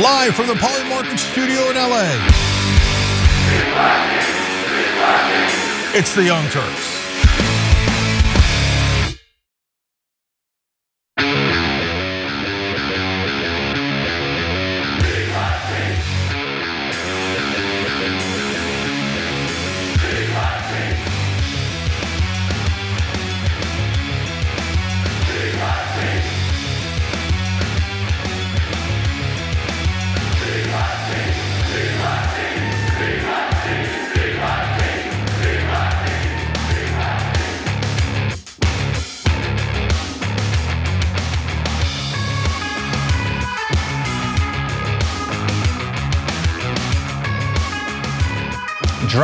live 0.00 0.34
from 0.34 0.46
the 0.46 0.54
Polymarket 0.54 1.18
studio 1.18 1.70
in 1.70 1.76
LA. 1.76 2.04
It's 5.94 6.14
the 6.14 6.24
Young 6.24 6.46
Turks. 6.50 6.95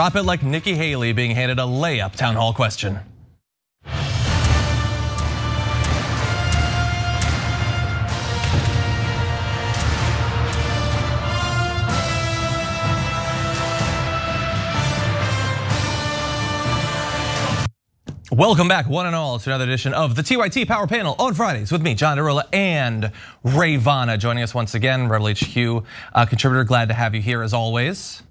Drop 0.03 0.17
it 0.17 0.25
like 0.25 0.43
Nikki 0.43 0.75
Haley 0.75 1.13
being 1.13 1.31
handed 1.31 1.61
a 1.61 1.63
layup 1.63 2.17
town 2.17 2.35
hall 2.35 2.53
question. 2.53 2.99
Welcome 18.33 18.67
back, 18.67 18.89
one 18.89 19.07
and 19.07 19.15
all, 19.15 19.39
to 19.39 19.51
another 19.51 19.63
edition 19.63 19.95
of 19.95 20.17
the 20.17 20.23
TYT 20.25 20.67
Power 20.67 20.89
Panel 20.89 21.15
on 21.21 21.33
Fridays 21.35 21.71
with 21.71 21.81
me, 21.81 21.95
John 21.95 22.19
Iadarola, 22.19 22.49
and 22.53 23.13
Rayyvana 23.45 24.19
joining 24.19 24.43
us 24.43 24.53
once 24.53 24.75
again, 24.75 25.07
Rebel 25.07 25.29
HQ 25.29 25.87
uh, 26.13 26.27
contributor. 26.27 26.65
Glad 26.65 26.89
to 26.89 26.95
have 26.95 27.15
you 27.15 27.23
here 27.23 27.45
as 27.45 27.55
always. 27.55 28.25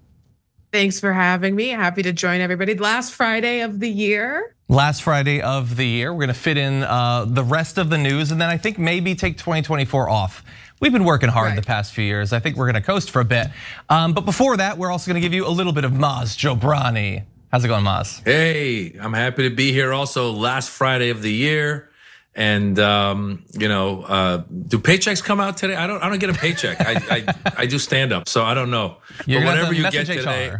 Thanks 0.71 1.01
for 1.01 1.11
having 1.11 1.53
me. 1.53 1.67
Happy 1.67 2.01
to 2.01 2.13
join 2.13 2.39
everybody. 2.39 2.75
Last 2.75 3.13
Friday 3.13 3.59
of 3.59 3.81
the 3.81 3.89
year. 3.89 4.55
Last 4.69 5.03
Friday 5.03 5.41
of 5.41 5.75
the 5.75 5.85
year. 5.85 6.13
We're 6.13 6.21
gonna 6.21 6.33
fit 6.33 6.55
in 6.55 6.83
uh, 6.83 7.25
the 7.25 7.43
rest 7.43 7.77
of 7.77 7.89
the 7.89 7.97
news 7.97 8.31
and 8.31 8.39
then 8.39 8.49
I 8.49 8.57
think 8.57 8.79
maybe 8.79 9.13
take 9.13 9.37
2024 9.37 10.09
off. 10.09 10.45
We've 10.79 10.93
been 10.93 11.03
working 11.03 11.27
hard 11.27 11.49
right. 11.49 11.55
the 11.57 11.61
past 11.61 11.93
few 11.93 12.05
years. 12.05 12.31
I 12.31 12.39
think 12.39 12.55
we're 12.55 12.67
gonna 12.67 12.81
coast 12.81 13.11
for 13.11 13.19
a 13.19 13.25
bit. 13.25 13.47
Um, 13.89 14.13
but 14.13 14.21
before 14.21 14.55
that, 14.57 14.77
we're 14.77 14.91
also 14.91 15.11
gonna 15.11 15.19
give 15.19 15.33
you 15.33 15.45
a 15.45 15.49
little 15.49 15.73
bit 15.73 15.83
of 15.83 15.91
Maz 15.91 16.37
Jobrani. 16.37 17.25
How's 17.51 17.65
it 17.65 17.67
going, 17.67 17.83
Maz? 17.83 18.23
Hey, 18.23 18.97
I'm 18.97 19.11
happy 19.11 19.49
to 19.49 19.53
be 19.53 19.73
here. 19.73 19.91
Also, 19.91 20.31
last 20.31 20.69
Friday 20.69 21.09
of 21.09 21.21
the 21.21 21.33
year. 21.33 21.90
And 22.33 22.79
um, 22.79 23.43
you 23.51 23.67
know, 23.67 24.03
uh, 24.03 24.37
do 24.67 24.79
paychecks 24.79 25.21
come 25.21 25.41
out 25.41 25.57
today? 25.57 25.75
I 25.75 25.85
don't. 25.85 26.01
I 26.01 26.07
don't 26.07 26.19
get 26.19 26.29
a 26.29 26.33
paycheck. 26.33 26.79
I, 26.79 26.93
I, 27.09 27.53
I 27.57 27.65
do 27.65 27.77
stand 27.77 28.13
up, 28.13 28.29
so 28.29 28.43
I 28.43 28.53
don't 28.53 28.71
know. 28.71 28.97
You're 29.25 29.41
but 29.41 29.47
whatever 29.47 29.73
you 29.73 29.91
get 29.91 30.05
today, 30.05 30.55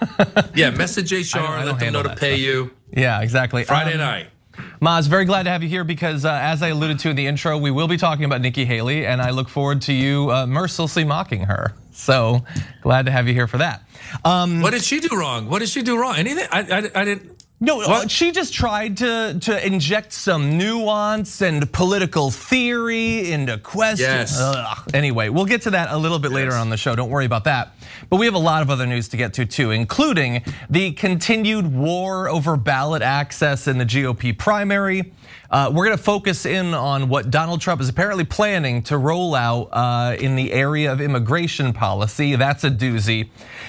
yeah, 0.56 0.70
message 0.70 1.12
HR. 1.12 1.38
let 1.38 1.78
them 1.78 1.92
know 1.92 2.02
to 2.02 2.16
pay 2.16 2.34
stuff. 2.34 2.38
you. 2.40 2.70
Yeah, 2.90 3.22
exactly. 3.22 3.62
Friday 3.62 3.92
um, 3.92 3.98
night. 3.98 4.26
Maz, 4.80 5.06
very 5.06 5.24
glad 5.24 5.44
to 5.44 5.50
have 5.50 5.62
you 5.62 5.68
here 5.68 5.84
because 5.84 6.24
uh, 6.24 6.32
as 6.32 6.62
I 6.62 6.68
alluded 6.68 6.98
to 7.00 7.10
in 7.10 7.16
the 7.16 7.26
intro, 7.26 7.56
we 7.56 7.70
will 7.70 7.88
be 7.88 7.96
talking 7.96 8.24
about 8.24 8.40
Nikki 8.40 8.64
Haley, 8.64 9.06
and 9.06 9.22
I 9.22 9.30
look 9.30 9.48
forward 9.48 9.82
to 9.82 9.92
you 9.92 10.30
uh, 10.30 10.46
mercilessly 10.46 11.04
mocking 11.04 11.44
her. 11.44 11.72
So 11.92 12.44
glad 12.82 13.06
to 13.06 13.12
have 13.12 13.28
you 13.28 13.34
here 13.34 13.46
for 13.46 13.58
that. 13.58 13.82
Um, 14.24 14.60
what 14.60 14.72
did 14.72 14.82
she 14.82 15.00
do 15.00 15.16
wrong? 15.16 15.48
What 15.48 15.60
did 15.60 15.68
she 15.68 15.82
do 15.82 15.98
wrong? 15.98 16.16
Anything? 16.16 16.46
I, 16.50 16.60
I, 16.60 17.00
I 17.00 17.04
didn't. 17.04 17.41
No, 17.62 17.80
uh, 17.80 17.86
what? 17.86 18.10
she 18.10 18.32
just 18.32 18.52
tried 18.52 18.96
to 18.96 19.38
to 19.42 19.66
inject 19.66 20.12
some 20.12 20.58
nuance 20.58 21.40
and 21.42 21.72
political 21.72 22.32
theory 22.32 23.30
into 23.30 23.56
questions. 23.56 24.32
Yes. 24.32 24.36
Ugh. 24.40 24.90
Anyway, 24.92 25.28
we'll 25.28 25.44
get 25.44 25.62
to 25.62 25.70
that 25.70 25.92
a 25.92 25.96
little 25.96 26.18
bit 26.18 26.32
yes. 26.32 26.36
later 26.36 26.54
on 26.54 26.70
the 26.70 26.76
show. 26.76 26.96
Don't 26.96 27.08
worry 27.08 27.24
about 27.24 27.44
that. 27.44 27.76
But 28.10 28.16
we 28.16 28.26
have 28.26 28.34
a 28.34 28.38
lot 28.38 28.62
of 28.62 28.70
other 28.70 28.84
news 28.84 29.08
to 29.10 29.16
get 29.16 29.34
to 29.34 29.46
too, 29.46 29.70
including 29.70 30.42
the 30.70 30.90
continued 30.92 31.72
war 31.72 32.28
over 32.28 32.56
ballot 32.56 33.00
access 33.00 33.68
in 33.68 33.78
the 33.78 33.86
GOP 33.86 34.36
primary. 34.36 35.12
Uh, 35.52 35.70
we're 35.70 35.84
going 35.84 35.96
to 35.96 36.02
focus 36.02 36.46
in 36.46 36.72
on 36.72 37.10
what 37.10 37.30
Donald 37.30 37.60
Trump 37.60 37.82
is 37.82 37.88
apparently 37.90 38.24
planning 38.24 38.82
to 38.84 38.96
roll 38.96 39.34
out 39.34 39.68
uh, 39.72 40.16
in 40.18 40.34
the 40.34 40.50
area 40.50 40.90
of 40.90 40.98
immigration 40.98 41.74
policy. 41.74 42.36
That's 42.36 42.64
a 42.64 42.70
doozy. 42.70 43.28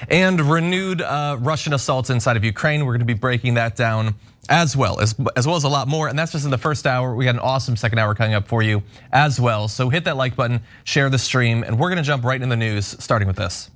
And 0.10 0.40
renewed 0.40 1.02
uh, 1.02 1.36
Russian 1.42 1.74
assaults 1.74 2.10
inside 2.10 2.38
of 2.38 2.46
Ukraine. 2.46 2.86
We're 2.86 2.94
going 2.94 3.00
to 3.00 3.06
be 3.06 3.14
breaking 3.14 3.56
that 3.56 3.76
down 3.76 4.16
as 4.50 4.78
well 4.78 5.00
as 5.00 5.16
as 5.36 5.46
well 5.46 5.56
as 5.56 5.64
a 5.64 5.70
lot 5.70 5.88
more 5.88 6.10
and 6.10 6.20
that's 6.20 6.34
just 6.34 6.44
in 6.44 6.52
the 6.52 6.58
first 6.58 6.86
hour 6.86 7.16
we 7.16 7.24
got 7.24 7.34
an 7.34 7.40
awesome 7.40 7.78
second 7.78 7.98
hour 7.98 8.14
coming 8.14 8.34
up 8.34 8.46
for 8.46 8.62
you 8.62 8.84
as 9.14 9.40
well 9.40 9.70
so 9.70 9.88
hit 9.88 10.04
that 10.04 10.18
like 10.18 10.36
button 10.36 10.60
share 10.84 11.10
the 11.10 11.18
stream 11.18 11.64
and 11.64 11.80
we're 11.80 11.88
going 11.88 11.96
to 11.96 12.04
jump 12.04 12.26
right 12.26 12.42
in 12.42 12.50
the 12.50 12.56
news 12.58 12.88
starting 13.02 13.26
with 13.26 13.38
this 13.38 13.72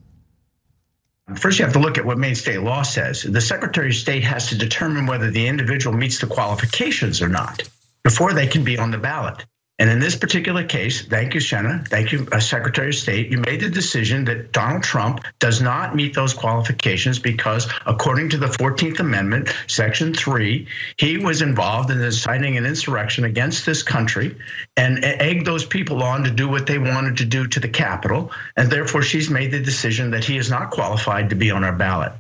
First, 1.36 1.60
you 1.60 1.66
have 1.66 1.74
to 1.74 1.80
look 1.80 1.98
at 1.98 2.06
what 2.06 2.18
Maine 2.18 2.36
state 2.36 2.62
law 2.62 2.84
says. 2.84 3.24
The 3.24 3.42
Secretary 3.42 3.90
of 3.90 3.96
State 3.96 4.24
has 4.24 4.48
to 4.48 4.58
determine 4.58 5.08
whether 5.08 5.30
the 5.30 5.46
individual 5.46 5.94
meets 5.94 6.20
the 6.20 6.26
qualifications 6.26 7.22
or 7.22 7.28
not 7.28 7.64
before 8.08 8.32
they 8.32 8.48
can 8.48 8.64
be 8.64 8.78
on 8.78 8.90
the 8.90 8.98
ballot. 8.98 9.46
And 9.80 9.90
in 9.90 10.00
this 10.00 10.16
particular 10.16 10.64
case, 10.64 11.06
thank 11.06 11.34
you, 11.34 11.42
Shenna. 11.42 11.86
Thank 11.86 12.14
you, 12.14 12.26
uh, 12.32 12.40
Secretary 12.40 12.88
of 12.88 12.96
State. 12.96 13.30
You 13.30 13.40
made 13.40 13.60
the 13.60 13.70
decision 13.70 14.24
that 14.26 14.54
Donald 14.54 14.82
Trump 14.82 15.26
does 15.40 15.62
not 15.62 15.94
meet 15.94 16.16
those 16.16 16.34
qualifications 16.34 17.20
because, 17.20 17.68
according 17.86 18.30
to 18.30 18.38
the 18.38 18.48
14th 18.48 19.02
Amendment, 19.02 19.54
Section 19.68 20.14
3, 20.14 20.66
he 20.98 21.18
was 21.18 21.42
involved 21.42 21.92
in 21.92 22.00
inciting 22.02 22.56
an 22.56 22.66
insurrection 22.66 23.26
against 23.26 23.66
this 23.66 23.84
country 23.84 24.38
and 24.78 25.04
egged 25.04 25.46
those 25.46 25.66
people 25.66 26.02
on 26.02 26.24
to 26.24 26.32
do 26.32 26.48
what 26.48 26.66
they 26.66 26.80
wanted 26.80 27.18
to 27.18 27.26
do 27.26 27.46
to 27.46 27.60
the 27.60 27.68
Capitol. 27.68 28.32
And 28.56 28.72
therefore, 28.72 29.02
she's 29.02 29.30
made 29.30 29.52
the 29.52 29.60
decision 29.60 30.12
that 30.12 30.24
he 30.24 30.38
is 30.38 30.50
not 30.50 30.72
qualified 30.72 31.30
to 31.32 31.36
be 31.36 31.52
on 31.52 31.66
our 31.66 31.76
ballot. 31.76 32.14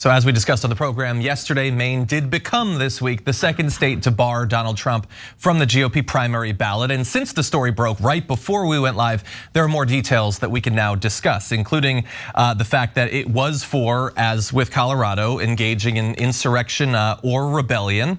So 0.00 0.12
as 0.12 0.24
we 0.24 0.30
discussed 0.30 0.62
on 0.62 0.70
the 0.70 0.76
program 0.76 1.20
yesterday, 1.20 1.72
Maine 1.72 2.04
did 2.04 2.30
become 2.30 2.78
this 2.78 3.02
week 3.02 3.24
the 3.24 3.32
second 3.32 3.72
state 3.72 4.00
to 4.04 4.12
bar 4.12 4.46
Donald 4.46 4.76
Trump 4.76 5.08
from 5.38 5.58
the 5.58 5.64
GOP 5.64 6.06
primary 6.06 6.52
ballot. 6.52 6.92
And 6.92 7.04
since 7.04 7.32
the 7.32 7.42
story 7.42 7.72
broke 7.72 7.98
right 7.98 8.24
before 8.24 8.68
we 8.68 8.78
went 8.78 8.96
live, 8.96 9.24
there 9.54 9.64
are 9.64 9.68
more 9.68 9.84
details 9.84 10.38
that 10.38 10.52
we 10.52 10.60
can 10.60 10.72
now 10.72 10.94
discuss, 10.94 11.50
including 11.50 12.04
uh, 12.36 12.54
the 12.54 12.64
fact 12.64 12.94
that 12.94 13.12
it 13.12 13.28
was 13.28 13.64
for, 13.64 14.12
as 14.16 14.52
with 14.52 14.70
Colorado, 14.70 15.40
engaging 15.40 15.96
in 15.96 16.14
insurrection 16.14 16.94
uh, 16.94 17.18
or 17.24 17.50
rebellion. 17.50 18.18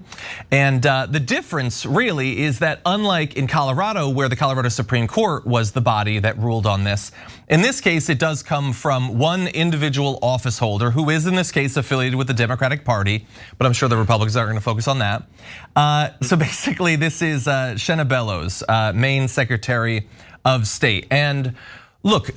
And 0.52 0.86
uh, 0.86 1.06
the 1.06 1.22
difference 1.22 1.86
really 1.86 2.42
is 2.42 2.60
that 2.60 2.82
unlike 2.86 3.38
in 3.38 3.48
Colorado, 3.48 4.10
where 4.10 4.28
the 4.28 4.36
Colorado 4.36 4.68
Supreme 4.68 5.08
Court 5.08 5.48
was 5.48 5.72
the 5.72 5.80
body 5.80 6.20
that 6.20 6.38
ruled 6.40 6.66
on 6.66 6.84
this, 6.84 7.14
in 7.50 7.62
this 7.62 7.82
case, 7.82 8.10
it 8.10 8.20
does 8.20 8.44
come 8.44 8.74
from 8.74 9.18
one 9.18 9.48
individual 9.48 10.20
office 10.22 10.60
holder 10.60 10.92
who 10.92 11.10
is 11.10 11.26
in 11.26 11.36
this 11.36 11.52
case 11.52 11.78
affiliated 11.78 12.16
with 12.16 12.28
the 12.28 12.34
Democratic 12.34 12.86
Party, 12.86 13.26
but 13.58 13.66
I'm 13.66 13.74
sure 13.74 13.90
the 13.90 13.98
Republicans 13.98 14.36
aren't 14.36 14.52
gonna 14.52 14.62
focus 14.62 14.88
on 14.88 15.00
that. 15.00 15.24
Uh, 15.76 16.10
so 16.22 16.36
basically, 16.38 16.96
this 16.96 17.24
is 17.24 17.48
uh, 17.48 17.74
Shenna 17.76 18.08
Bellows, 18.08 18.64
uh, 18.70 18.94
Maine 18.94 19.28
Secretary 19.28 20.08
of 20.46 20.68
State. 20.68 21.08
And 21.10 21.56
Look, 22.02 22.30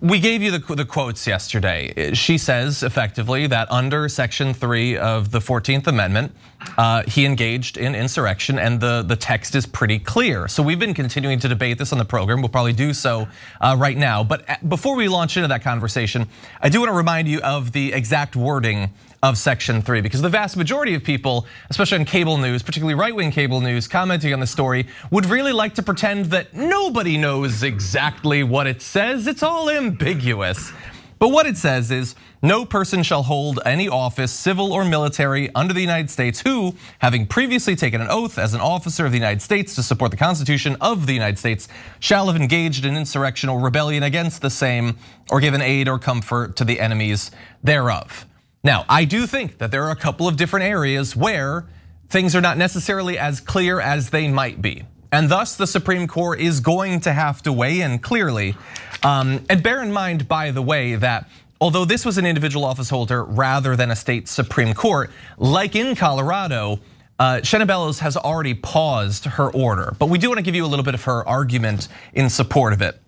we 0.00 0.20
gave 0.20 0.42
you 0.42 0.50
the, 0.50 0.74
the, 0.74 0.86
quotes 0.86 1.26
yesterday. 1.26 2.14
She 2.14 2.38
says 2.38 2.82
effectively 2.82 3.46
that 3.46 3.70
under 3.70 4.08
Section 4.08 4.54
3 4.54 4.96
of 4.96 5.30
the 5.30 5.38
14th 5.38 5.86
Amendment, 5.86 6.32
uh, 6.78 7.02
he 7.02 7.26
engaged 7.26 7.76
in 7.76 7.94
insurrection, 7.94 8.58
and 8.58 8.80
the, 8.80 9.02
the 9.02 9.14
text 9.14 9.54
is 9.54 9.66
pretty 9.66 9.98
clear. 9.98 10.48
So 10.48 10.62
we've 10.62 10.78
been 10.78 10.94
continuing 10.94 11.38
to 11.40 11.48
debate 11.48 11.76
this 11.76 11.92
on 11.92 11.98
the 11.98 12.06
program. 12.06 12.40
We'll 12.40 12.48
probably 12.48 12.72
do 12.72 12.94
so 12.94 13.28
uh, 13.60 13.76
right 13.78 13.98
now. 13.98 14.24
But 14.24 14.48
uh, 14.48 14.56
before 14.66 14.96
we 14.96 15.08
launch 15.08 15.36
into 15.36 15.48
that 15.48 15.62
conversation, 15.62 16.26
I 16.62 16.70
do 16.70 16.80
want 16.80 16.88
to 16.88 16.96
remind 16.96 17.28
you 17.28 17.40
of 17.42 17.72
the 17.72 17.92
exact 17.92 18.34
wording 18.34 18.94
of 19.22 19.38
Section 19.38 19.82
3 19.82 20.00
because 20.00 20.20
the 20.20 20.28
vast 20.28 20.56
majority 20.56 20.94
of 20.94 21.04
people, 21.04 21.46
especially 21.70 21.98
on 21.98 22.04
cable 22.04 22.38
news, 22.38 22.62
particularly 22.62 22.94
right 22.94 23.14
wing 23.14 23.30
cable 23.30 23.60
news, 23.60 23.86
commenting 23.86 24.32
on 24.32 24.40
the 24.40 24.46
story, 24.46 24.86
would 25.12 25.26
really 25.26 25.52
like 25.52 25.74
to 25.76 25.82
pretend 25.82 26.26
that 26.26 26.52
nobody 26.54 27.16
knows 27.16 27.62
exactly 27.62 28.42
what 28.42 28.66
it 28.66 28.82
says. 28.82 29.28
It's 29.28 29.44
all 29.44 29.70
ambiguous. 29.70 30.72
But 31.20 31.28
what 31.28 31.46
it 31.46 31.56
says 31.56 31.92
is 31.92 32.16
no 32.42 32.64
person 32.64 33.04
shall 33.04 33.22
hold 33.22 33.60
any 33.64 33.88
office, 33.88 34.32
civil 34.32 34.72
or 34.72 34.84
military, 34.84 35.54
under 35.54 35.72
the 35.72 35.80
United 35.80 36.10
States 36.10 36.40
who, 36.40 36.74
having 36.98 37.24
previously 37.24 37.76
taken 37.76 38.00
an 38.00 38.08
oath 38.10 38.38
as 38.38 38.54
an 38.54 38.60
officer 38.60 39.06
of 39.06 39.12
the 39.12 39.18
United 39.18 39.40
States 39.40 39.76
to 39.76 39.84
support 39.84 40.10
the 40.10 40.16
Constitution 40.16 40.76
of 40.80 41.06
the 41.06 41.12
United 41.12 41.38
States, 41.38 41.68
shall 42.00 42.26
have 42.26 42.34
engaged 42.34 42.84
in 42.84 42.96
insurrection 42.96 43.48
or 43.48 43.60
rebellion 43.60 44.02
against 44.02 44.42
the 44.42 44.50
same, 44.50 44.98
or 45.30 45.38
given 45.38 45.62
aid 45.62 45.88
or 45.88 45.96
comfort 45.96 46.56
to 46.56 46.64
the 46.64 46.80
enemies 46.80 47.30
thereof. 47.62 48.26
Now, 48.64 48.84
I 48.88 49.04
do 49.04 49.26
think 49.26 49.58
that 49.58 49.70
there 49.70 49.84
are 49.84 49.90
a 49.90 49.96
couple 49.96 50.28
of 50.28 50.36
different 50.36 50.66
areas 50.66 51.16
where 51.16 51.66
things 52.08 52.36
are 52.36 52.40
not 52.40 52.58
necessarily 52.58 53.18
as 53.18 53.40
clear 53.40 53.80
as 53.80 54.10
they 54.10 54.28
might 54.28 54.62
be. 54.62 54.84
And 55.10 55.28
thus, 55.28 55.56
the 55.56 55.66
Supreme 55.66 56.06
Court 56.06 56.40
is 56.40 56.60
going 56.60 57.00
to 57.00 57.12
have 57.12 57.42
to 57.42 57.52
weigh 57.52 57.80
in 57.80 57.98
clearly. 57.98 58.54
Um, 59.02 59.44
and 59.50 59.62
bear 59.62 59.82
in 59.82 59.92
mind, 59.92 60.28
by 60.28 60.52
the 60.52 60.62
way, 60.62 60.94
that 60.94 61.28
although 61.60 61.84
this 61.84 62.04
was 62.04 62.18
an 62.18 62.24
individual 62.24 62.64
office 62.64 62.88
holder 62.88 63.24
rather 63.24 63.76
than 63.76 63.90
a 63.90 63.96
state 63.96 64.28
Supreme 64.28 64.74
Court, 64.74 65.10
like 65.38 65.74
in 65.74 65.94
Colorado, 65.96 66.80
uh, 67.18 67.40
has 67.42 68.16
already 68.16 68.54
paused 68.54 69.24
her 69.26 69.50
order. 69.50 69.94
But 69.98 70.08
we 70.08 70.18
do 70.18 70.28
want 70.28 70.38
to 70.38 70.42
give 70.42 70.54
you 70.54 70.64
a 70.64 70.66
little 70.66 70.84
bit 70.84 70.94
of 70.94 71.04
her 71.04 71.26
argument 71.28 71.88
in 72.14 72.30
support 72.30 72.72
of 72.72 72.80
it. 72.80 73.00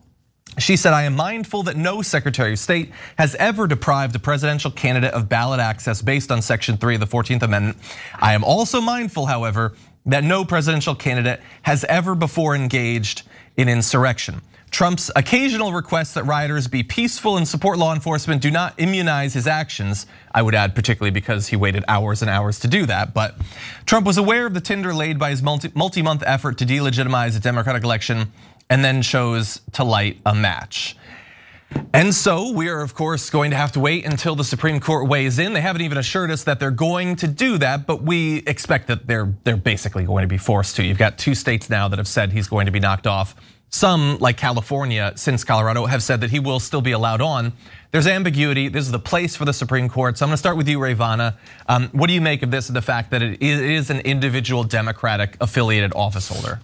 She 0.59 0.77
said, 0.77 0.93
I 0.93 1.03
am 1.03 1.17
mindful 1.17 1.65
that 1.65 1.77
no 1.77 2.03
Secretary 2.03 2.53
of 2.53 2.59
State 2.59 2.93
has 3.19 3.35
ever 3.37 3.67
deprived 3.67 4.15
a 4.15 4.19
presidential 4.19 4.71
candidate 4.71 5.13
of 5.13 5.29
ballot 5.29 5.61
access 5.61 6.01
based 6.01 6.31
on 6.31 6.43
Section 6.43 6.77
3 6.77 6.95
of 6.95 7.01
the 7.01 7.07
14th 7.07 7.43
Amendment. 7.43 7.79
I 8.21 8.35
am 8.35 8.45
also 8.45 8.81
mindful, 8.81 9.27
however, 9.27 9.75
that 10.07 10.23
no 10.23 10.45
presidential 10.45 10.95
candidate 10.95 11.41
has 11.63 11.85
ever 11.85 12.15
before 12.15 12.55
engaged 12.55 13.23
in 13.57 13.69
insurrection. 13.69 14.43
Trump's 14.75 15.09
occasional 15.15 15.73
requests 15.73 16.15
that 16.15 16.25
rioters 16.25 16.67
be 16.67 16.83
peaceful 16.83 17.37
and 17.37 17.47
support 17.47 17.79
law 17.79 17.95
enforcement 17.95 18.43
do 18.43 18.51
not 18.51 18.75
immunize 18.77 19.33
his 19.33 19.47
actions. 19.47 20.05
I 20.35 20.43
would 20.43 20.57
add, 20.57 20.75
particularly 20.75 21.13
because 21.13 21.47
he 21.47 21.55
waited 21.55 21.85
hours 21.87 22.23
and 22.23 22.31
hours 22.31 22.59
to 22.59 22.67
do 22.67 22.85
that. 22.87 23.15
But 23.15 23.37
Trump 23.87 24.05
was 24.05 24.19
aware 24.19 24.47
of 24.47 24.55
the 24.55 24.61
tinder 24.61 24.93
laid 24.93 25.17
by 25.17 25.31
his 25.31 25.45
multi 25.45 26.03
month 26.03 26.25
effort 26.27 26.59
to 26.59 26.67
delegitimize 26.67 27.37
a 27.37 27.41
Democratic 27.41 27.85
election 27.85 28.33
and 28.71 28.85
then 28.85 29.03
chose 29.03 29.61
to 29.73 29.85
light 29.85 30.21
a 30.25 30.35
match. 30.35 30.97
And 31.93 32.15
so 32.15 32.53
we 32.53 32.69
are, 32.69 32.81
of 32.81 32.95
course, 32.95 33.31
going 33.31 33.51
to 33.51 33.57
have 33.57 33.73
to 33.73 33.81
wait 33.81 34.05
until 34.05 34.37
the 34.37 34.45
Supreme 34.45 34.81
Court 34.81 35.09
weighs 35.09 35.39
in. 35.39 35.53
They 35.55 35.61
haven't 35.61 35.83
even 35.83 35.99
assured 35.99 36.31
us 36.31 36.45
that 36.45 36.61
they're 36.61 36.71
going 36.71 37.17
to 37.17 37.27
do 37.27 37.59
that, 37.59 37.87
but 37.87 38.03
we 38.03 38.39
expect 38.47 38.87
that 38.89 39.07
they're 39.07 39.35
they're 39.45 39.57
basically 39.57 40.05
going 40.05 40.23
to 40.23 40.29
be 40.29 40.39
forced 40.39 40.77
to. 40.77 40.85
You've 40.85 40.99
got 40.99 41.19
two 41.19 41.35
states 41.35 41.69
now 41.69 41.89
that 41.89 41.99
have 41.99 42.09
said 42.09 42.33
he's 42.33 42.49
going 42.49 42.67
to 42.67 42.73
be 42.73 42.81
knocked 42.81 43.07
off. 43.07 43.35
Some, 43.71 44.19
like 44.21 44.37
California, 44.37 45.13
since 45.17 45.43
Colorado, 45.43 45.87
have 45.87 46.01
said 46.01 46.21
that 46.21 46.31
he 46.31 46.39
will 46.39 46.61
still 46.61 46.81
be 46.81 46.93
allowed 46.93 47.21
on. 47.21 47.53
There's 47.91 48.07
ambiguity. 48.07 48.69
This 48.69 48.85
is 48.85 48.93
the 48.93 49.01
place 49.01 49.35
for 49.35 49.45
the 49.45 49.53
Supreme 49.53 49.89
Court. 49.89 50.17
So 50.17 50.25
I'm 50.25 50.29
going 50.29 50.35
to 50.35 50.39
start 50.39 50.57
with 50.57 50.69
you, 50.69 50.79
Rayyvana. 50.79 51.35
Um, 51.69 51.89
what 51.89 52.07
do 52.07 52.13
you 52.13 52.21
make 52.21 52.45
of 52.45 52.53
this? 52.53 52.69
The 52.69 52.83
fact 52.83 53.11
that 53.11 53.21
it 53.21 53.43
is 53.43 53.91
an 53.91 53.99
individual 54.01 54.63
Democratic 54.63 55.37
affiliated 55.41 55.93
office 55.93 56.29
holder. 56.29 56.61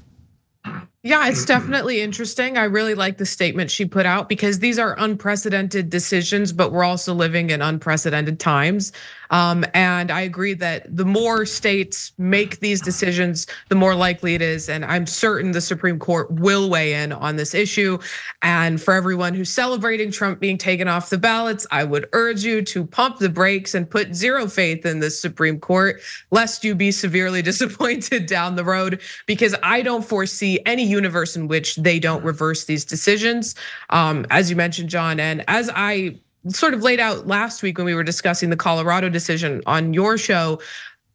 Yeah, 1.02 1.28
it's 1.28 1.44
definitely 1.46 2.00
interesting. 2.00 2.58
I 2.58 2.64
really 2.64 2.94
like 2.94 3.18
the 3.18 3.26
statement 3.26 3.70
she 3.70 3.84
put 3.84 4.06
out 4.06 4.28
because 4.28 4.58
these 4.58 4.78
are 4.78 4.94
unprecedented 4.98 5.90
decisions, 5.90 6.52
but 6.52 6.72
we're 6.72 6.84
also 6.84 7.14
living 7.14 7.50
in 7.50 7.62
unprecedented 7.62 8.38
times. 8.38 8.92
Um, 9.30 9.64
and 9.74 10.10
I 10.10 10.20
agree 10.20 10.54
that 10.54 10.94
the 10.94 11.04
more 11.04 11.46
states 11.46 12.12
make 12.18 12.60
these 12.60 12.80
decisions, 12.80 13.46
the 13.68 13.74
more 13.74 13.94
likely 13.94 14.34
it 14.34 14.42
is. 14.42 14.68
And 14.68 14.84
I'm 14.84 15.06
certain 15.06 15.52
the 15.52 15.60
Supreme 15.60 15.98
Court 15.98 16.30
will 16.32 16.68
weigh 16.68 16.94
in 16.94 17.12
on 17.12 17.36
this 17.36 17.54
issue. 17.54 17.98
And 18.42 18.80
for 18.80 18.92
everyone 18.94 19.34
who's 19.34 19.50
celebrating 19.50 20.10
Trump 20.10 20.40
being 20.40 20.58
taken 20.58 20.88
off 20.88 21.10
the 21.10 21.18
ballots, 21.18 21.66
I 21.70 21.84
would 21.84 22.08
urge 22.12 22.44
you 22.44 22.62
to 22.62 22.84
pump 22.84 23.18
the 23.18 23.28
brakes 23.28 23.74
and 23.74 23.88
put 23.88 24.14
zero 24.14 24.46
faith 24.46 24.84
in 24.84 25.00
the 25.00 25.10
Supreme 25.10 25.60
Court, 25.60 26.00
lest 26.30 26.64
you 26.64 26.74
be 26.74 26.90
severely 26.90 27.42
disappointed 27.50 28.26
down 28.26 28.56
the 28.56 28.64
road, 28.64 29.00
because 29.26 29.54
I 29.62 29.82
don't 29.82 30.04
foresee 30.04 30.58
any 30.66 30.84
universe 30.84 31.36
in 31.36 31.48
which 31.48 31.76
they 31.76 31.98
don't 31.98 32.24
reverse 32.24 32.64
these 32.64 32.84
decisions. 32.84 33.54
Um, 33.90 34.26
as 34.30 34.50
you 34.50 34.56
mentioned, 34.56 34.88
John, 34.88 35.20
and 35.20 35.44
as 35.48 35.70
I 35.74 36.16
sort 36.48 36.74
of 36.74 36.82
laid 36.82 37.00
out 37.00 37.26
last 37.26 37.62
week 37.62 37.78
when 37.78 37.84
we 37.84 37.94
were 37.94 38.04
discussing 38.04 38.50
the 38.50 38.56
Colorado 38.56 39.08
decision 39.08 39.62
on 39.66 39.92
your 39.92 40.16
show, 40.16 40.60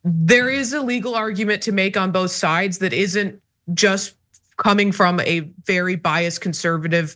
there 0.03 0.49
is 0.49 0.71
a 0.73 0.81
legal 0.81 1.15
argument 1.15 1.61
to 1.63 1.71
make 1.71 1.97
on 1.97 2.11
both 2.11 2.31
sides 2.31 2.77
that 2.79 2.93
isn't 2.93 3.41
just 3.73 4.15
coming 4.57 4.91
from 4.91 5.19
a 5.21 5.41
very 5.65 5.95
biased 5.95 6.41
conservative 6.41 7.15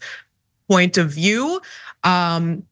point 0.67 0.97
of 0.97 1.11
view. 1.11 1.61
Um, 2.03 2.63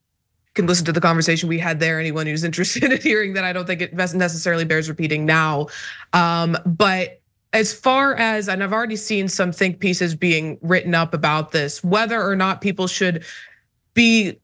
can 0.54 0.66
listen 0.66 0.84
to 0.84 0.92
the 0.92 1.00
conversation 1.00 1.48
we 1.48 1.58
had 1.58 1.78
there. 1.78 2.00
Anyone 2.00 2.26
who's 2.26 2.44
interested 2.50 2.90
in 2.92 3.00
hearing 3.00 3.34
that, 3.34 3.44
I 3.44 3.52
don't 3.52 3.66
think 3.66 3.80
it 3.80 3.94
necessarily 3.94 4.64
bears 4.64 4.88
repeating 4.88 5.24
now. 5.24 5.68
Um, 6.12 6.58
but 6.66 7.20
as 7.52 7.72
far 7.72 8.14
as, 8.16 8.48
and 8.48 8.62
I've 8.62 8.72
already 8.72 8.96
seen 8.96 9.28
some 9.28 9.52
think 9.52 9.78
pieces 9.78 10.14
being 10.14 10.58
written 10.60 10.94
up 10.94 11.14
about 11.14 11.52
this, 11.52 11.82
whether 11.82 12.22
or 12.22 12.36
not 12.36 12.60
people 12.60 12.86
should 12.86 13.24
be 13.94 14.38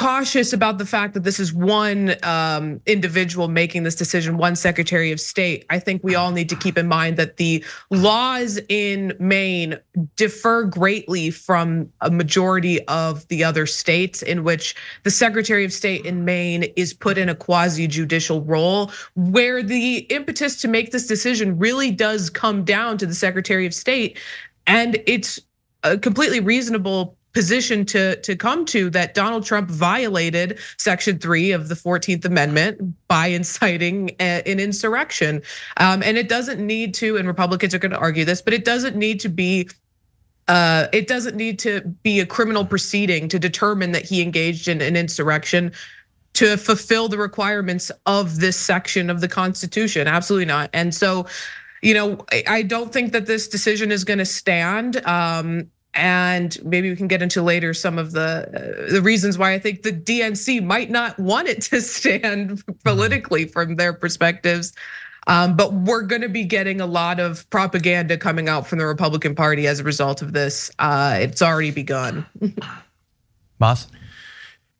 cautious 0.00 0.54
about 0.54 0.78
the 0.78 0.86
fact 0.86 1.12
that 1.12 1.24
this 1.24 1.38
is 1.38 1.52
one 1.52 2.14
um, 2.22 2.80
individual 2.86 3.48
making 3.48 3.82
this 3.82 3.94
decision, 3.94 4.38
one 4.38 4.56
Secretary 4.56 5.12
of 5.12 5.20
State. 5.20 5.66
I 5.68 5.78
think 5.78 6.02
we 6.02 6.14
all 6.14 6.30
need 6.30 6.48
to 6.48 6.56
keep 6.56 6.78
in 6.78 6.88
mind 6.88 7.18
that 7.18 7.36
the 7.36 7.62
laws 7.90 8.58
in 8.70 9.14
Maine 9.20 9.78
differ 10.16 10.64
greatly 10.64 11.30
from 11.30 11.92
a 12.00 12.10
majority 12.10 12.82
of 12.86 13.28
the 13.28 13.44
other 13.44 13.66
states, 13.66 14.22
in 14.22 14.42
which 14.42 14.74
the 15.02 15.10
Secretary 15.10 15.66
of 15.66 15.72
State 15.72 16.06
in 16.06 16.24
Maine 16.24 16.62
is 16.76 16.94
put 16.94 17.18
in 17.18 17.28
a 17.28 17.34
quasi 17.34 17.86
judicial 17.86 18.40
role, 18.40 18.90
where 19.16 19.62
the 19.62 19.98
impetus 20.08 20.58
to 20.62 20.68
make 20.68 20.92
this 20.92 21.06
decision 21.06 21.58
really 21.58 21.90
does 21.90 22.30
come 22.30 22.64
down 22.64 22.96
to 22.96 23.04
the 23.04 23.14
Secretary 23.14 23.66
of 23.66 23.74
State. 23.74 24.18
And 24.66 24.98
it's 25.06 25.38
a 25.82 25.98
completely 25.98 26.40
reasonable 26.40 27.18
position 27.32 27.84
to 27.86 28.16
to 28.22 28.34
come 28.36 28.64
to 28.64 28.90
that 28.90 29.14
Donald 29.14 29.44
Trump 29.44 29.70
violated 29.70 30.58
section 30.78 31.18
3 31.18 31.52
of 31.52 31.68
the 31.68 31.74
14th 31.74 32.24
amendment 32.24 32.94
by 33.08 33.28
inciting 33.28 34.10
an 34.18 34.58
insurrection 34.58 35.42
um, 35.76 36.02
and 36.02 36.16
it 36.18 36.28
doesn't 36.28 36.64
need 36.64 36.92
to 36.94 37.16
and 37.16 37.28
Republicans 37.28 37.74
are 37.74 37.78
going 37.78 37.92
to 37.92 37.98
argue 37.98 38.24
this 38.24 38.42
but 38.42 38.52
it 38.52 38.64
doesn't 38.64 38.96
need 38.96 39.20
to 39.20 39.28
be 39.28 39.68
uh, 40.48 40.88
it 40.92 41.06
doesn't 41.06 41.36
need 41.36 41.60
to 41.60 41.80
be 42.02 42.18
a 42.18 42.26
criminal 42.26 42.64
proceeding 42.64 43.28
to 43.28 43.38
determine 43.38 43.92
that 43.92 44.04
he 44.04 44.20
engaged 44.20 44.66
in 44.66 44.80
an 44.80 44.96
insurrection 44.96 45.70
to 46.32 46.56
fulfill 46.56 47.08
the 47.08 47.18
requirements 47.18 47.90
of 48.06 48.40
this 48.40 48.56
section 48.56 49.10
of 49.10 49.20
the 49.20 49.28
Constitution. 49.28 50.08
Absolutely 50.08 50.46
not. 50.46 50.70
And 50.72 50.94
so, 50.94 51.26
you 51.82 51.94
know, 51.94 52.18
I 52.48 52.62
don't 52.62 52.92
think 52.92 53.12
that 53.12 53.26
this 53.26 53.48
decision 53.48 53.92
is 53.92 54.04
going 54.04 54.18
to 54.18 54.24
stand. 54.24 55.04
Um, 55.06 55.70
and 55.94 56.56
maybe 56.64 56.88
we 56.88 56.96
can 56.96 57.08
get 57.08 57.22
into 57.22 57.42
later 57.42 57.74
some 57.74 57.98
of 57.98 58.12
the 58.12 58.86
uh, 58.88 58.92
the 58.92 59.02
reasons 59.02 59.38
why 59.38 59.52
I 59.52 59.58
think 59.58 59.82
the 59.82 59.92
DNC 59.92 60.62
might 60.62 60.90
not 60.90 61.18
want 61.18 61.48
it 61.48 61.62
to 61.62 61.80
stand 61.80 62.50
mm-hmm. 62.50 62.72
politically 62.84 63.46
from 63.46 63.76
their 63.76 63.92
perspectives. 63.92 64.72
Um, 65.26 65.54
but 65.54 65.72
we're 65.72 66.02
going 66.02 66.22
to 66.22 66.28
be 66.28 66.44
getting 66.44 66.80
a 66.80 66.86
lot 66.86 67.20
of 67.20 67.48
propaganda 67.50 68.16
coming 68.16 68.48
out 68.48 68.66
from 68.66 68.78
the 68.78 68.86
Republican 68.86 69.34
Party 69.34 69.66
as 69.66 69.78
a 69.78 69.84
result 69.84 70.22
of 70.22 70.32
this. 70.32 70.70
Uh, 70.78 71.18
it's 71.20 71.42
already 71.42 71.70
begun. 71.70 72.26
Maz. 73.60 73.86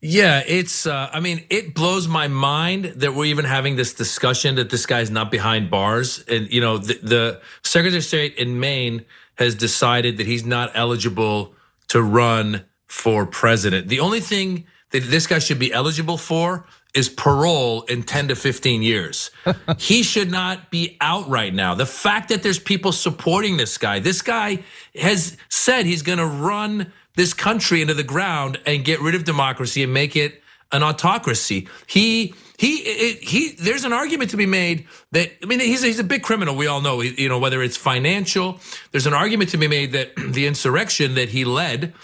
Yeah, 0.00 0.42
it's. 0.46 0.86
Uh, 0.86 1.10
I 1.12 1.20
mean, 1.20 1.44
it 1.50 1.74
blows 1.74 2.08
my 2.08 2.26
mind 2.26 2.86
that 2.96 3.14
we're 3.14 3.26
even 3.26 3.44
having 3.44 3.76
this 3.76 3.92
discussion 3.92 4.54
that 4.54 4.70
this 4.70 4.86
guy's 4.86 5.10
not 5.10 5.30
behind 5.30 5.70
bars. 5.70 6.24
And 6.26 6.50
you 6.50 6.62
know, 6.62 6.78
the, 6.78 6.94
the 7.02 7.40
Secretary 7.62 7.98
of 7.98 8.04
State 8.04 8.36
in 8.36 8.58
Maine 8.58 9.04
has 9.40 9.54
decided 9.54 10.18
that 10.18 10.26
he's 10.26 10.44
not 10.44 10.70
eligible 10.74 11.54
to 11.88 12.00
run 12.00 12.64
for 12.86 13.24
president. 13.26 13.88
The 13.88 14.00
only 14.00 14.20
thing 14.20 14.66
that 14.90 15.02
this 15.04 15.26
guy 15.26 15.38
should 15.38 15.58
be 15.58 15.72
eligible 15.72 16.18
for 16.18 16.66
is 16.92 17.08
parole 17.08 17.82
in 17.82 18.02
10 18.02 18.28
to 18.28 18.36
15 18.36 18.82
years. 18.82 19.30
he 19.78 20.02
should 20.02 20.30
not 20.30 20.70
be 20.70 20.98
out 21.00 21.28
right 21.28 21.54
now. 21.54 21.74
The 21.74 21.86
fact 21.86 22.28
that 22.28 22.42
there's 22.42 22.58
people 22.58 22.92
supporting 22.92 23.56
this 23.56 23.78
guy, 23.78 23.98
this 23.98 24.20
guy 24.20 24.62
has 24.94 25.36
said 25.48 25.86
he's 25.86 26.02
going 26.02 26.18
to 26.18 26.26
run 26.26 26.92
this 27.16 27.32
country 27.32 27.80
into 27.80 27.94
the 27.94 28.02
ground 28.02 28.60
and 28.66 28.84
get 28.84 29.00
rid 29.00 29.14
of 29.14 29.24
democracy 29.24 29.82
and 29.82 29.94
make 29.94 30.16
it 30.16 30.42
an 30.70 30.82
autocracy. 30.82 31.66
He 31.86 32.34
he 32.60 33.14
he. 33.22 33.52
There's 33.52 33.84
an 33.84 33.94
argument 33.94 34.32
to 34.32 34.36
be 34.36 34.44
made 34.44 34.86
that 35.12 35.30
I 35.42 35.46
mean 35.46 35.60
he's 35.60 35.82
he's 35.82 35.98
a 35.98 36.04
big 36.04 36.22
criminal. 36.22 36.54
We 36.54 36.66
all 36.66 36.82
know. 36.82 37.00
You 37.00 37.30
know 37.30 37.38
whether 37.38 37.62
it's 37.62 37.78
financial. 37.78 38.60
There's 38.92 39.06
an 39.06 39.14
argument 39.14 39.48
to 39.50 39.56
be 39.56 39.66
made 39.66 39.92
that 39.92 40.14
the 40.28 40.46
insurrection 40.46 41.14
that 41.14 41.30
he 41.30 41.46
led 41.46 41.94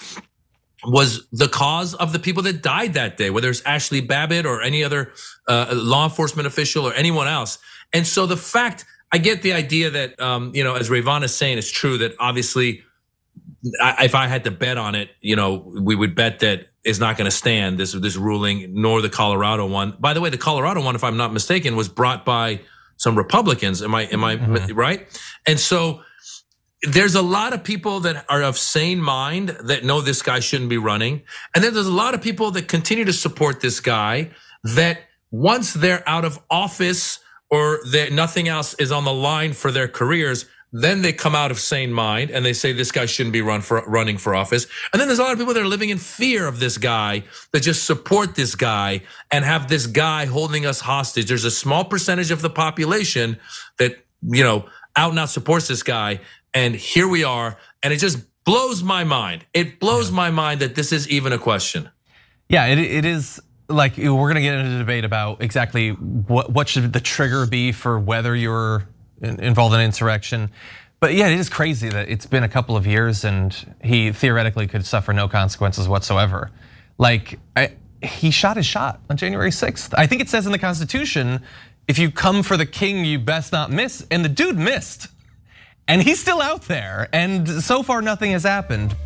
was 0.82 1.26
the 1.30 1.48
cause 1.48 1.92
of 1.94 2.14
the 2.14 2.18
people 2.18 2.42
that 2.44 2.62
died 2.62 2.94
that 2.94 3.18
day, 3.18 3.28
whether 3.28 3.50
it's 3.50 3.60
Ashley 3.66 4.00
Babbitt 4.00 4.46
or 4.46 4.62
any 4.62 4.82
other 4.82 5.12
uh, 5.46 5.74
law 5.74 6.04
enforcement 6.04 6.46
official 6.46 6.88
or 6.88 6.94
anyone 6.94 7.28
else. 7.28 7.58
And 7.92 8.06
so 8.06 8.24
the 8.24 8.36
fact, 8.38 8.86
I 9.12 9.18
get 9.18 9.42
the 9.42 9.52
idea 9.52 9.90
that, 9.90 10.18
um, 10.18 10.52
you 10.54 10.64
know, 10.64 10.74
as 10.74 10.88
Rayyvana 10.88 11.24
is 11.24 11.34
saying, 11.34 11.58
it's 11.58 11.70
true 11.70 11.98
that 11.98 12.14
obviously, 12.18 12.82
if 13.62 14.14
I 14.14 14.26
had 14.26 14.44
to 14.44 14.50
bet 14.50 14.78
on 14.78 14.94
it, 14.94 15.10
you 15.20 15.36
know, 15.36 15.70
we 15.82 15.94
would 15.94 16.14
bet 16.14 16.38
that 16.38 16.68
is 16.86 17.00
not 17.00 17.18
going 17.18 17.26
to 17.26 17.36
stand 17.36 17.78
this 17.78 17.92
this 17.92 18.16
ruling, 18.16 18.80
nor 18.80 19.02
the 19.02 19.10
Colorado 19.10 19.66
one. 19.66 19.94
By 19.98 20.14
the 20.14 20.20
way, 20.20 20.30
the 20.30 20.38
Colorado 20.38 20.82
one, 20.82 20.94
if 20.94 21.04
I'm 21.04 21.16
not 21.16 21.32
mistaken, 21.32 21.76
was 21.76 21.88
brought 21.88 22.24
by 22.24 22.60
some 22.96 23.18
Republicans. 23.18 23.82
Am 23.82 23.94
I 23.94 24.02
am 24.04 24.24
I 24.24 24.36
mm-hmm. 24.36 24.72
right? 24.74 25.20
And 25.46 25.58
so 25.58 26.02
there's 26.82 27.16
a 27.16 27.22
lot 27.22 27.52
of 27.52 27.64
people 27.64 28.00
that 28.00 28.24
are 28.28 28.42
of 28.42 28.56
sane 28.56 29.00
mind 29.00 29.48
that 29.64 29.84
know 29.84 30.00
this 30.00 30.22
guy 30.22 30.38
shouldn't 30.40 30.70
be 30.70 30.78
running, 30.78 31.22
and 31.54 31.62
then 31.62 31.74
there's 31.74 31.88
a 31.88 31.92
lot 32.04 32.14
of 32.14 32.22
people 32.22 32.52
that 32.52 32.68
continue 32.68 33.04
to 33.04 33.12
support 33.12 33.60
this 33.60 33.80
guy 33.80 34.30
that 34.62 35.00
once 35.30 35.74
they're 35.74 36.08
out 36.08 36.24
of 36.24 36.38
office 36.50 37.18
or 37.50 37.80
that 37.90 38.12
nothing 38.12 38.48
else 38.48 38.74
is 38.74 38.92
on 38.92 39.04
the 39.04 39.12
line 39.12 39.52
for 39.52 39.70
their 39.70 39.88
careers, 39.88 40.46
then 40.82 41.02
they 41.02 41.12
come 41.12 41.34
out 41.34 41.50
of 41.50 41.58
sane 41.58 41.92
mind 41.92 42.30
and 42.30 42.44
they 42.44 42.52
say 42.52 42.72
this 42.72 42.92
guy 42.92 43.06
shouldn't 43.06 43.32
be 43.32 43.40
run 43.40 43.60
for 43.60 43.82
running 43.86 44.18
for 44.18 44.34
office. 44.34 44.66
And 44.92 45.00
then 45.00 45.08
there's 45.08 45.18
a 45.18 45.22
lot 45.22 45.32
of 45.32 45.38
people 45.38 45.54
that 45.54 45.62
are 45.62 45.66
living 45.66 45.90
in 45.90 45.98
fear 45.98 46.46
of 46.46 46.60
this 46.60 46.76
guy 46.76 47.24
that 47.52 47.60
just 47.60 47.84
support 47.84 48.34
this 48.34 48.54
guy 48.54 49.02
and 49.30 49.44
have 49.44 49.68
this 49.68 49.86
guy 49.86 50.26
holding 50.26 50.66
us 50.66 50.80
hostage. 50.80 51.26
There's 51.26 51.44
a 51.44 51.50
small 51.50 51.84
percentage 51.84 52.30
of 52.30 52.42
the 52.42 52.50
population 52.50 53.38
that, 53.78 54.04
you 54.22 54.42
know, 54.42 54.68
out 54.96 55.10
and 55.10 55.18
out 55.18 55.30
supports 55.30 55.68
this 55.68 55.82
guy. 55.82 56.20
And 56.52 56.74
here 56.74 57.08
we 57.08 57.24
are. 57.24 57.56
And 57.82 57.92
it 57.92 57.98
just 57.98 58.18
blows 58.44 58.82
my 58.82 59.04
mind. 59.04 59.46
It 59.54 59.80
blows 59.80 60.10
my 60.10 60.30
mind 60.30 60.60
that 60.60 60.74
this 60.74 60.92
is 60.92 61.08
even 61.08 61.32
a 61.32 61.38
question. 61.38 61.90
Yeah, 62.48 62.66
it, 62.66 62.78
it 62.78 63.04
is 63.04 63.40
like 63.68 63.96
we're 63.96 64.28
gonna 64.28 64.40
get 64.40 64.54
into 64.54 64.76
a 64.76 64.78
debate 64.78 65.04
about 65.04 65.42
exactly 65.42 65.90
what 65.90 66.50
what 66.52 66.68
should 66.68 66.92
the 66.92 67.00
trigger 67.00 67.46
be 67.46 67.72
for 67.72 67.98
whether 67.98 68.36
you're 68.36 68.88
involved 69.20 69.74
in 69.74 69.80
insurrection. 69.80 70.50
But 71.00 71.14
yeah, 71.14 71.28
it 71.28 71.38
is 71.38 71.48
crazy 71.48 71.88
that 71.90 72.08
it's 72.08 72.26
been 72.26 72.42
a 72.42 72.48
couple 72.48 72.76
of 72.76 72.86
years 72.86 73.24
and 73.24 73.74
he 73.82 74.12
theoretically 74.12 74.66
could 74.66 74.84
suffer 74.86 75.12
no 75.12 75.28
consequences 75.28 75.88
whatsoever. 75.88 76.50
Like 76.98 77.38
I, 77.54 77.72
he 78.02 78.30
shot 78.30 78.56
his 78.56 78.66
shot 78.66 79.00
on 79.10 79.16
January 79.16 79.50
6th. 79.50 79.94
I 79.96 80.06
think 80.06 80.22
it 80.22 80.28
says 80.28 80.46
in 80.46 80.52
the 80.52 80.58
Constitution, 80.58 81.42
if 81.88 81.98
you 81.98 82.10
come 82.10 82.42
for 82.42 82.56
the 82.56 82.66
king, 82.66 83.04
you 83.04 83.18
best 83.18 83.52
not 83.52 83.70
miss. 83.70 84.06
And 84.10 84.24
the 84.24 84.28
dude 84.28 84.58
missed. 84.58 85.08
And 85.88 86.02
he's 86.02 86.20
still 86.20 86.40
out 86.40 86.62
there. 86.62 87.08
And 87.12 87.48
so 87.48 87.82
far, 87.82 88.02
nothing 88.02 88.32
has 88.32 88.42
happened. 88.42 88.96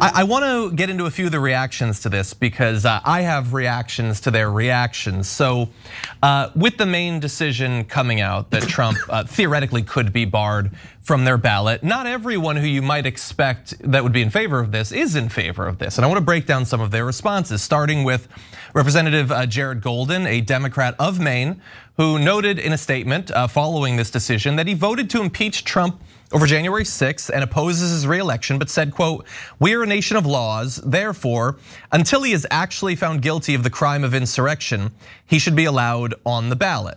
I, 0.00 0.24
want 0.24 0.44
to 0.44 0.74
get 0.74 0.88
into 0.88 1.04
a 1.04 1.10
few 1.10 1.26
of 1.26 1.32
the 1.32 1.40
reactions 1.40 2.00
to 2.00 2.08
this 2.08 2.32
because 2.32 2.86
uh, 2.86 3.00
I 3.04 3.20
have 3.20 3.52
reactions 3.52 4.20
to 4.22 4.30
their 4.30 4.50
reactions. 4.50 5.28
So, 5.28 5.68
uh, 6.22 6.50
with 6.56 6.78
the 6.78 6.86
Maine 6.86 7.20
decision 7.20 7.84
coming 7.84 8.20
out 8.20 8.50
that 8.50 8.62
Trump 8.62 8.96
uh, 9.08 9.24
theoretically 9.24 9.82
could 9.82 10.12
be 10.12 10.24
barred 10.24 10.70
from 11.02 11.24
their 11.24 11.36
ballot, 11.36 11.82
not 11.82 12.06
everyone 12.06 12.56
who 12.56 12.66
you 12.66 12.82
might 12.82 13.04
expect 13.04 13.74
that 13.80 14.02
would 14.02 14.12
be 14.12 14.22
in 14.22 14.30
favor 14.30 14.58
of 14.58 14.72
this 14.72 14.90
is 14.90 15.16
in 15.16 15.28
favor 15.28 15.66
of 15.66 15.78
this. 15.78 15.98
And 15.98 16.04
I 16.04 16.08
want 16.08 16.18
to 16.18 16.24
break 16.24 16.46
down 16.46 16.64
some 16.64 16.80
of 16.80 16.90
their 16.90 17.04
responses, 17.04 17.62
starting 17.62 18.04
with 18.04 18.28
Representative 18.74 19.32
Jared 19.48 19.82
Golden, 19.82 20.26
a 20.26 20.40
Democrat 20.40 20.94
of 20.98 21.20
Maine, 21.20 21.60
who 22.00 22.18
noted 22.18 22.58
in 22.58 22.72
a 22.72 22.78
statement 22.78 23.30
uh, 23.30 23.46
following 23.46 23.96
this 23.96 24.10
decision 24.10 24.56
that 24.56 24.66
he 24.66 24.72
voted 24.72 25.10
to 25.10 25.20
impeach 25.20 25.64
Trump 25.66 26.02
over 26.32 26.46
January 26.46 26.82
6th 26.82 27.28
and 27.28 27.44
opposes 27.44 27.90
his 27.90 28.06
reelection, 28.06 28.58
but 28.58 28.70
said, 28.70 28.90
quote, 28.90 29.26
we 29.58 29.74
are 29.74 29.82
a 29.82 29.86
nation 29.86 30.16
of 30.16 30.24
laws, 30.24 30.76
therefore, 30.76 31.58
until 31.92 32.22
he 32.22 32.32
is 32.32 32.46
actually 32.50 32.96
found 32.96 33.20
guilty 33.20 33.54
of 33.54 33.64
the 33.64 33.68
crime 33.68 34.02
of 34.02 34.14
insurrection, 34.14 34.92
he 35.26 35.38
should 35.38 35.54
be 35.54 35.66
allowed 35.66 36.14
on 36.24 36.48
the 36.48 36.56
ballot. 36.56 36.96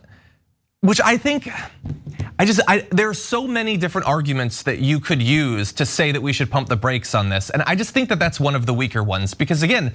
Which 0.79 1.01
I 1.01 1.17
think, 1.17 1.49
I 2.39 2.45
just, 2.45 2.61
I, 2.65 2.87
there 2.91 3.09
are 3.09 3.13
so 3.13 3.45
many 3.45 3.75
different 3.75 4.07
arguments 4.07 4.63
that 4.63 4.79
you 4.79 5.01
could 5.01 5.21
use 5.21 5.73
to 5.73 5.85
say 5.85 6.13
that 6.13 6.21
we 6.21 6.31
should 6.31 6.49
pump 6.49 6.69
the 6.69 6.77
brakes 6.77 7.13
on 7.13 7.27
this. 7.27 7.49
And 7.49 7.61
I 7.63 7.75
just 7.75 7.93
think 7.93 8.07
that 8.07 8.19
that's 8.19 8.39
one 8.39 8.55
of 8.55 8.65
the 8.65 8.73
weaker 8.73 9.03
ones 9.03 9.33
because 9.33 9.63
again, 9.63 9.91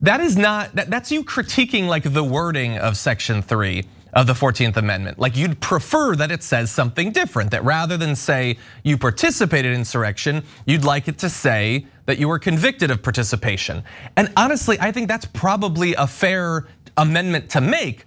that 0.00 0.20
is 0.20 0.36
not, 0.36 0.74
that, 0.74 0.90
that's 0.90 1.12
you 1.12 1.22
critiquing 1.22 1.86
like 1.86 2.02
the 2.02 2.24
wording 2.24 2.78
of 2.78 2.96
section 2.96 3.42
three 3.42 3.84
of 4.12 4.26
the 4.26 4.32
14th 4.32 4.76
Amendment. 4.76 5.18
Like 5.18 5.36
you'd 5.36 5.60
prefer 5.60 6.16
that 6.16 6.30
it 6.30 6.42
says 6.42 6.70
something 6.70 7.12
different, 7.12 7.50
that 7.50 7.64
rather 7.64 7.96
than 7.96 8.16
say 8.16 8.58
you 8.82 8.98
participated 8.98 9.72
in 9.72 9.78
insurrection, 9.78 10.42
you'd 10.66 10.84
like 10.84 11.08
it 11.08 11.18
to 11.18 11.28
say 11.28 11.86
that 12.06 12.18
you 12.18 12.28
were 12.28 12.38
convicted 12.38 12.90
of 12.90 13.02
participation. 13.02 13.84
And 14.16 14.32
honestly, 14.36 14.78
I 14.80 14.92
think 14.92 15.08
that's 15.08 15.26
probably 15.26 15.94
a 15.94 16.06
fair 16.06 16.66
amendment 16.96 17.50
to 17.50 17.60
make. 17.60 18.04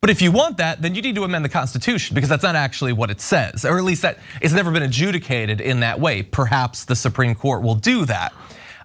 But 0.00 0.10
if 0.10 0.20
you 0.20 0.32
want 0.32 0.56
that, 0.56 0.82
then 0.82 0.96
you 0.96 1.02
need 1.02 1.14
to 1.14 1.22
amend 1.22 1.44
the 1.44 1.48
Constitution 1.48 2.14
because 2.14 2.28
that's 2.28 2.42
not 2.42 2.56
actually 2.56 2.92
what 2.92 3.08
it 3.10 3.20
says, 3.20 3.64
or 3.64 3.78
at 3.78 3.84
least 3.84 4.02
that 4.02 4.18
it's 4.40 4.52
never 4.52 4.72
been 4.72 4.82
adjudicated 4.82 5.60
in 5.60 5.78
that 5.80 6.00
way. 6.00 6.22
Perhaps 6.22 6.86
the 6.86 6.96
Supreme 6.96 7.36
Court 7.36 7.62
will 7.62 7.76
do 7.76 8.04
that. 8.06 8.32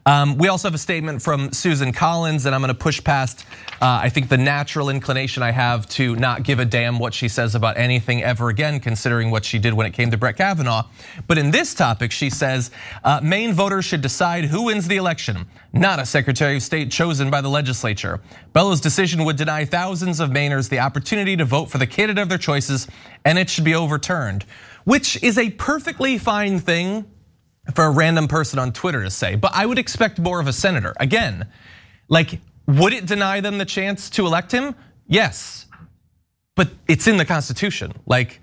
Um, 0.08 0.38
we 0.38 0.48
also 0.48 0.70
have 0.70 0.74
a 0.74 0.78
statement 0.78 1.22
from 1.22 1.52
Susan 1.52 1.92
Collins, 1.92 2.46
and 2.46 2.56
I'm 2.56 2.62
going 2.62 2.70
to 2.70 2.74
push 2.74 3.04
past, 3.04 3.46
uh, 3.82 4.00
I 4.02 4.08
think, 4.08 4.30
the 4.30 4.38
natural 4.38 4.90
inclination 4.90 5.44
I 5.44 5.52
have 5.52 5.86
to 5.90 6.16
not 6.16 6.44
give 6.44 6.60
a 6.60 6.66
damn 6.66 6.98
what 6.98 7.14
she 7.14 7.28
says 7.28 7.56
about 7.56 7.76
anything 7.76 8.24
ever 8.24 8.48
again, 8.48 8.80
considering 8.80 9.32
what 9.32 9.44
she 9.44 9.60
did 9.60 9.74
when 9.74 9.86
it 9.86 9.92
came 9.92 10.10
to 10.12 10.18
Brett 10.18 10.38
Kavanaugh. 10.38 10.86
But 11.28 11.38
in 11.38 11.52
this 11.52 11.74
topic, 11.74 12.14
she 12.14 12.30
says 12.30 12.72
uh, 13.04 13.20
Maine 13.22 13.52
voters 13.52 13.84
should 13.84 14.00
decide 14.00 14.46
who 14.46 14.64
wins 14.64 14.88
the 14.88 14.96
election, 14.96 15.46
not 15.74 16.00
a 16.00 16.06
Secretary 16.06 16.56
of 16.56 16.64
State 16.64 16.90
chosen 16.90 17.30
by 17.30 17.42
the 17.42 17.50
legislature. 17.50 18.22
Bellows' 18.54 18.80
decision 18.80 19.26
would 19.26 19.36
deny 19.36 19.66
thousands 19.66 20.22
of 20.22 20.30
Mainers 20.30 20.70
the 20.70 20.80
opportunity 20.80 21.36
to 21.36 21.44
vote 21.44 21.70
for 21.70 21.80
the 21.80 21.88
candidate 21.88 22.22
of 22.22 22.30
their 22.30 22.38
choices, 22.38 22.88
and 23.26 23.38
it 23.38 23.50
should 23.50 23.66
be 23.66 23.76
overturned, 23.76 24.46
which 24.86 25.22
is 25.22 25.38
a 25.38 25.50
perfectly 25.50 26.18
fine 26.18 26.60
thing 26.60 27.04
for 27.76 27.86
a 27.86 27.92
random 27.92 28.28
person 28.28 28.60
on 28.60 28.72
Twitter 28.72 29.04
to 29.04 29.10
say, 29.10 29.36
but 29.36 29.52
I 29.54 29.66
would 29.66 29.78
expect 29.78 30.20
more 30.20 30.40
of 30.40 30.48
a 30.48 30.54
senator. 30.54 30.94
Again, 31.00 31.48
like, 32.08 32.40
would 32.68 32.94
it 32.94 33.06
deny 33.06 33.42
them 33.42 33.58
the 33.58 33.66
chance 33.66 34.10
to 34.12 34.26
elect 34.26 34.52
him? 34.52 34.76
Yes, 35.08 35.66
but 36.56 36.70
it's 36.88 37.08
in 37.08 37.18
the 37.18 37.26
Constitution. 37.26 37.94
Like, 38.06 38.42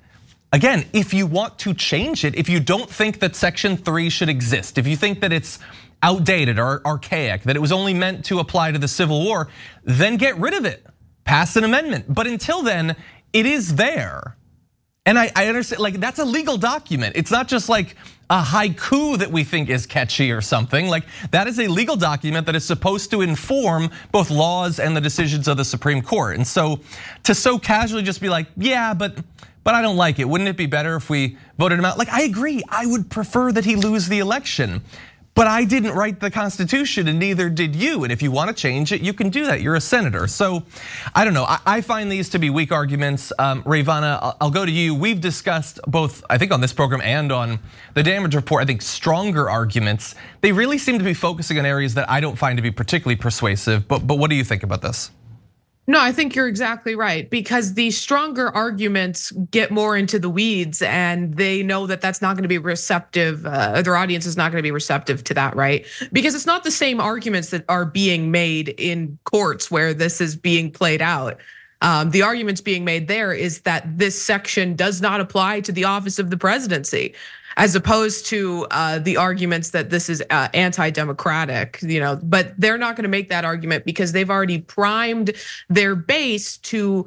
again, 0.52 0.86
if 0.92 1.12
you 1.12 1.26
want 1.26 1.58
to 1.60 1.74
change 1.74 2.24
it, 2.24 2.36
if 2.36 2.48
you 2.48 2.60
don't 2.60 2.88
think 2.88 3.18
that 3.20 3.36
Section 3.36 3.76
3 3.76 4.08
should 4.08 4.28
exist, 4.28 4.78
if 4.78 4.86
you 4.86 4.96
think 4.96 5.20
that 5.20 5.32
it's 5.32 5.58
outdated 6.02 6.58
or 6.58 6.82
archaic, 6.86 7.42
that 7.42 7.56
it 7.56 7.60
was 7.60 7.72
only 7.72 7.94
meant 7.94 8.24
to 8.26 8.38
apply 8.38 8.70
to 8.72 8.78
the 8.78 8.88
Civil 8.88 9.24
War, 9.24 9.48
then 9.84 10.16
get 10.16 10.38
rid 10.38 10.54
of 10.54 10.64
it. 10.64 10.86
Pass 11.24 11.56
an 11.56 11.64
amendment. 11.64 12.04
But 12.08 12.26
until 12.26 12.62
then, 12.62 12.94
it 13.32 13.46
is 13.46 13.76
there. 13.76 14.36
And 15.06 15.18
I, 15.18 15.30
I 15.36 15.48
understand, 15.48 15.80
like, 15.80 16.00
that's 16.00 16.18
a 16.18 16.24
legal 16.24 16.56
document. 16.56 17.14
It's 17.16 17.30
not 17.30 17.46
just 17.48 17.68
like, 17.68 17.96
a 18.30 18.42
haiku 18.42 19.18
that 19.18 19.30
we 19.30 19.44
think 19.44 19.68
is 19.68 19.86
catchy 19.86 20.32
or 20.32 20.40
something. 20.40 20.88
Like 20.88 21.04
that 21.30 21.46
is 21.46 21.58
a 21.60 21.68
legal 21.68 21.96
document 21.96 22.46
that 22.46 22.56
is 22.56 22.64
supposed 22.64 23.10
to 23.10 23.20
inform 23.20 23.90
both 24.12 24.30
laws 24.30 24.80
and 24.80 24.96
the 24.96 25.00
decisions 25.00 25.46
of 25.46 25.56
the 25.56 25.64
Supreme 25.64 26.02
Court. 26.02 26.36
And 26.36 26.46
so 26.46 26.80
to 27.24 27.34
so 27.34 27.58
casually 27.58 28.02
just 28.02 28.20
be 28.20 28.28
like, 28.28 28.46
yeah, 28.56 28.94
but 28.94 29.18
but 29.62 29.74
I 29.74 29.82
don't 29.82 29.96
like 29.96 30.18
it. 30.18 30.28
Wouldn't 30.28 30.48
it 30.48 30.56
be 30.56 30.66
better 30.66 30.96
if 30.96 31.08
we 31.08 31.38
voted 31.58 31.78
him 31.78 31.84
out? 31.84 31.98
Like 31.98 32.10
I 32.10 32.22
agree. 32.22 32.62
I 32.68 32.86
would 32.86 33.10
prefer 33.10 33.52
that 33.52 33.64
he 33.64 33.76
lose 33.76 34.08
the 34.08 34.18
election. 34.18 34.82
But 35.34 35.48
I 35.48 35.64
didn't 35.64 35.92
write 35.92 36.20
the 36.20 36.30
Constitution 36.30 37.08
and 37.08 37.18
neither 37.18 37.50
did 37.50 37.74
you. 37.74 38.04
And 38.04 38.12
if 38.12 38.22
you 38.22 38.30
want 38.30 38.48
to 38.48 38.54
change 38.54 38.92
it, 38.92 39.00
you 39.00 39.12
can 39.12 39.30
do 39.30 39.46
that. 39.46 39.60
You're 39.60 39.74
a 39.74 39.80
senator. 39.80 40.28
So 40.28 40.62
I 41.14 41.24
don't 41.24 41.34
know. 41.34 41.44
I 41.48 41.80
find 41.80 42.10
these 42.10 42.28
to 42.30 42.38
be 42.38 42.50
weak 42.50 42.70
arguments. 42.70 43.32
Um, 43.38 43.64
Rayyvana, 43.64 44.36
I'll 44.40 44.50
go 44.50 44.64
to 44.64 44.70
you. 44.70 44.94
We've 44.94 45.20
discussed 45.20 45.80
both, 45.88 46.24
I 46.30 46.38
think 46.38 46.52
on 46.52 46.60
this 46.60 46.72
program 46.72 47.00
and 47.00 47.32
on 47.32 47.58
the 47.94 48.02
damage 48.02 48.36
report, 48.36 48.62
I 48.62 48.66
think 48.66 48.80
stronger 48.80 49.50
arguments. 49.50 50.14
They 50.40 50.52
really 50.52 50.78
seem 50.78 50.98
to 50.98 51.04
be 51.04 51.14
focusing 51.14 51.58
on 51.58 51.66
areas 51.66 51.94
that 51.94 52.08
I 52.08 52.20
don't 52.20 52.36
find 52.36 52.56
to 52.56 52.62
be 52.62 52.70
particularly 52.70 53.16
persuasive. 53.16 53.88
But, 53.88 54.06
but 54.06 54.18
what 54.18 54.30
do 54.30 54.36
you 54.36 54.44
think 54.44 54.62
about 54.62 54.82
this? 54.82 55.10
No, 55.86 56.00
I 56.00 56.12
think 56.12 56.34
you're 56.34 56.48
exactly 56.48 56.94
right 56.94 57.28
because 57.28 57.74
the 57.74 57.90
stronger 57.90 58.48
arguments 58.48 59.32
get 59.50 59.70
more 59.70 59.96
into 59.96 60.18
the 60.18 60.30
weeds 60.30 60.80
and 60.80 61.34
they 61.36 61.62
know 61.62 61.86
that 61.86 62.00
that's 62.00 62.22
not 62.22 62.36
going 62.36 62.42
to 62.42 62.48
be 62.48 62.56
receptive. 62.56 63.44
Uh, 63.44 63.82
their 63.82 63.96
audience 63.96 64.24
is 64.24 64.36
not 64.36 64.50
going 64.50 64.62
to 64.62 64.66
be 64.66 64.70
receptive 64.70 65.22
to 65.24 65.34
that, 65.34 65.54
right? 65.54 65.84
Because 66.10 66.34
it's 66.34 66.46
not 66.46 66.64
the 66.64 66.70
same 66.70 67.00
arguments 67.00 67.50
that 67.50 67.66
are 67.68 67.84
being 67.84 68.30
made 68.30 68.70
in 68.70 69.18
courts 69.24 69.70
where 69.70 69.92
this 69.92 70.22
is 70.22 70.36
being 70.36 70.70
played 70.70 71.02
out. 71.02 71.38
Um, 71.82 72.12
the 72.12 72.22
arguments 72.22 72.62
being 72.62 72.86
made 72.86 73.08
there 73.08 73.34
is 73.34 73.60
that 73.62 73.86
this 73.98 74.20
section 74.20 74.74
does 74.74 75.02
not 75.02 75.20
apply 75.20 75.60
to 75.60 75.72
the 75.72 75.84
office 75.84 76.18
of 76.18 76.30
the 76.30 76.38
presidency 76.38 77.14
as 77.56 77.74
opposed 77.74 78.26
to 78.26 78.66
uh, 78.70 78.98
the 78.98 79.16
arguments 79.16 79.70
that 79.70 79.90
this 79.90 80.08
is 80.08 80.22
uh, 80.30 80.48
anti-democratic, 80.54 81.80
you 81.82 82.00
know. 82.00 82.18
But 82.22 82.54
they're 82.58 82.78
not 82.78 82.96
going 82.96 83.04
to 83.04 83.08
make 83.08 83.28
that 83.28 83.44
argument 83.44 83.84
because 83.84 84.12
they've 84.12 84.30
already 84.30 84.58
primed 84.58 85.32
their 85.68 85.94
base 85.94 86.58
to 86.58 87.06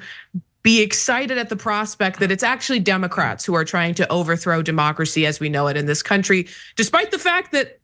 be 0.64 0.82
excited 0.82 1.38
at 1.38 1.48
the 1.48 1.56
prospect 1.56 2.20
that 2.20 2.30
it's 2.30 2.44
actually 2.44 2.80
Democrats 2.80 3.46
who 3.46 3.54
are 3.54 3.64
trying 3.64 3.94
to 3.94 4.12
overthrow 4.12 4.62
democracy 4.62 5.26
as 5.26 5.40
we 5.40 5.48
know 5.48 5.68
it 5.68 5.78
in 5.78 5.86
this 5.86 6.04
country, 6.04 6.46
despite 6.76 7.10
the 7.12 7.20
fact 7.20 7.54
that 7.54 7.80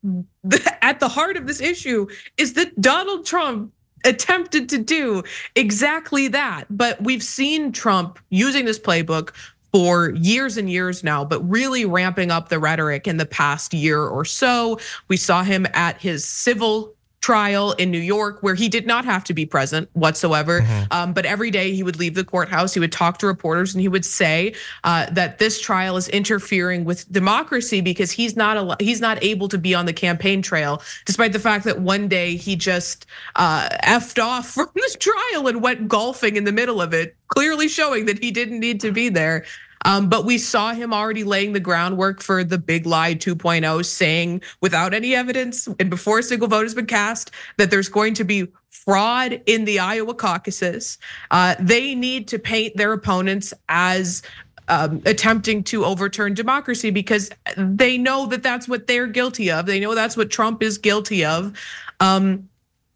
at 0.82 1.00
the 1.00 1.08
heart 1.08 1.38
of 1.38 1.48
this 1.48 1.62
issue 1.62 2.06
is 2.36 2.54
that 2.54 2.82
Donald 2.82 3.26
Trump 3.26 3.72
attempted 4.04 4.68
to 4.68 4.78
do 4.78 5.24
exactly 5.56 6.28
that. 6.28 6.66
But 6.70 7.02
we've 7.02 7.24
seen 7.24 7.72
Trump 7.72 8.20
using 8.30 8.66
this 8.66 8.80
playbook 8.80 9.34
for 9.74 10.12
years 10.12 10.56
and 10.56 10.70
years 10.70 11.04
now, 11.04 11.26
but 11.26 11.42
really 11.50 11.84
ramping 11.84 12.30
up 12.30 12.50
the 12.50 12.60
rhetoric 12.60 13.08
in 13.08 13.18
the 13.18 13.26
past 13.26 13.74
year 13.74 14.02
or 14.02 14.24
so. 14.24 14.80
We 15.08 15.18
saw 15.18 15.44
him 15.44 15.66
at 15.74 16.00
his 16.00 16.24
civil 16.24 16.96
trial 17.24 17.72
in 17.74 17.90
New 17.90 18.02
York 18.02 18.44
where 18.44 18.54
he 18.54 18.68
did 18.68 18.86
not 18.86 19.06
have 19.06 19.24
to 19.24 19.34
be 19.34 19.46
present 19.46 19.90
whatsoever. 19.94 20.60
Mm-hmm. 20.60 20.84
Um, 20.92 21.14
but 21.14 21.26
every 21.26 21.52
day 21.52 21.74
he 21.74 21.82
would 21.82 21.98
leave 21.98 22.16
the 22.16 22.26
courthouse, 22.26 22.74
he 22.74 22.82
would 22.82 22.92
talk 22.92 23.18
to 23.20 23.28
reporters, 23.28 23.74
and 23.74 23.82
he 23.82 23.88
would 23.88 24.04
say 24.04 24.54
uh, 24.84 25.10
that 25.10 25.40
this 25.40 25.62
trial 25.62 25.96
is 25.96 26.10
interfering 26.10 26.84
with 26.84 27.10
democracy 27.14 27.80
because 27.80 28.12
he's 28.12 28.36
not 28.36 28.58
a, 28.58 28.84
he's 28.84 29.00
not 29.00 29.24
able 29.24 29.48
to 29.48 29.58
be 29.58 29.74
on 29.74 29.86
the 29.86 29.94
campaign 29.94 30.42
trail, 30.42 30.82
despite 31.06 31.32
the 31.32 31.40
fact 31.40 31.64
that 31.64 31.80
one 31.80 32.10
day 32.10 32.36
he 32.36 32.58
just 32.58 33.06
uh, 33.38 33.70
effed 33.86 34.22
off 34.22 34.50
from 34.54 34.68
this 34.76 34.98
trial 34.98 35.48
and 35.48 35.62
went 35.64 35.88
golfing 35.88 36.36
in 36.36 36.44
the 36.44 36.52
middle 36.52 36.82
of 36.82 36.94
it, 36.94 37.16
clearly 37.30 37.70
showing 37.70 38.06
that 38.06 38.22
he 38.22 38.32
didn't 38.32 38.60
need 38.60 38.82
to 38.82 38.92
be 38.92 39.08
there. 39.08 39.46
Um, 39.86 40.10
but 40.10 40.26
we 40.26 40.38
saw 40.38 40.74
him 40.74 40.94
already 40.94 41.24
laying 41.24 41.54
the 41.54 41.60
groundwork 41.60 42.22
for 42.22 42.44
the 42.44 42.58
big 42.58 42.86
lie 42.86 43.16
2.0, 43.16 43.86
saying 43.86 44.42
without 44.62 44.94
any 44.94 45.16
evidence 45.16 45.68
and 45.80 45.90
before 45.90 46.20
a 46.20 46.24
single 46.24 46.48
vote 46.48 46.64
has 46.64 46.74
been 46.74 46.86
cast 46.86 47.32
that 47.58 47.72
there's 47.72 47.90
going 47.90 48.14
to 48.16 48.24
be 48.24 48.48
fraud 48.70 49.42
in 49.46 49.66
the 49.66 49.80
Iowa 49.80 50.14
caucuses. 50.14 50.98
Uh, 51.32 51.56
they 51.60 51.96
need 51.96 52.28
to 52.30 52.40
paint 52.40 52.76
their 52.76 52.94
opponents 52.94 53.54
as 53.70 54.24
um, 54.68 55.02
attempting 55.06 55.64
to 55.66 55.86
overturn 55.86 56.34
democracy 56.34 56.90
because 56.90 57.30
they 57.58 57.98
know 57.98 58.26
that 58.28 58.44
that's 58.44 58.68
what 58.68 58.88
they're 58.88 59.08
guilty 59.08 59.52
of. 59.52 59.66
They 59.66 59.80
know 59.80 59.96
that's 59.96 60.18
what 60.18 60.30
Trump 60.32 60.64
is 60.64 60.78
guilty 60.78 61.26
of. 61.26 61.58
Um, 62.00 62.50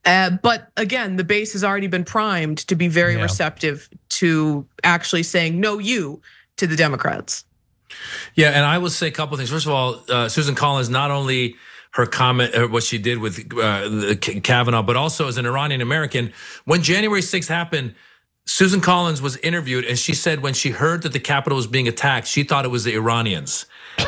uh, 0.06 0.32
but 0.42 0.72
again, 0.78 1.18
the 1.18 1.24
base 1.24 1.52
has 1.52 1.64
already 1.64 1.88
been 1.88 2.06
primed 2.06 2.60
to 2.60 2.76
be 2.76 2.88
very 2.88 3.16
yeah. 3.16 3.24
receptive 3.24 3.90
to 4.10 4.66
actually 4.84 5.24
saying 5.24 5.60
no, 5.60 5.80
you 5.80 6.22
to 6.58 6.68
the 6.68 6.76
Democrats. 6.76 7.46
Yeah, 8.36 8.50
and 8.50 8.66
I 8.66 8.78
will 8.78 8.90
say 8.90 9.08
a 9.08 9.12
couple 9.12 9.38
things. 9.38 9.50
First 9.50 9.66
of 9.66 9.72
all, 9.72 10.04
uh, 10.10 10.30
Susan 10.30 10.56
Collins 10.56 10.90
not 10.90 11.12
only 11.12 11.56
her 11.92 12.06
comment, 12.06 12.54
uh, 12.54 12.68
what 12.68 12.84
she 12.84 12.98
did 12.98 13.20
with 13.20 13.52
uh, 13.58 14.16
Kavanaugh, 14.44 14.84
but 14.84 14.96
also 14.96 15.28
as 15.28 15.38
an 15.38 15.46
Iranian 15.46 15.82
American, 15.82 16.34
when 16.66 16.84
January 16.84 17.22
6th 17.22 17.48
happened, 17.48 17.96
Susan 18.46 18.80
Collins 18.80 19.22
was 19.22 19.36
interviewed, 19.38 19.84
and 19.84 20.00
she 20.00 20.14
said 20.14 20.42
when 20.42 20.54
she 20.54 20.70
heard 20.70 21.02
that 21.04 21.12
the 21.12 21.20
Capitol 21.20 21.58
was 21.58 21.68
being 21.68 21.88
attacked, 21.88 22.28
she 22.28 22.44
thought 22.44 22.66
it 22.66 22.70
was 22.70 22.86
the 22.86 22.96
Iranians. 22.96 23.66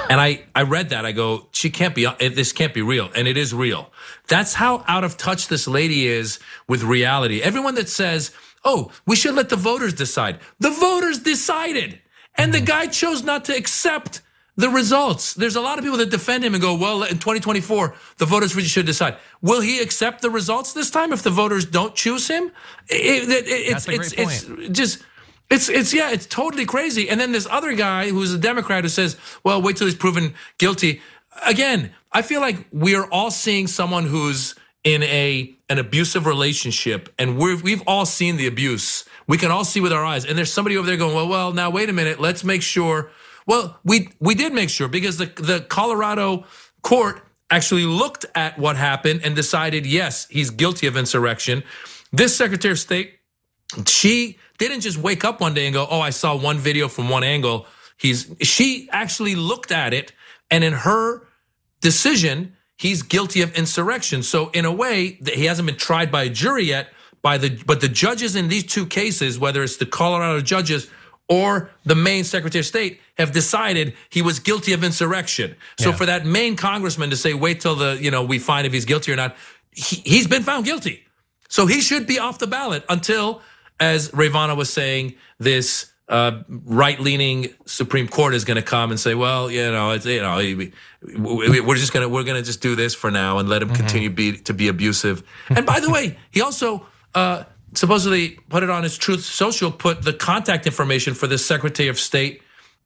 And 0.09 0.21
I, 0.21 0.45
I 0.55 0.61
read 0.63 0.89
that. 0.89 1.05
I 1.05 1.11
go, 1.11 1.47
she 1.51 1.69
can't 1.69 1.93
be, 1.93 2.07
this 2.19 2.53
can't 2.53 2.73
be 2.73 2.81
real. 2.81 3.09
And 3.15 3.27
it 3.27 3.37
is 3.37 3.53
real. 3.53 3.91
That's 4.27 4.53
how 4.53 4.83
out 4.87 5.03
of 5.03 5.17
touch 5.17 5.49
this 5.49 5.67
lady 5.67 6.07
is 6.07 6.39
with 6.67 6.83
reality. 6.83 7.41
Everyone 7.41 7.75
that 7.75 7.89
says, 7.89 8.31
oh, 8.63 8.91
we 9.05 9.15
should 9.15 9.35
let 9.35 9.49
the 9.49 9.55
voters 9.55 9.93
decide. 9.93 10.39
The 10.59 10.71
voters 10.71 11.19
decided. 11.19 11.99
And 12.39 12.53
the 12.53 12.61
guy 12.61 12.87
chose 12.87 13.23
not 13.23 13.45
to 13.45 13.55
accept 13.55 14.21
the 14.55 14.69
results. 14.69 15.33
There's 15.35 15.55
a 15.55 15.61
lot 15.61 15.77
of 15.77 15.85
people 15.85 15.99
that 15.99 16.09
defend 16.09 16.43
him 16.43 16.53
and 16.53 16.61
go, 16.61 16.75
well, 16.75 17.03
in 17.03 17.17
2024, 17.19 17.95
the 18.17 18.25
voters 18.25 18.55
really 18.55 18.67
should 18.67 18.85
decide. 18.85 19.15
Will 19.41 19.61
he 19.61 19.79
accept 19.79 20.21
the 20.21 20.29
results 20.29 20.73
this 20.73 20.91
time 20.91 21.13
if 21.13 21.23
the 21.23 21.29
voters 21.29 21.63
don't 21.63 21.95
choose 21.95 22.27
him? 22.27 22.51
It, 22.89 23.29
it, 23.29 23.45
it's, 23.47 23.87
it's, 23.87 24.13
it's 24.13 24.77
just, 24.77 25.03
it's, 25.49 25.69
it's, 25.69 25.93
yeah, 25.93 26.11
it's 26.11 26.25
totally 26.25 26.65
crazy. 26.65 27.09
And 27.09 27.21
then 27.21 27.31
this 27.31 27.47
other 27.49 27.73
guy 27.73 28.09
who's 28.09 28.33
a 28.33 28.37
Democrat 28.37 28.83
who 28.83 28.89
says, 28.89 29.15
well, 29.45 29.61
wait 29.61 29.77
till 29.77 29.87
he's 29.87 29.95
proven 29.95 30.33
guilty. 30.57 31.01
Again, 31.45 31.91
I 32.11 32.21
feel 32.21 32.41
like 32.41 32.67
we 32.73 32.95
are 32.95 33.07
all 33.11 33.31
seeing 33.31 33.67
someone 33.67 34.05
who's 34.05 34.55
in 34.83 35.03
a, 35.03 35.55
an 35.69 35.77
abusive 35.77 36.25
relationship 36.25 37.13
and 37.19 37.37
we've, 37.37 37.61
we've 37.61 37.83
all 37.85 38.05
seen 38.05 38.37
the 38.37 38.47
abuse 38.47 39.05
we 39.29 39.37
can 39.37 39.51
all 39.51 39.63
see 39.63 39.79
with 39.79 39.93
our 39.93 40.03
eyes. 40.03 40.25
And 40.25 40.35
there's 40.35 40.51
somebody 40.51 40.75
over 40.75 40.87
there 40.87 40.97
going, 40.97 41.13
well, 41.13 41.27
well, 41.27 41.53
now 41.53 41.69
wait 41.69 41.87
a 41.87 41.93
minute. 41.93 42.19
Let's 42.19 42.43
make 42.43 42.63
sure. 42.63 43.11
Well, 43.45 43.79
we 43.85 44.09
we 44.19 44.33
did 44.33 44.53
make 44.53 44.71
sure 44.71 44.87
because 44.87 45.17
the 45.17 45.27
the 45.27 45.61
Colorado 45.61 46.45
court 46.81 47.21
actually 47.51 47.85
looked 47.85 48.25
at 48.33 48.57
what 48.57 48.75
happened 48.75 49.21
and 49.23 49.35
decided, 49.35 49.85
yes, 49.85 50.27
he's 50.31 50.49
guilty 50.49 50.87
of 50.87 50.97
insurrection. 50.97 51.63
This 52.11 52.35
Secretary 52.35 52.71
of 52.71 52.79
State, 52.79 53.19
she 53.85 54.39
didn't 54.57 54.81
just 54.81 54.97
wake 54.97 55.23
up 55.23 55.41
one 55.41 55.53
day 55.53 55.67
and 55.67 55.75
go, 55.75 55.87
oh, 55.89 56.01
I 56.01 56.09
saw 56.09 56.35
one 56.35 56.57
video 56.57 56.87
from 56.87 57.07
one 57.07 57.23
angle. 57.23 57.67
He's 57.97 58.33
she 58.41 58.89
actually 58.91 59.35
looked 59.35 59.71
at 59.71 59.93
it, 59.93 60.11
and 60.49 60.63
in 60.63 60.73
her 60.73 61.21
decision, 61.81 62.55
he's 62.79 63.03
guilty 63.03 63.41
of 63.41 63.53
insurrection. 63.55 64.23
So 64.23 64.49
in 64.49 64.65
a 64.65 64.71
way, 64.71 65.19
he 65.33 65.45
hasn't 65.45 65.65
been 65.65 65.75
tried 65.77 66.11
by 66.11 66.23
a 66.23 66.29
jury 66.29 66.63
yet, 66.63 66.87
by 67.21 67.37
the 67.37 67.61
but 67.65 67.81
the 67.81 67.89
judges 67.89 68.35
in 68.35 68.47
these 68.47 68.63
two 68.63 68.85
cases, 68.85 69.37
whether 69.37 69.61
it's 69.61 69.77
the 69.77 69.85
Colorado 69.85 70.41
judges 70.41 70.89
or 71.27 71.69
the 71.83 71.95
Maine 71.95 72.23
Secretary 72.23 72.61
of 72.61 72.65
State, 72.65 73.01
have 73.17 73.31
decided 73.31 73.93
he 74.09 74.21
was 74.21 74.39
guilty 74.39 74.73
of 74.73 74.83
insurrection. 74.83 75.55
So 75.77 75.89
yeah. 75.89 75.95
for 75.95 76.05
that 76.07 76.25
Maine 76.25 76.55
congressman 76.55 77.09
to 77.11 77.17
say, 77.17 77.33
wait 77.33 77.59
till 77.59 77.75
the 77.75 77.97
you 78.01 78.09
know 78.09 78.23
we 78.23 78.39
find 78.39 78.65
if 78.65 78.73
he's 78.73 78.85
guilty 78.85 79.11
or 79.11 79.17
not, 79.17 79.35
he, 79.71 79.97
he's 79.97 80.27
been 80.27 80.43
found 80.43 80.65
guilty. 80.65 81.05
So 81.49 81.65
he 81.65 81.81
should 81.81 82.07
be 82.07 82.19
off 82.19 82.39
the 82.39 82.47
ballot 82.47 82.85
until, 82.89 83.41
as 83.79 84.11
Rayyvana 84.11 84.55
was 84.55 84.71
saying, 84.71 85.15
this 85.39 85.91
uh, 86.09 86.41
right-leaning 86.47 87.53
Supreme 87.65 88.07
Court 88.07 88.33
is 88.33 88.43
going 88.43 88.55
to 88.55 88.63
come 88.63 88.89
and 88.89 88.99
say, 88.99 89.13
well, 89.13 89.51
you 89.51 89.71
know, 89.71 89.91
it's, 89.91 90.05
you 90.05 90.21
know, 90.21 90.37
we're 91.01 91.75
just 91.75 91.93
going 91.93 92.03
to 92.03 92.09
we're 92.09 92.23
going 92.23 92.37
to 92.37 92.43
just 92.43 92.61
do 92.61 92.75
this 92.75 92.95
for 92.95 93.11
now 93.11 93.37
and 93.37 93.47
let 93.47 93.61
him 93.61 93.69
mm-hmm. 93.69 93.77
continue 93.77 94.09
be, 94.09 94.37
to 94.37 94.53
be 94.53 94.67
abusive. 94.67 95.23
And 95.49 95.65
by 95.65 95.79
the 95.79 95.89
way, 95.89 96.17
he 96.31 96.41
also 96.41 96.85
uh, 97.13 97.43
supposedly 97.73 98.39
put 98.49 98.63
it 98.63 98.69
on 98.71 98.83
his 98.83 98.97
Truth 98.97 99.23
Social, 99.23 99.71
put 99.71 100.01
the 100.01 100.13
contact 100.13 100.65
information 100.65 101.13
for 101.13 101.27
the 101.27 101.37
Secretary 101.37 101.89
of 101.89 101.99
State 101.99 102.41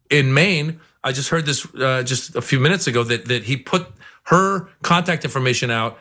in 0.10 0.34
Maine. 0.34 0.82
I 1.04 1.14
just 1.14 1.30
heard 1.30 1.46
this 1.46 1.66
uh, 1.76 2.04
just 2.04 2.36
a 2.36 2.42
few 2.42 2.60
minutes 2.60 2.88
ago 2.88 3.04
that 3.04 3.26
that 3.26 3.44
he 3.44 3.58
put 3.58 3.88
her 4.24 4.70
contact 4.82 5.24
information 5.24 5.72
out. 5.72 5.98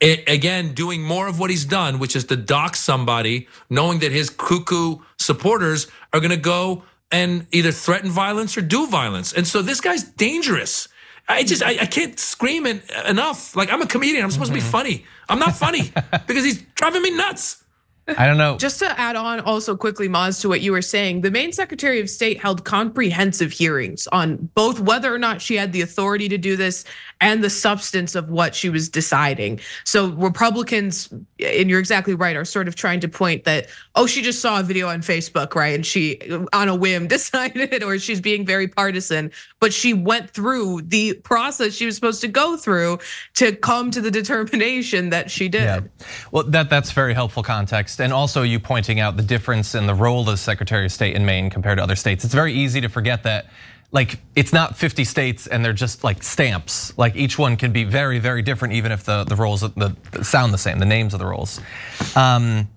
It, 0.00 0.28
again, 0.28 0.74
doing 0.74 1.02
more 1.02 1.28
of 1.28 1.38
what 1.38 1.50
he's 1.50 1.64
done, 1.64 1.98
which 1.98 2.16
is 2.16 2.24
to 2.26 2.36
dox 2.36 2.80
somebody, 2.80 3.48
knowing 3.70 4.00
that 4.00 4.12
his 4.12 4.30
cuckoo 4.30 4.98
supporters 5.18 5.88
are 6.12 6.20
going 6.20 6.30
to 6.30 6.36
go 6.36 6.82
and 7.10 7.46
either 7.52 7.72
threaten 7.72 8.10
violence 8.10 8.56
or 8.56 8.62
do 8.62 8.86
violence. 8.86 9.32
And 9.32 9.46
so 9.46 9.62
this 9.62 9.80
guy's 9.80 10.04
dangerous. 10.04 10.88
I 11.28 11.42
just 11.42 11.62
I, 11.62 11.70
I 11.70 11.86
can't 11.86 12.18
scream 12.18 12.66
it 12.66 12.88
enough. 13.06 13.56
Like 13.56 13.72
I'm 13.72 13.82
a 13.82 13.86
comedian. 13.86 14.24
I'm 14.24 14.30
supposed 14.30 14.52
mm-hmm. 14.52 14.60
to 14.60 14.66
be 14.66 14.70
funny. 14.70 15.04
I'm 15.28 15.38
not 15.38 15.56
funny 15.56 15.92
because 16.26 16.44
he's 16.44 16.62
driving 16.74 17.02
me 17.02 17.10
nuts. 17.10 17.64
I 18.08 18.26
don't 18.26 18.38
know. 18.38 18.56
Just 18.56 18.78
to 18.78 19.00
add 19.00 19.16
on 19.16 19.40
also 19.40 19.76
quickly, 19.76 20.08
Maz, 20.08 20.40
to 20.42 20.48
what 20.48 20.60
you 20.60 20.70
were 20.70 20.82
saying, 20.82 21.22
the 21.22 21.30
Maine 21.30 21.52
Secretary 21.52 22.00
of 22.00 22.08
State 22.08 22.40
held 22.40 22.64
comprehensive 22.64 23.50
hearings 23.50 24.06
on 24.12 24.48
both 24.54 24.78
whether 24.78 25.12
or 25.12 25.18
not 25.18 25.42
she 25.42 25.56
had 25.56 25.72
the 25.72 25.80
authority 25.80 26.28
to 26.28 26.38
do 26.38 26.56
this 26.56 26.84
and 27.20 27.42
the 27.42 27.50
substance 27.50 28.14
of 28.14 28.30
what 28.30 28.54
she 28.54 28.68
was 28.68 28.88
deciding. 28.88 29.58
So 29.84 30.10
Republicans, 30.12 31.12
and 31.40 31.68
you're 31.68 31.80
exactly 31.80 32.14
right, 32.14 32.36
are 32.36 32.44
sort 32.44 32.68
of 32.68 32.76
trying 32.76 33.00
to 33.00 33.08
point 33.08 33.44
that, 33.44 33.66
oh, 33.96 34.06
she 34.06 34.22
just 34.22 34.40
saw 34.40 34.60
a 34.60 34.62
video 34.62 34.88
on 34.88 35.00
Facebook, 35.00 35.56
right? 35.56 35.74
And 35.74 35.84
she 35.84 36.20
on 36.52 36.68
a 36.68 36.76
whim 36.76 37.08
decided, 37.08 37.82
or 37.82 37.98
she's 37.98 38.20
being 38.20 38.46
very 38.46 38.68
partisan, 38.68 39.32
but 39.58 39.72
she 39.72 39.94
went 39.94 40.30
through 40.30 40.82
the 40.82 41.14
process 41.14 41.74
she 41.74 41.86
was 41.86 41.96
supposed 41.96 42.20
to 42.20 42.28
go 42.28 42.56
through 42.56 42.98
to 43.34 43.56
come 43.56 43.90
to 43.90 44.00
the 44.00 44.10
determination 44.10 45.10
that 45.10 45.30
she 45.30 45.48
did. 45.48 45.62
Yeah. 45.62 45.80
Well, 46.30 46.44
that 46.44 46.70
that's 46.70 46.92
very 46.92 47.14
helpful 47.14 47.42
context. 47.42 47.95
And 48.00 48.12
also 48.12 48.42
you 48.42 48.60
pointing 48.60 49.00
out 49.00 49.16
the 49.16 49.22
difference 49.22 49.74
in 49.74 49.86
the 49.86 49.94
role 49.94 50.20
of 50.20 50.26
the 50.26 50.36
Secretary 50.36 50.86
of 50.86 50.92
State 50.92 51.16
in 51.16 51.24
Maine 51.24 51.50
compared 51.50 51.78
to 51.78 51.82
other 51.82 51.96
states. 51.96 52.24
It's 52.24 52.34
very 52.34 52.52
easy 52.52 52.80
to 52.80 52.88
forget 52.88 53.22
that 53.24 53.46
like 53.92 54.18
it's 54.34 54.52
not 54.52 54.76
50 54.76 55.04
states 55.04 55.46
and 55.46 55.64
they're 55.64 55.72
just 55.72 56.04
like 56.04 56.22
stamps. 56.22 56.96
Like 56.98 57.16
each 57.16 57.38
one 57.38 57.56
can 57.56 57.72
be 57.72 57.84
very, 57.84 58.18
very 58.18 58.42
different, 58.42 58.74
even 58.74 58.92
if 58.92 59.04
the 59.04 59.24
the 59.24 59.36
roles 59.36 59.60
the, 59.60 59.96
the 60.12 60.24
sound 60.24 60.52
the 60.52 60.58
same, 60.58 60.78
the 60.78 60.86
names 60.86 61.14
of 61.14 61.20
the 61.20 61.26
roles. 61.26 61.60
Um, 62.14 62.68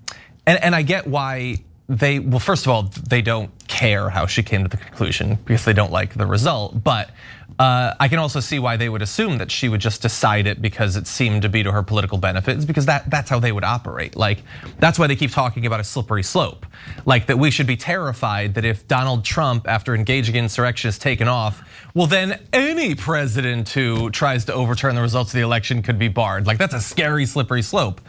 and 0.45 0.63
and 0.63 0.75
I 0.75 0.81
get 0.81 1.07
why 1.07 1.57
they 1.87 2.19
well, 2.19 2.39
first 2.39 2.65
of 2.65 2.71
all, 2.71 2.83
they 2.83 3.21
don't 3.21 3.51
care 3.67 4.09
how 4.09 4.27
she 4.27 4.43
came 4.43 4.63
to 4.63 4.69
the 4.69 4.77
conclusion 4.77 5.37
because 5.45 5.65
they 5.65 5.73
don't 5.73 5.91
like 5.91 6.13
the 6.13 6.27
result, 6.27 6.83
but 6.83 7.09
uh, 7.57 7.93
I 7.99 8.07
can 8.07 8.19
also 8.19 8.39
see 8.39 8.59
why 8.59 8.77
they 8.77 8.87
would 8.87 9.01
assume 9.01 9.37
that 9.39 9.51
she 9.51 9.67
would 9.67 9.81
just 9.81 10.01
decide 10.01 10.47
it 10.47 10.61
because 10.61 10.95
it 10.95 11.07
seemed 11.07 11.41
to 11.41 11.49
be 11.49 11.63
to 11.63 11.71
her 11.71 11.83
political 11.83 12.17
benefits, 12.17 12.63
because 12.63 12.85
that, 12.85 13.09
that's 13.09 13.29
how 13.29 13.39
they 13.39 13.51
would 13.51 13.63
operate. 13.63 14.15
Like, 14.15 14.43
that's 14.79 14.99
why 14.99 15.07
they 15.07 15.15
keep 15.15 15.31
talking 15.31 15.65
about 15.65 15.79
a 15.79 15.83
slippery 15.83 16.23
slope. 16.23 16.65
Like, 17.05 17.27
that 17.27 17.37
we 17.37 17.51
should 17.51 17.67
be 17.67 17.77
terrified 17.77 18.53
that 18.53 18.65
if 18.65 18.87
Donald 18.87 19.25
Trump, 19.25 19.67
after 19.67 19.95
engaging 19.95 20.35
in 20.35 20.45
insurrection, 20.45 20.89
is 20.89 20.97
taken 20.97 21.27
off, 21.27 21.61
well, 21.93 22.07
then 22.07 22.39
any 22.53 22.95
president 22.95 23.69
who 23.69 24.09
tries 24.09 24.45
to 24.45 24.53
overturn 24.53 24.95
the 24.95 25.01
results 25.01 25.31
of 25.31 25.37
the 25.37 25.43
election 25.43 25.81
could 25.81 25.99
be 25.99 26.07
barred. 26.07 26.47
Like, 26.47 26.59
that's 26.59 26.73
a 26.73 26.81
scary, 26.81 27.25
slippery 27.25 27.61
slope. 27.61 27.99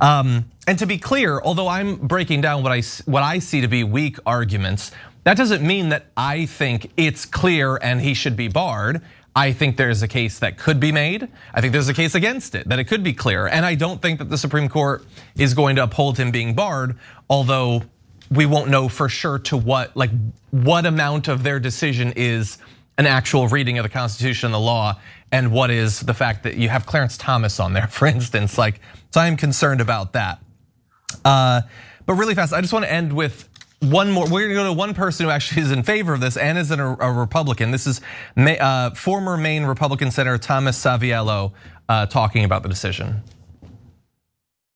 Um, 0.00 0.46
and 0.66 0.78
to 0.78 0.86
be 0.86 0.98
clear, 0.98 1.40
although 1.40 1.68
I'm 1.68 1.96
breaking 1.96 2.40
down 2.40 2.62
what 2.62 2.72
I, 2.72 2.82
what 3.04 3.22
I 3.22 3.38
see 3.38 3.60
to 3.60 3.68
be 3.68 3.84
weak 3.84 4.18
arguments, 4.24 4.92
that 5.24 5.36
doesn't 5.36 5.66
mean 5.66 5.90
that 5.90 6.06
I 6.16 6.46
think 6.46 6.90
it's 6.96 7.26
clear 7.26 7.76
and 7.76 8.00
he 8.00 8.14
should 8.14 8.36
be 8.36 8.48
barred. 8.48 9.02
I 9.34 9.52
think 9.52 9.76
there's 9.76 10.02
a 10.02 10.08
case 10.08 10.38
that 10.40 10.58
could 10.58 10.80
be 10.80 10.90
made. 10.90 11.28
I 11.54 11.60
think 11.60 11.72
there's 11.72 11.88
a 11.88 11.94
case 11.94 12.14
against 12.14 12.54
it, 12.54 12.68
that 12.68 12.78
it 12.78 12.84
could 12.84 13.04
be 13.04 13.12
clear. 13.12 13.46
And 13.46 13.64
I 13.64 13.74
don't 13.74 14.02
think 14.02 14.18
that 14.18 14.28
the 14.28 14.38
Supreme 14.38 14.68
Court 14.68 15.04
is 15.36 15.54
going 15.54 15.76
to 15.76 15.84
uphold 15.84 16.18
him 16.18 16.30
being 16.30 16.54
barred, 16.54 16.98
although 17.28 17.82
we 18.30 18.46
won't 18.46 18.70
know 18.70 18.88
for 18.88 19.08
sure 19.08 19.38
to 19.40 19.56
what, 19.56 19.96
like 19.96 20.10
what 20.50 20.86
amount 20.86 21.28
of 21.28 21.42
their 21.42 21.60
decision 21.60 22.12
is 22.16 22.58
an 22.98 23.06
actual 23.06 23.48
reading 23.48 23.78
of 23.78 23.82
the 23.82 23.88
Constitution 23.88 24.48
and 24.48 24.54
the 24.54 24.58
law, 24.58 24.98
and 25.32 25.52
what 25.52 25.70
is 25.70 26.00
the 26.00 26.14
fact 26.14 26.42
that 26.42 26.56
you 26.56 26.68
have 26.68 26.84
Clarence 26.86 27.16
Thomas 27.16 27.60
on 27.60 27.72
there, 27.72 27.86
for 27.88 28.06
instance. 28.06 28.58
Like, 28.58 28.80
so 29.10 29.20
I'm 29.20 29.36
concerned 29.36 29.80
about 29.80 30.12
that. 30.14 30.42
Uh, 31.24 31.62
but 32.04 32.14
really 32.14 32.34
fast, 32.34 32.52
I 32.52 32.60
just 32.60 32.72
want 32.72 32.84
to 32.84 32.92
end 32.92 33.12
with 33.12 33.48
one 33.80 34.10
more. 34.10 34.28
We're 34.28 34.42
gonna 34.42 34.54
go 34.54 34.64
to 34.64 34.72
one 34.72 34.94
person 34.94 35.24
who 35.24 35.30
actually 35.30 35.62
is 35.62 35.70
in 35.70 35.82
favor 35.82 36.14
of 36.14 36.20
this 36.20 36.36
and 36.36 36.58
is 36.58 36.70
a, 36.70 36.84
Republican. 36.84 37.70
This 37.70 37.86
is 37.86 38.00
uh, 38.36 38.90
former 38.90 39.36
Maine 39.36 39.64
Republican 39.64 40.10
Senator 40.10 40.38
Thomas 40.38 40.82
Saviello 40.82 41.52
uh, 41.88 42.06
talking 42.06 42.44
about 42.44 42.62
the 42.62 42.68
decision 42.68 43.22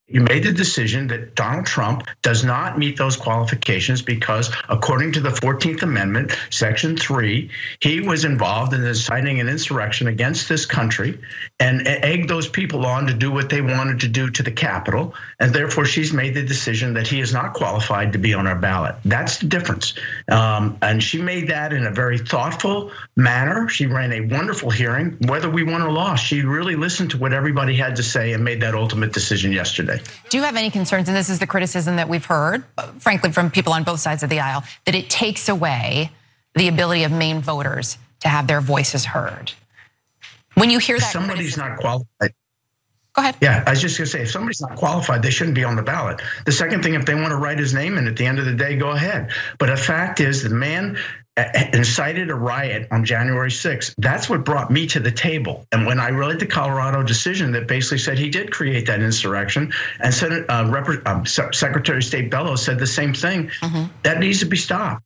you 0.06 0.20
made 0.20 0.44
the 0.44 0.52
decision 0.52 1.06
that 1.06 1.34
Donald 1.34 1.64
Trump 1.64 2.06
does 2.20 2.44
not 2.44 2.78
meet 2.78 2.98
those 2.98 3.16
qualifications 3.16 4.02
because, 4.02 4.54
according 4.68 5.12
to 5.12 5.20
the 5.20 5.30
14th 5.30 5.82
Amendment, 5.82 6.38
Section 6.50 6.94
3, 6.94 7.50
he 7.80 8.00
was 8.00 8.26
involved 8.26 8.74
in 8.74 8.84
inciting 8.84 9.40
an 9.40 9.48
insurrection 9.48 10.06
against 10.06 10.46
this 10.46 10.66
country 10.66 11.18
and 11.58 11.88
egged 11.88 12.28
those 12.28 12.46
people 12.46 12.84
on 12.84 13.06
to 13.06 13.14
do 13.14 13.30
what 13.30 13.48
they 13.48 13.62
wanted 13.62 13.98
to 14.00 14.08
do 14.08 14.28
to 14.28 14.42
the 14.42 14.52
Capitol. 14.52 15.14
And 15.40 15.54
therefore, 15.54 15.86
she's 15.86 16.12
made 16.12 16.34
the 16.34 16.42
decision 16.42 16.92
that 16.94 17.06
he 17.06 17.20
is 17.20 17.32
not 17.32 17.54
qualified 17.54 18.12
to 18.12 18.18
be 18.18 18.34
on 18.34 18.46
our 18.46 18.56
ballot. 18.56 18.96
That's 19.06 19.38
the 19.38 19.46
difference. 19.46 19.94
Um, 20.30 20.76
and 20.82 21.02
she 21.02 21.22
made 21.22 21.48
that 21.48 21.72
in 21.72 21.86
a 21.86 21.90
very 21.90 22.18
thoughtful 22.18 22.90
manner. 23.16 23.70
She 23.70 23.86
ran 23.86 24.12
a 24.12 24.20
wonderful 24.20 24.68
hearing. 24.68 25.16
Whether 25.28 25.48
we 25.48 25.62
won 25.62 25.80
or 25.80 25.90
lost, 25.90 26.26
she 26.26 26.42
really 26.42 26.76
listened 26.76 27.10
to 27.12 27.16
what 27.16 27.32
everybody 27.32 27.74
had 27.74 27.96
to 27.96 28.02
say 28.02 28.34
and 28.34 28.44
made 28.44 28.60
that 28.60 28.74
ultimate 28.74 29.14
decision 29.14 29.50
yesterday. 29.50 29.93
Do 30.28 30.36
you 30.36 30.42
have 30.42 30.56
any 30.56 30.70
concerns, 30.70 31.08
and 31.08 31.16
this 31.16 31.28
is 31.28 31.38
the 31.38 31.46
criticism 31.46 31.96
that 31.96 32.08
we've 32.08 32.24
heard, 32.24 32.64
frankly, 32.98 33.32
from 33.32 33.50
people 33.50 33.72
on 33.72 33.84
both 33.84 34.00
sides 34.00 34.22
of 34.22 34.30
the 34.30 34.40
aisle, 34.40 34.64
that 34.84 34.94
it 34.94 35.10
takes 35.10 35.48
away 35.48 36.10
the 36.54 36.68
ability 36.68 37.04
of 37.04 37.12
Maine 37.12 37.40
voters 37.40 37.98
to 38.20 38.28
have 38.28 38.46
their 38.46 38.60
voices 38.60 39.04
heard? 39.04 39.52
When 40.54 40.70
you 40.70 40.78
hear 40.78 40.98
that, 40.98 41.12
somebody's 41.12 41.56
not 41.56 41.78
qualified. 41.78 42.32
Go 43.14 43.22
ahead. 43.22 43.36
Yeah, 43.40 43.62
I 43.66 43.70
was 43.70 43.80
just 43.80 43.96
gonna 43.96 44.08
say, 44.08 44.22
if 44.22 44.30
somebody's 44.30 44.60
not 44.60 44.76
qualified, 44.76 45.22
they 45.22 45.30
shouldn't 45.30 45.54
be 45.54 45.62
on 45.62 45.76
the 45.76 45.82
ballot. 45.82 46.20
The 46.46 46.52
second 46.52 46.82
thing, 46.82 46.94
if 46.94 47.06
they 47.06 47.14
want 47.14 47.28
to 47.28 47.36
write 47.36 47.58
his 47.58 47.72
name 47.72 47.96
in 47.96 48.08
at 48.08 48.16
the 48.16 48.26
end 48.26 48.40
of 48.40 48.44
the 48.44 48.54
day, 48.54 48.76
go 48.76 48.90
ahead. 48.90 49.30
But 49.58 49.66
the 49.66 49.76
fact 49.76 50.20
is, 50.20 50.42
the 50.42 50.50
man 50.50 50.98
incited 51.36 52.30
a 52.30 52.34
riot 52.34 52.86
on 52.92 53.04
January 53.04 53.50
6th. 53.50 53.94
That's 53.98 54.28
what 54.28 54.44
brought 54.44 54.70
me 54.70 54.86
to 54.88 55.00
the 55.00 55.10
table. 55.10 55.66
And 55.72 55.84
when 55.84 55.98
I 55.98 56.10
read 56.10 56.38
the 56.38 56.46
Colorado 56.46 57.02
decision 57.02 57.50
that 57.52 57.66
basically 57.66 57.98
said 57.98 58.18
he 58.18 58.30
did 58.30 58.52
create 58.52 58.86
that 58.86 59.00
insurrection, 59.00 59.72
and 60.00 60.14
Senate, 60.14 60.46
uh, 60.48 60.68
Rep- 60.70 61.06
um, 61.06 61.26
Secretary 61.26 61.98
of 61.98 62.04
State 62.04 62.30
Bellows 62.30 62.64
said 62.64 62.78
the 62.78 62.86
same 62.86 63.14
thing, 63.14 63.48
mm-hmm. 63.60 63.86
that 64.04 64.20
needs 64.20 64.40
to 64.40 64.46
be 64.46 64.56
stopped. 64.56 65.02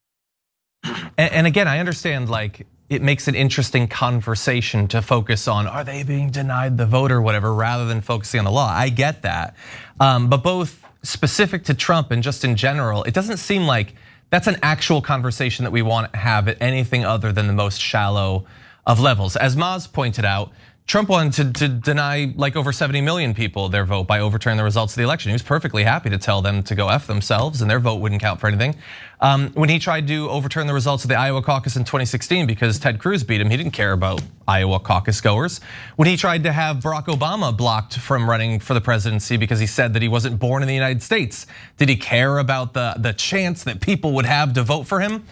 And, 0.85 1.33
and 1.33 1.47
again, 1.47 1.67
I 1.67 1.79
understand 1.79 2.29
like 2.29 2.67
it 2.91 3.03
makes 3.03 3.29
an 3.29 3.35
interesting 3.35 3.88
conversation 3.88 4.88
to 4.88 5.03
focus 5.03 5.49
on 5.49 5.67
are 5.67 5.85
they 5.85 6.03
being 6.03 6.31
denied 6.31 6.77
the 6.79 6.87
vote 6.87 7.11
or 7.11 7.21
whatever 7.21 7.53
rather 7.53 7.87
than 7.87 8.01
focusing 8.01 8.38
on 8.38 8.45
the 8.45 8.51
law. 8.51 8.69
I 8.69 8.88
get 8.91 9.23
that. 9.23 9.57
Um, 10.01 10.29
but 10.29 10.43
both 10.43 10.83
specific 11.03 11.64
to 11.64 11.75
Trump 11.75 12.11
and 12.11 12.23
just 12.23 12.45
in 12.45 12.57
general, 12.57 13.05
it 13.05 13.14
doesn't 13.14 13.38
seem 13.38 13.67
like 13.67 13.95
that's 14.31 14.47
an 14.47 14.57
actual 14.62 15.01
conversation 15.01 15.64
that 15.64 15.71
we 15.71 15.83
want 15.83 16.12
to 16.12 16.19
have 16.19 16.49
at 16.49 16.57
anything 16.61 17.05
other 17.05 17.33
than 17.33 17.47
the 17.47 17.53
most 17.53 17.81
shallow 17.81 18.45
of 18.87 19.01
levels. 19.01 19.37
As 19.37 19.57
Maz 19.57 19.91
pointed 19.91 20.25
out, 20.25 20.53
Trump 20.88 21.11
wanted 21.11 21.35
to, 21.35 21.53
to, 21.53 21.68
deny 21.68 22.33
like 22.37 22.57
over 22.57 22.72
70 22.72 23.03
million 23.03 23.35
people 23.35 23.68
their 23.68 23.85
vote 23.85 24.05
by 24.05 24.20
overturning 24.20 24.57
the 24.57 24.64
results 24.64 24.94
of 24.94 24.96
the 24.96 25.03
election. 25.03 25.29
He 25.29 25.35
was 25.35 25.42
perfectly 25.42 25.85
happy 25.85 26.09
to 26.09 26.16
tell 26.16 26.40
them 26.40 26.62
to 26.62 26.74
go 26.74 26.88
F 26.88 27.07
themselves 27.07 27.61
and 27.61 27.70
their 27.70 27.79
vote 27.79 27.96
wouldn't 27.96 28.22
count 28.22 28.40
for 28.40 28.46
anything. 28.46 28.74
Um, 29.20 29.51
when 29.51 29.68
he 29.68 29.79
tried 29.79 30.07
to 30.09 30.31
overturn 30.31 30.66
the 30.66 30.72
results 30.72 31.05
of 31.05 31.09
the 31.11 31.16
Iowa 31.16 31.42
caucus 31.42 31.77
in 31.77 31.85
2016 31.85 32.46
because 32.46 32.79
Ted 32.79 32.98
Cruz 32.98 33.22
beat 33.22 33.38
him, 33.38 33.51
he 33.51 33.59
didn't 33.59 33.72
care 33.72 33.92
about 33.92 34.22
Iowa 34.46 34.81
caucus 34.81 35.20
goers. 35.20 35.61
When 35.96 36.09
he 36.09 36.16
tried 36.16 36.42
to 36.44 36.53
have 36.53 36.79
Barack 36.79 37.05
Obama 37.05 37.55
blocked 37.55 37.98
from 37.98 38.29
running 38.29 38.59
for 38.59 38.72
the 38.72 38.81
presidency 38.81 39.37
because 39.37 39.61
he 39.61 39.66
said 39.66 39.92
that 39.92 40.01
he 40.01 40.09
wasn't 40.09 40.38
born 40.38 40.62
in 40.62 40.68
the 40.68 40.74
United 40.74 41.03
States, 41.03 41.46
did 41.77 41.90
he 41.90 41.96
care 41.96 42.38
about 42.38 42.72
the, 42.72 42.94
the 42.96 43.12
chance 43.12 43.62
that 43.64 43.83
people 43.83 44.14
would 44.14 44.24
have 44.24 44.55
to 44.55 44.62
vote 44.62 44.85
for 44.85 45.01
him? 45.01 45.27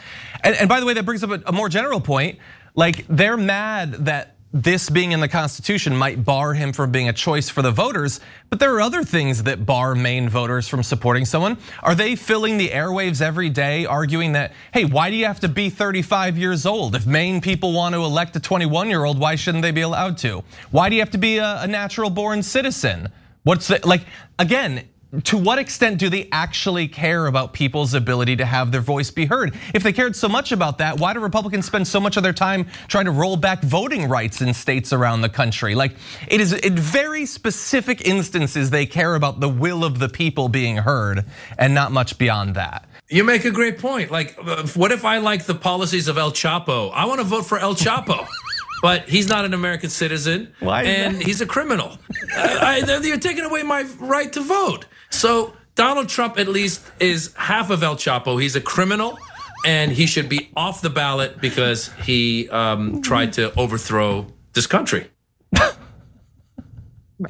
And, 0.44 0.54
and 0.56 0.68
by 0.68 0.80
the 0.80 0.86
way, 0.86 0.92
that 0.92 1.06
brings 1.06 1.24
up 1.24 1.30
a, 1.30 1.42
a 1.46 1.52
more 1.52 1.70
general 1.70 2.02
point. 2.02 2.40
Like 2.74 3.06
they're 3.08 3.38
mad 3.38 4.04
that 4.04 4.35
this 4.62 4.88
being 4.88 5.12
in 5.12 5.20
the 5.20 5.28
Constitution 5.28 5.94
might 5.94 6.24
bar 6.24 6.54
him 6.54 6.72
from 6.72 6.90
being 6.90 7.08
a 7.08 7.12
choice 7.12 7.50
for 7.50 7.60
the 7.60 7.70
voters, 7.70 8.20
but 8.48 8.58
there 8.58 8.74
are 8.74 8.80
other 8.80 9.04
things 9.04 9.42
that 9.42 9.66
bar 9.66 9.94
Maine 9.94 10.30
voters 10.30 10.66
from 10.66 10.82
supporting 10.82 11.26
someone. 11.26 11.58
Are 11.82 11.94
they 11.94 12.16
filling 12.16 12.56
the 12.56 12.70
airwaves 12.70 13.20
every 13.20 13.50
day 13.50 13.84
arguing 13.84 14.32
that, 14.32 14.52
hey, 14.72 14.86
why 14.86 15.10
do 15.10 15.16
you 15.16 15.26
have 15.26 15.40
to 15.40 15.48
be 15.48 15.68
35 15.68 16.38
years 16.38 16.64
old? 16.64 16.94
If 16.94 17.06
Maine 17.06 17.42
people 17.42 17.72
want 17.72 17.94
to 17.94 18.02
elect 18.02 18.34
a 18.36 18.40
21 18.40 18.88
year 18.88 19.04
old, 19.04 19.18
why 19.18 19.34
shouldn't 19.36 19.62
they 19.62 19.72
be 19.72 19.82
allowed 19.82 20.16
to? 20.18 20.42
Why 20.70 20.88
do 20.88 20.94
you 20.94 21.02
have 21.02 21.10
to 21.10 21.18
be 21.18 21.36
a 21.36 21.66
natural 21.66 22.08
born 22.08 22.42
citizen? 22.42 23.10
What's 23.42 23.68
the, 23.68 23.80
like, 23.84 24.06
again, 24.38 24.88
to 25.24 25.38
what 25.38 25.58
extent 25.58 25.98
do 25.98 26.08
they 26.08 26.28
actually 26.32 26.88
care 26.88 27.26
about 27.26 27.52
people's 27.52 27.94
ability 27.94 28.36
to 28.36 28.44
have 28.44 28.72
their 28.72 28.80
voice 28.80 29.10
be 29.10 29.26
heard? 29.26 29.54
If 29.72 29.82
they 29.82 29.92
cared 29.92 30.16
so 30.16 30.28
much 30.28 30.52
about 30.52 30.78
that, 30.78 30.98
why 30.98 31.14
do 31.14 31.20
Republicans 31.20 31.66
spend 31.66 31.86
so 31.86 32.00
much 32.00 32.16
of 32.16 32.22
their 32.22 32.32
time 32.32 32.66
trying 32.88 33.04
to 33.06 33.10
roll 33.10 33.36
back 33.36 33.62
voting 33.62 34.08
rights 34.08 34.42
in 34.42 34.52
states 34.52 34.92
around 34.92 35.20
the 35.20 35.28
country? 35.28 35.74
Like 35.74 35.92
it 36.28 36.40
is 36.40 36.52
in 36.52 36.76
very 36.76 37.24
specific 37.24 38.06
instances 38.06 38.70
they 38.70 38.86
care 38.86 39.14
about 39.14 39.40
the 39.40 39.48
will 39.48 39.84
of 39.84 39.98
the 39.98 40.08
people 40.08 40.48
being 40.48 40.76
heard 40.78 41.24
and 41.58 41.74
not 41.74 41.92
much 41.92 42.18
beyond 42.18 42.54
that. 42.56 42.88
You 43.08 43.22
make 43.22 43.44
a 43.44 43.52
great 43.52 43.78
point. 43.78 44.10
Like, 44.10 44.36
uh, 44.42 44.66
what 44.68 44.90
if 44.90 45.04
I 45.04 45.18
like 45.18 45.44
the 45.44 45.54
policies 45.54 46.08
of 46.08 46.18
El 46.18 46.32
Chapo? 46.32 46.90
I 46.92 47.04
want 47.04 47.20
to 47.20 47.24
vote 47.24 47.46
for 47.46 47.58
El 47.58 47.76
Chapo. 47.76 48.26
but 48.82 49.08
he's 49.08 49.28
not 49.28 49.44
an 49.44 49.54
American 49.54 49.90
citizen, 49.90 50.52
Why 50.60 50.82
and 50.84 51.22
he's 51.22 51.40
a 51.40 51.46
criminal. 51.46 51.98
I, 52.36 52.82
I, 52.86 52.98
you're 53.02 53.18
taking 53.18 53.44
away 53.44 53.62
my 53.62 53.82
right 53.98 54.32
to 54.32 54.40
vote. 54.40 54.86
So 55.10 55.54
Donald 55.74 56.08
Trump 56.08 56.38
at 56.38 56.48
least 56.48 56.82
is 57.00 57.34
half 57.36 57.70
of 57.70 57.82
El 57.82 57.96
Chapo. 57.96 58.40
He's 58.40 58.56
a 58.56 58.60
criminal, 58.60 59.18
and 59.64 59.92
he 59.92 60.06
should 60.06 60.28
be 60.28 60.50
off 60.56 60.80
the 60.82 60.90
ballot 60.90 61.40
because 61.40 61.92
he 62.04 62.48
um, 62.50 63.02
tried 63.02 63.32
to 63.34 63.52
overthrow 63.58 64.26
this 64.52 64.66
country. 64.66 65.08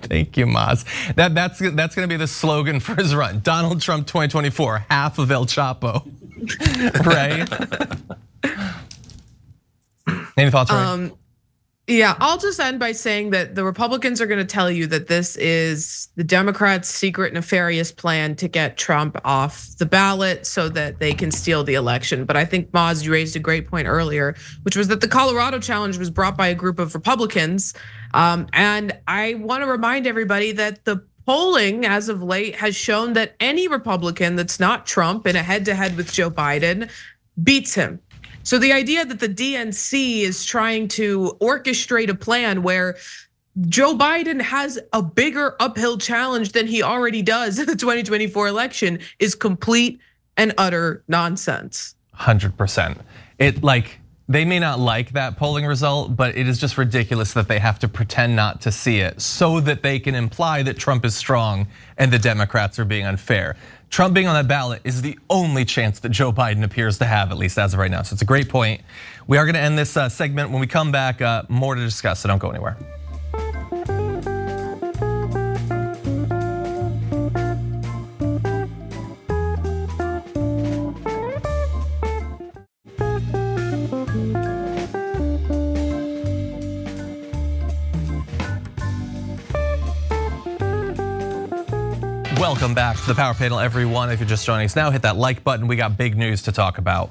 Thank 0.01 0.37
you, 0.37 0.47
Maz. 0.47 0.85
That, 1.15 1.35
that's, 1.35 1.61
that's 1.61 1.95
gonna 1.95 2.09
be 2.09 2.17
the 2.17 2.27
slogan 2.27 2.81
for 2.81 2.97
his 2.97 3.15
run. 3.15 3.41
Donald 3.41 3.81
Trump 3.81 4.09
2024, 4.09 4.87
half 4.91 5.19
of 5.19 5.31
El 5.31 5.47
Chapo. 5.47 6.05
right? 7.07 7.49
Any 10.37 10.51
thoughts, 10.51 10.73
Ray? 10.73 10.79
Um, 10.79 11.17
yeah, 11.88 12.16
I'll 12.18 12.38
just 12.38 12.59
end 12.59 12.81
by 12.81 12.90
saying 12.90 13.31
that 13.31 13.55
the 13.55 13.62
Republicans 13.62 14.20
are 14.20 14.27
going 14.27 14.40
to 14.40 14.44
tell 14.44 14.68
you 14.68 14.88
that 14.88 15.07
this 15.07 15.37
is 15.37 16.09
the 16.16 16.25
Democrats' 16.25 16.88
secret 16.88 17.33
nefarious 17.33 17.92
plan 17.92 18.35
to 18.37 18.49
get 18.49 18.77
Trump 18.77 19.16
off 19.25 19.68
the 19.79 19.87
ballot 19.87 20.46
so 20.46 20.68
that 20.70 20.99
they 20.99 21.12
can 21.12 21.31
steal 21.31 21.62
the 21.62 21.75
election. 21.75 22.25
But 22.25 22.37
I 22.37 22.44
think 22.44 22.72
Maz, 22.72 23.05
you 23.05 23.12
raised 23.12 23.37
a 23.37 23.38
great 23.38 23.68
point 23.68 23.87
earlier, 23.87 24.35
which 24.64 24.75
was 24.75 24.88
that 24.88 25.01
the 25.01 25.07
Colorado 25.07 25.61
challenge 25.61 25.96
was 25.96 26.11
brought 26.11 26.37
by 26.37 26.49
a 26.49 26.57
group 26.57 26.81
of 26.81 26.92
Republicans. 26.92 27.72
Um, 28.14 28.49
and 28.53 28.92
I 29.07 29.35
want 29.35 29.62
to 29.62 29.70
remind 29.70 30.09
everybody 30.09 30.51
that 30.53 30.85
the 30.87 31.05
polling 31.25 31.85
as 31.87 32.09
of 32.09 32.20
late 32.20 32.57
has 32.57 32.75
shown 32.75 33.12
that 33.12 33.37
any 33.38 33.68
Republican 33.68 34.35
that's 34.35 34.59
not 34.59 34.87
Trump 34.87 35.25
in 35.25 35.37
a 35.37 35.42
head 35.42 35.64
to 35.66 35.75
head 35.75 35.96
with 35.96 36.12
Joe 36.12 36.33
Biden 36.33 36.90
beats 37.42 37.75
him. 37.75 38.01
So 38.47 38.61
the 38.61 38.73
idea 38.73 39.05
that 39.05 39.19
the 39.19 39.29
DNC 39.29 40.21
is 40.21 40.45
trying 40.45 40.87
to 40.91 41.37
orchestrate 41.41 42.09
a 42.09 42.15
plan 42.15 42.63
where 42.63 42.97
Joe 43.63 43.99
Biden 43.99 44.41
has 44.41 44.79
a 44.93 45.03
bigger 45.03 45.57
uphill 45.59 45.99
challenge 45.99 46.53
than 46.53 46.69
he 46.69 46.81
already 46.81 47.23
does 47.23 47.59
in 47.59 47.67
the 47.67 47.75
2024 47.75 48.47
election 48.47 49.01
is 49.19 49.35
complete 49.35 49.99
and 50.37 50.55
utter 50.59 51.03
nonsense. 51.09 51.97
100%. 52.15 53.01
It 53.41 53.65
like 53.65 53.99
they 54.29 54.45
may 54.45 54.61
not 54.61 54.79
like 54.79 55.11
that 55.13 55.37
polling 55.37 55.67
result, 55.67 56.15
but 56.15 56.37
it 56.37 56.47
is 56.47 56.59
just 56.59 56.79
ridiculous 56.79 57.33
that 57.33 57.49
they 57.49 57.59
have 57.59 57.81
to 57.81 57.89
pretend 57.89 58.37
not 58.37 58.61
to 58.61 58.71
see 58.71 59.01
it 59.01 59.21
so 59.21 59.59
that 59.59 59.83
they 59.83 59.99
can 59.99 60.15
imply 60.15 60.63
that 60.63 60.79
Trump 60.79 61.05
is 61.05 61.17
strong 61.17 61.67
and 61.97 62.13
the 62.13 62.19
Democrats 62.19 62.79
are 62.79 62.85
being 62.85 63.07
unfair. 63.07 63.57
Trump 63.90 64.14
being 64.14 64.27
on 64.27 64.35
that 64.35 64.49
ballot 64.49 64.83
is 64.85 65.03
the 65.03 65.18
only 65.31 65.64
chance 65.64 66.01
that 66.01 66.11
Joe 66.11 66.33
Biden 66.33 66.64
appears 66.64 66.99
to 66.99 67.05
have, 67.05 67.31
at 67.31 67.38
least 67.38 67.59
as 67.59 67.72
of 67.72 67.79
right 67.79 67.90
now. 67.90 68.03
So 68.03 68.14
it's 68.14 68.22
a 68.22 68.27
great 68.27 68.49
point. 68.49 68.81
We 69.27 69.38
are 69.38 69.44
going 69.44 69.55
to 69.55 69.61
end 69.61 69.79
this 69.79 69.96
uh, 69.96 70.09
segment. 70.09 70.51
When 70.51 70.61
we 70.61 70.66
come 70.66 70.92
back, 70.92 71.22
uh, 71.22 71.44
more 71.49 71.75
to 71.75 71.81
discuss, 71.81 72.20
so 72.20 72.29
don't 72.29 72.38
go 72.38 72.51
anywhere. 72.51 72.77
Welcome 92.57 92.75
back 92.75 92.97
to 92.97 93.07
the 93.07 93.14
Power 93.14 93.35
Panel, 93.35 93.59
everyone. 93.59 94.11
If 94.11 94.19
you're 94.19 94.27
just 94.27 94.47
joining 94.47 94.64
us 94.64 94.75
now, 94.75 94.90
hit 94.90 95.03
that 95.03 95.19
like 95.19 95.45
button. 95.45 95.69
We 95.69 95.77
got 95.77 95.99
big 95.99 96.16
news 96.16 96.40
to 96.45 96.53
talk 96.53 96.79
about. 96.79 97.11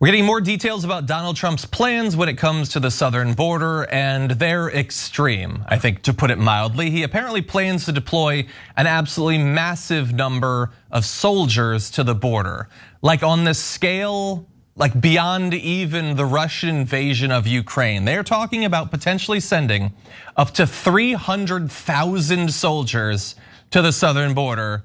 We're 0.00 0.06
getting 0.06 0.24
more 0.24 0.40
details 0.40 0.84
about 0.84 1.04
Donald 1.04 1.36
Trump's 1.36 1.66
plans 1.66 2.16
when 2.16 2.30
it 2.30 2.38
comes 2.38 2.70
to 2.70 2.80
the 2.80 2.90
southern 2.90 3.34
border, 3.34 3.82
and 3.90 4.30
they're 4.30 4.70
extreme, 4.70 5.66
I 5.68 5.76
think, 5.76 6.00
to 6.04 6.14
put 6.14 6.30
it 6.30 6.38
mildly. 6.38 6.88
He 6.88 7.02
apparently 7.02 7.42
plans 7.42 7.84
to 7.84 7.92
deploy 7.92 8.46
an 8.78 8.86
absolutely 8.86 9.44
massive 9.44 10.14
number 10.14 10.70
of 10.90 11.04
soldiers 11.04 11.90
to 11.90 12.04
the 12.04 12.14
border. 12.14 12.70
Like 13.02 13.22
on 13.22 13.44
the 13.44 13.52
scale, 13.52 14.48
like 14.76 14.98
beyond 15.00 15.54
even 15.54 16.16
the 16.16 16.24
Russian 16.24 16.70
invasion 16.70 17.30
of 17.30 17.46
Ukraine. 17.46 18.04
They're 18.04 18.22
talking 18.22 18.64
about 18.64 18.90
potentially 18.90 19.40
sending 19.40 19.92
up 20.36 20.52
to 20.52 20.66
300,000 20.66 22.52
soldiers 22.52 23.34
to 23.70 23.82
the 23.82 23.92
southern 23.92 24.34
border 24.34 24.84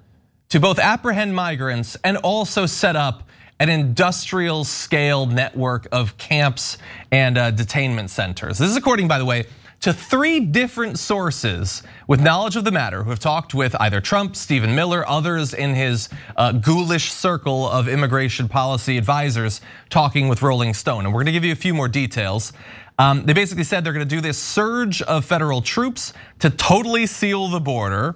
to 0.49 0.59
both 0.59 0.79
apprehend 0.79 1.35
migrants 1.35 1.97
and 2.03 2.17
also 2.17 2.65
set 2.65 2.95
up 2.95 3.23
an 3.59 3.69
industrial 3.69 4.63
scale 4.63 5.25
network 5.25 5.87
of 5.91 6.17
camps 6.17 6.77
and 7.11 7.37
uh, 7.37 7.51
detainment 7.51 8.09
centers. 8.09 8.57
This 8.57 8.69
is 8.69 8.77
according, 8.77 9.07
by 9.07 9.17
the 9.17 9.25
way, 9.25 9.45
to 9.81 9.93
three 9.93 10.39
different 10.39 10.97
sources 10.97 11.83
with 12.07 12.19
knowledge 12.19 12.55
of 12.55 12.63
the 12.63 12.71
matter 12.71 13.03
who 13.03 13.09
have 13.11 13.19
talked 13.19 13.53
with 13.53 13.75
either 13.79 14.01
Trump, 14.01 14.35
Stephen 14.35 14.73
Miller, 14.73 15.07
others 15.07 15.53
in 15.53 15.75
his 15.75 16.09
uh, 16.35 16.51
ghoulish 16.51 17.11
circle 17.11 17.69
of 17.69 17.87
immigration 17.87 18.47
policy 18.49 18.97
advisors 18.97 19.61
talking 19.89 20.27
with 20.27 20.41
Rolling 20.41 20.73
Stone. 20.73 21.05
And 21.05 21.13
we're 21.13 21.21
gonna 21.21 21.31
give 21.31 21.45
you 21.45 21.51
a 21.51 21.55
few 21.55 21.73
more 21.73 21.87
details. 21.87 22.53
Um, 22.99 23.25
they 23.25 23.33
basically 23.33 23.63
said 23.63 23.83
they're 23.83 23.93
gonna 23.93 24.05
do 24.05 24.21
this 24.21 24.39
surge 24.39 25.01
of 25.03 25.23
federal 25.23 25.61
troops 25.61 26.13
to 26.39 26.49
totally 26.49 27.05
seal 27.05 27.47
the 27.47 27.59
border. 27.59 28.15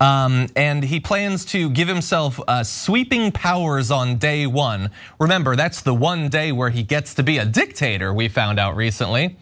Um, 0.00 0.48
and 0.56 0.82
he 0.82 0.98
plans 0.98 1.44
to 1.46 1.68
give 1.68 1.86
himself 1.86 2.40
uh, 2.48 2.64
sweeping 2.64 3.30
powers 3.32 3.90
on 3.90 4.16
day 4.16 4.46
one. 4.46 4.90
Remember, 5.18 5.56
that's 5.56 5.82
the 5.82 5.94
one 5.94 6.30
day 6.30 6.52
where 6.52 6.70
he 6.70 6.82
gets 6.82 7.14
to 7.14 7.22
be 7.22 7.36
a 7.36 7.44
dictator, 7.44 8.12
we 8.14 8.28
found 8.28 8.58
out 8.58 8.76
recently. 8.76 9.36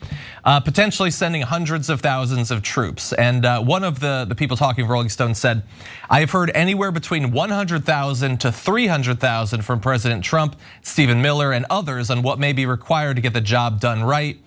Uh, 0.45 0.59
potentially 0.59 1.13
sending 1.13 1.43
hundreds 1.43 1.89
of 1.89 2.01
thousands 2.01 2.51
of 2.51 2.63
troops. 2.63 3.13
And 3.13 3.45
uh, 3.45 3.63
one 3.63 3.85
of 3.85 4.01
the, 4.01 4.27
the 4.29 4.35
people 4.35 4.57
talking 4.57 4.85
to 4.85 4.91
Rolling 4.91 5.11
Stone 5.11 5.37
said, 5.37 5.63
I 6.11 6.21
have 6.21 6.31
heard 6.33 6.51
anywhere 6.55 6.91
between 6.91 7.31
100,000 7.31 8.41
to 8.41 8.51
300,000 8.51 9.63
from 9.63 9.81
President 9.81 10.25
Trump, 10.25 10.57
Stephen 10.83 11.23
Miller, 11.23 11.53
and 11.53 11.67
others 11.71 12.11
on 12.11 12.23
what 12.23 12.41
may 12.41 12.53
be 12.53 12.67
required 12.67 13.15
to 13.15 13.23
get 13.23 13.33
the 13.33 13.41
job 13.41 13.79
done 13.79 14.03
right. 14.03 14.39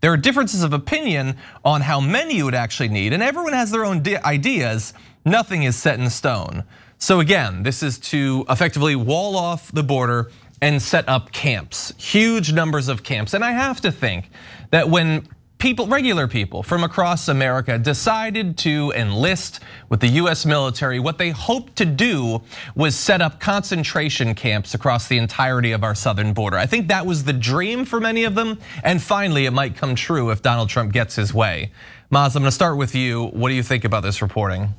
There 0.00 0.12
are 0.12 0.16
differences 0.16 0.62
of 0.62 0.72
opinion 0.72 1.36
on 1.64 1.80
how 1.80 2.00
many 2.00 2.36
you 2.36 2.44
would 2.44 2.54
actually 2.54 2.88
need, 2.88 3.12
and 3.12 3.22
everyone 3.22 3.52
has 3.52 3.70
their 3.70 3.84
own 3.84 4.02
ideas 4.24 4.94
nothing 5.24 5.64
is 5.64 5.76
set 5.76 5.98
in 5.98 6.08
stone. 6.08 6.64
So 6.98 7.20
again, 7.20 7.62
this 7.62 7.82
is 7.82 7.98
to 7.98 8.44
effectively 8.48 8.96
wall 8.96 9.36
off 9.36 9.70
the 9.72 9.82
border 9.82 10.30
and 10.60 10.80
set 10.80 11.08
up 11.08 11.32
camps, 11.32 11.92
huge 11.98 12.52
numbers 12.52 12.88
of 12.88 13.02
camps. 13.02 13.34
And 13.34 13.44
I 13.44 13.52
have 13.52 13.80
to 13.82 13.92
think 13.92 14.30
that 14.70 14.88
when 14.88 15.28
people, 15.58 15.86
regular 15.86 16.28
people 16.28 16.62
from 16.62 16.84
across 16.84 17.28
America 17.28 17.78
decided 17.78 18.56
to 18.58 18.92
enlist 18.96 19.60
with 19.88 20.00
the 20.00 20.08
US 20.08 20.46
military, 20.46 21.00
what 21.00 21.18
they 21.18 21.30
hoped 21.30 21.76
to 21.76 21.84
do 21.84 22.42
was 22.74 22.94
set 22.94 23.20
up 23.20 23.40
concentration 23.40 24.34
camps 24.34 24.74
across 24.74 25.08
the 25.08 25.18
entirety 25.18 25.72
of 25.72 25.82
our 25.82 25.94
southern 25.94 26.32
border. 26.32 26.56
I 26.56 26.66
think 26.66 26.88
that 26.88 27.06
was 27.06 27.24
the 27.24 27.32
dream 27.32 27.84
for 27.84 28.00
many 28.00 28.24
of 28.24 28.34
them, 28.34 28.58
and 28.84 29.02
finally 29.02 29.46
it 29.46 29.52
might 29.52 29.76
come 29.76 29.94
true 29.94 30.30
if 30.30 30.42
Donald 30.42 30.68
Trump 30.68 30.92
gets 30.92 31.16
his 31.16 31.34
way. 31.34 31.72
Maz, 32.12 32.36
I'm 32.36 32.42
gonna 32.42 32.52
start 32.52 32.76
with 32.76 32.94
you. 32.94 33.26
What 33.26 33.48
do 33.48 33.54
you 33.54 33.62
think 33.62 33.84
about 33.84 34.02
this 34.02 34.22
reporting? 34.22 34.74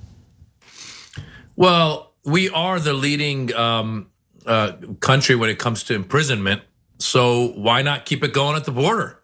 Well, 1.56 2.14
we 2.24 2.50
are 2.50 2.80
the 2.80 2.94
leading 2.94 3.54
um, 3.54 4.10
uh, 4.46 4.74
country 5.00 5.36
when 5.36 5.50
it 5.50 5.60
comes 5.60 5.84
to 5.84 5.94
imprisonment. 5.94 6.62
So 7.00 7.50
why 7.50 7.82
not 7.82 8.06
keep 8.06 8.24
it 8.24 8.34
going 8.34 8.56
at 8.56 8.66
the 8.66 8.72
border, 8.72 9.20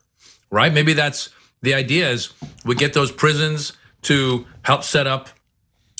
right? 0.49 0.73
Maybe 0.73 0.93
that's 0.93 1.29
the 1.65 1.73
idea 1.73 2.09
is 2.09 2.31
we 2.63 2.75
get 2.75 2.93
those 2.93 3.11
prisons 3.11 3.73
to 4.03 4.45
help 4.61 4.83
set 4.83 5.07
up 5.07 5.29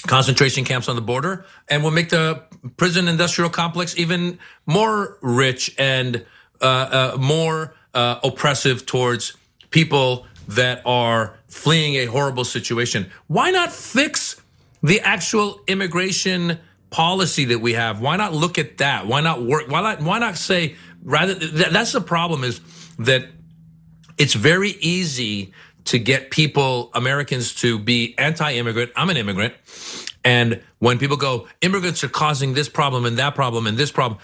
concentration 0.08 0.63
camps 0.63 0.88
on 0.88 0.95
the 0.95 1.01
border 1.01 1.45
and 1.67 1.84
we'll 1.84 1.91
make 1.91 2.10
the 2.10 2.41
prison 2.78 3.08
industrial 3.08 3.49
complex 3.49 3.97
even 3.97 4.39
more 4.65 5.17
rich 5.21 5.73
and 5.78 6.23
uh, 6.62 6.65
uh, 7.13 7.17
more 7.19 7.75
uh, 7.93 8.19
oppressive 8.23 8.86
towards 8.86 9.36
people 9.71 10.25
that 10.47 10.82
are 10.86 11.38
fleeing 11.47 11.95
a 11.95 12.06
horrible 12.06 12.43
situation. 12.43 13.12
Why 13.28 13.49
not 13.51 13.71
fix 13.71 14.39
the 14.84 15.01
actual 15.01 15.62
immigration 15.67 16.60
policy 16.95 17.45
that 17.45 17.60
we 17.60 17.73
have. 17.73 17.99
Why 17.99 18.15
not 18.15 18.34
look 18.34 18.58
at 18.58 18.78
that? 18.78 19.06
Why 19.06 19.19
not 19.19 19.43
work? 19.43 19.67
Why 19.67 19.82
not? 19.82 20.01
Why 20.01 20.19
not 20.19 20.38
say 20.38 20.75
rather? 21.04 21.34
That's 21.34 21.91
the 21.91 21.99
problem 21.99 22.43
is 22.43 22.62
that 22.99 23.28
it's 24.17 24.34
very 24.34 24.71
easy 24.82 25.54
to 25.86 25.99
get 25.99 26.32
people, 26.32 26.89
Americans, 26.93 27.54
to 27.56 27.78
be 27.78 28.15
anti-immigrant. 28.17 28.91
I'm 28.95 29.10
an 29.10 29.17
immigrant, 29.17 29.54
and 30.23 30.62
when 30.80 30.97
people 30.97 31.17
go, 31.17 31.47
immigrants 31.62 32.04
are 32.04 32.10
causing 32.10 32.54
this 32.54 32.69
problem 32.69 33.06
and 33.06 33.17
that 33.17 33.36
problem 33.36 33.67
and 33.67 33.78
this 33.78 33.91
problem. 33.91 34.19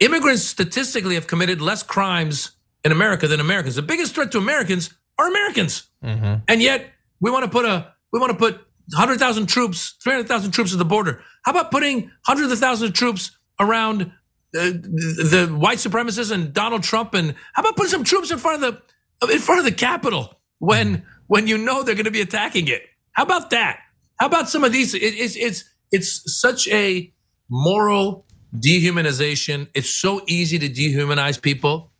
Immigrants 0.00 0.42
statistically 0.42 1.14
have 1.14 1.26
committed 1.26 1.60
less 1.60 1.82
crimes 1.82 2.52
in 2.84 2.92
America 2.92 3.28
than 3.28 3.40
Americans. 3.40 3.74
The 3.76 3.82
biggest 3.82 4.14
threat 4.14 4.32
to 4.32 4.38
Americans 4.38 4.92
are 5.18 5.28
Americans, 5.28 5.84
mm-hmm. 6.02 6.42
and 6.48 6.62
yet 6.62 6.90
we 7.20 7.30
want 7.30 7.44
to 7.44 7.50
put 7.50 7.64
a 7.64 7.92
we 8.12 8.20
want 8.20 8.32
to 8.32 8.38
put 8.38 8.60
100,000 8.92 9.46
troops, 9.46 9.96
300,000 10.02 10.50
troops 10.50 10.72
at 10.72 10.78
the 10.78 10.84
border. 10.84 11.22
How 11.42 11.52
about 11.52 11.70
putting 11.70 12.10
hundreds 12.22 12.52
of 12.52 12.58
thousands 12.58 12.90
of 12.90 12.94
troops 12.94 13.36
around 13.58 14.02
uh, 14.02 14.06
the, 14.52 15.46
the 15.48 15.56
white 15.56 15.78
supremacists 15.78 16.30
and 16.30 16.52
Donald 16.52 16.82
Trump? 16.82 17.14
And 17.14 17.34
how 17.54 17.62
about 17.62 17.76
putting 17.76 17.90
some 17.90 18.04
troops 18.04 18.30
in 18.30 18.38
front 18.38 18.62
of 18.62 18.74
the 18.74 18.82
in 19.22 19.38
front 19.38 19.60
of 19.60 19.64
the 19.64 19.72
Capitol 19.72 20.40
when 20.58 21.04
when 21.26 21.46
you 21.46 21.58
know 21.58 21.82
they're 21.82 21.94
going 21.94 22.04
to 22.04 22.10
be 22.10 22.20
attacking 22.20 22.68
it? 22.68 22.82
How 23.12 23.24
about 23.24 23.50
that? 23.50 23.80
How 24.18 24.26
about 24.26 24.48
some 24.48 24.64
of 24.64 24.72
these? 24.72 24.94
It, 24.94 25.00
it's 25.02 25.36
it's 25.36 25.64
it's 25.92 26.40
such 26.40 26.68
a 26.68 27.12
moral 27.48 28.26
dehumanization. 28.56 29.68
It's 29.74 29.90
so 29.90 30.22
easy 30.26 30.58
to 30.58 30.68
dehumanize 30.68 31.40
people, 31.40 31.92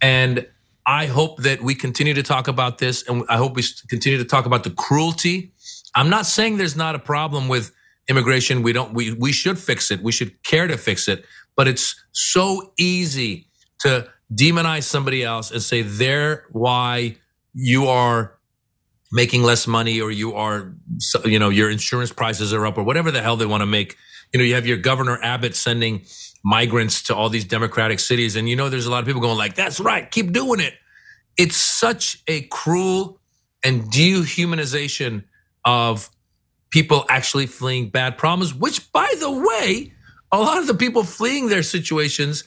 and 0.00 0.46
I 0.86 1.06
hope 1.06 1.42
that 1.42 1.62
we 1.62 1.74
continue 1.74 2.14
to 2.14 2.22
talk 2.22 2.48
about 2.48 2.78
this, 2.78 3.06
and 3.08 3.24
I 3.28 3.36
hope 3.36 3.56
we 3.56 3.64
continue 3.88 4.18
to 4.18 4.24
talk 4.24 4.46
about 4.46 4.64
the 4.64 4.70
cruelty 4.70 5.52
I'm 5.94 6.08
not 6.08 6.26
saying 6.26 6.56
there's 6.56 6.76
not 6.76 6.94
a 6.94 6.98
problem 6.98 7.48
with 7.48 7.72
immigration. 8.08 8.62
We 8.62 8.72
don't, 8.72 8.94
we, 8.94 9.12
we 9.12 9.32
should 9.32 9.58
fix 9.58 9.90
it. 9.90 10.02
We 10.02 10.12
should 10.12 10.42
care 10.42 10.66
to 10.66 10.76
fix 10.78 11.08
it. 11.08 11.24
But 11.56 11.68
it's 11.68 11.94
so 12.12 12.72
easy 12.78 13.48
to 13.80 14.08
demonize 14.34 14.84
somebody 14.84 15.22
else 15.22 15.50
and 15.50 15.62
say 15.62 15.82
they're 15.82 16.44
why 16.50 17.16
you 17.54 17.86
are 17.86 18.38
making 19.12 19.42
less 19.42 19.66
money 19.66 20.00
or 20.00 20.10
you 20.10 20.34
are, 20.34 20.74
you 21.24 21.38
know, 21.38 21.50
your 21.50 21.70
insurance 21.70 22.12
prices 22.12 22.52
are 22.52 22.66
up 22.66 22.78
or 22.78 22.82
whatever 22.82 23.10
the 23.10 23.20
hell 23.20 23.36
they 23.36 23.46
want 23.46 23.60
to 23.60 23.66
make. 23.66 23.96
You 24.32 24.38
know, 24.38 24.44
you 24.44 24.54
have 24.54 24.66
your 24.66 24.78
governor 24.78 25.18
Abbott 25.22 25.54
sending 25.54 26.04
migrants 26.42 27.02
to 27.04 27.14
all 27.14 27.28
these 27.28 27.44
democratic 27.44 28.00
cities. 28.00 28.36
And 28.36 28.48
you 28.48 28.56
know, 28.56 28.68
there's 28.68 28.86
a 28.86 28.90
lot 28.90 29.00
of 29.00 29.06
people 29.06 29.20
going 29.20 29.36
like, 29.36 29.54
that's 29.54 29.78
right. 29.78 30.10
Keep 30.10 30.32
doing 30.32 30.60
it. 30.60 30.74
It's 31.36 31.56
such 31.56 32.22
a 32.26 32.42
cruel 32.42 33.20
and 33.62 33.82
dehumanization 33.84 35.24
of 35.64 36.10
people 36.70 37.04
actually 37.08 37.46
fleeing 37.46 37.90
bad 37.90 38.18
problems, 38.18 38.54
which, 38.54 38.90
by 38.92 39.12
the 39.20 39.30
way, 39.30 39.92
a 40.32 40.38
lot 40.38 40.58
of 40.58 40.66
the 40.66 40.74
people 40.74 41.04
fleeing 41.04 41.48
their 41.48 41.62
situations 41.62 42.44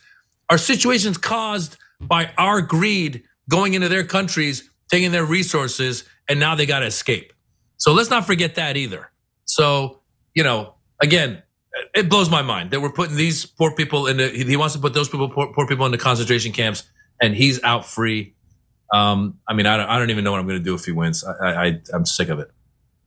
are 0.50 0.58
situations 0.58 1.18
caused 1.18 1.78
by 2.00 2.32
our 2.38 2.62
greed 2.62 3.24
going 3.50 3.74
into 3.74 3.90
their 3.90 4.04
countries, 4.04 4.70
taking 4.90 5.12
their 5.12 5.26
resources, 5.26 6.04
and 6.28 6.40
now 6.40 6.56
they 6.56 6.66
got 6.66 6.80
to 6.80 6.86
escape. 6.86 7.34
So 7.78 7.94
let's 7.94 8.10
not 8.10 8.26
forget 8.26 8.56
that 8.56 8.78
either. 8.78 9.12
So, 9.46 10.02
you 10.34 10.44
know, 10.44 10.76
again, 11.02 11.42
it 11.94 12.10
blows 12.10 12.30
my 12.30 12.42
mind 12.42 12.72
that 12.72 12.82
we're 12.82 12.92
putting 12.92 13.16
these 13.16 13.46
poor 13.46 13.72
people 13.76 14.08
in. 14.08 14.20
he 14.20 14.56
wants 14.56 14.76
to 14.76 14.82
put 14.82 14.94
those 14.94 15.10
people, 15.10 15.30
poor, 15.30 15.52
poor 15.54 15.68
people 15.68 15.86
into 15.86 15.98
concentration 15.98 16.52
camps, 16.52 16.84
and 17.22 17.36
he's 17.36 17.62
out 17.64 17.86
free. 17.86 18.34
Um, 18.94 19.40
I 19.48 19.54
mean, 19.54 19.66
I 19.66 19.78
don't, 19.78 19.90
I 19.90 20.00
don't 20.00 20.10
even 20.10 20.24
know 20.24 20.32
what 20.32 20.40
I'm 20.40 20.48
going 20.48 20.60
to 20.60 20.64
do 20.64 20.76
if 20.76 20.86
he 20.86 20.92
wins. 20.92 21.24
I, 21.24 21.68
I, 21.68 21.82
I'm 21.94 22.06
sick 22.06 22.30
of 22.30 22.40
it. 22.40 22.50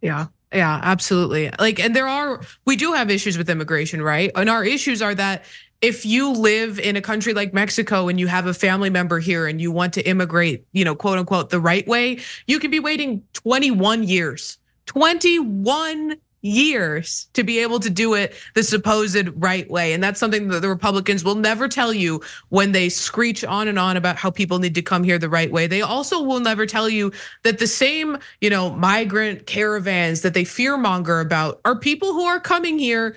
Yeah. 0.00 0.26
Yeah, 0.52 0.80
absolutely. 0.82 1.50
Like, 1.58 1.78
and 1.78 1.94
there 1.94 2.08
are, 2.08 2.40
we 2.64 2.76
do 2.76 2.94
have 2.94 3.10
issues 3.10 3.36
with 3.36 3.50
immigration, 3.50 4.00
right? 4.00 4.30
And 4.34 4.48
our 4.48 4.64
issues 4.64 5.02
are 5.02 5.14
that 5.14 5.44
if 5.80 6.04
you 6.04 6.32
live 6.32 6.78
in 6.78 6.96
a 6.96 7.00
country 7.00 7.34
like 7.34 7.54
Mexico 7.54 8.08
and 8.08 8.18
you 8.18 8.26
have 8.26 8.46
a 8.46 8.54
family 8.54 8.90
member 8.90 9.20
here 9.20 9.46
and 9.46 9.60
you 9.60 9.70
want 9.70 9.92
to 9.94 10.02
immigrate, 10.02 10.64
you 10.72 10.84
know, 10.84 10.94
quote 10.94 11.18
unquote, 11.18 11.50
the 11.50 11.60
right 11.60 11.86
way, 11.86 12.18
you 12.46 12.58
could 12.58 12.70
be 12.70 12.80
waiting 12.80 13.22
21 13.34 14.02
years. 14.02 14.58
21 14.86 16.16
years 16.40 17.28
to 17.32 17.42
be 17.42 17.58
able 17.58 17.80
to 17.80 17.90
do 17.90 18.14
it 18.14 18.34
the 18.54 18.62
supposed 18.62 19.28
right 19.36 19.68
way. 19.70 19.92
And 19.92 20.02
that's 20.02 20.20
something 20.20 20.48
that 20.48 20.60
the 20.60 20.68
Republicans 20.68 21.24
will 21.24 21.34
never 21.34 21.68
tell 21.68 21.92
you 21.92 22.22
when 22.48 22.72
they 22.72 22.88
screech 22.88 23.44
on 23.44 23.68
and 23.68 23.78
on 23.78 23.96
about 23.96 24.16
how 24.16 24.30
people 24.30 24.58
need 24.58 24.74
to 24.76 24.82
come 24.82 25.02
here 25.02 25.18
the 25.18 25.28
right 25.28 25.50
way. 25.50 25.66
They 25.66 25.82
also 25.82 26.22
will 26.22 26.40
never 26.40 26.64
tell 26.64 26.88
you 26.88 27.12
that 27.42 27.58
the 27.58 27.66
same, 27.66 28.18
you 28.40 28.50
know, 28.50 28.70
migrant 28.70 29.46
caravans 29.46 30.22
that 30.22 30.34
they 30.34 30.44
fearmonger 30.44 31.20
about 31.20 31.60
are 31.64 31.76
people 31.76 32.12
who 32.12 32.22
are 32.22 32.40
coming 32.40 32.78
here 32.78 33.16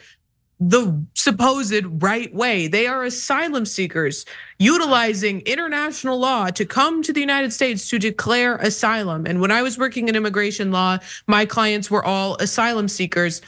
the 0.62 1.04
supposed 1.16 1.84
right 2.04 2.32
way. 2.36 2.68
They 2.68 2.86
are 2.86 3.04
asylum 3.04 3.66
seekers 3.66 4.26
utilizing 4.60 5.42
international 5.42 6.20
law 6.20 6.52
to 6.52 6.66
come 6.66 7.02
to 7.02 7.12
the 7.12 7.20
United 7.20 7.52
States 7.52 7.90
to 7.90 7.98
declare 7.98 8.58
asylum. 8.58 9.26
And 9.26 9.42
when 9.42 9.50
I 9.50 9.64
was 9.64 9.80
working 9.80 10.08
in 10.08 10.16
immigration 10.16 10.72
law, 10.72 11.00
my 11.26 11.48
clients 11.48 11.90
were 11.90 12.06
all 12.06 12.36
asylum 12.36 12.88
seekers. 12.88 13.42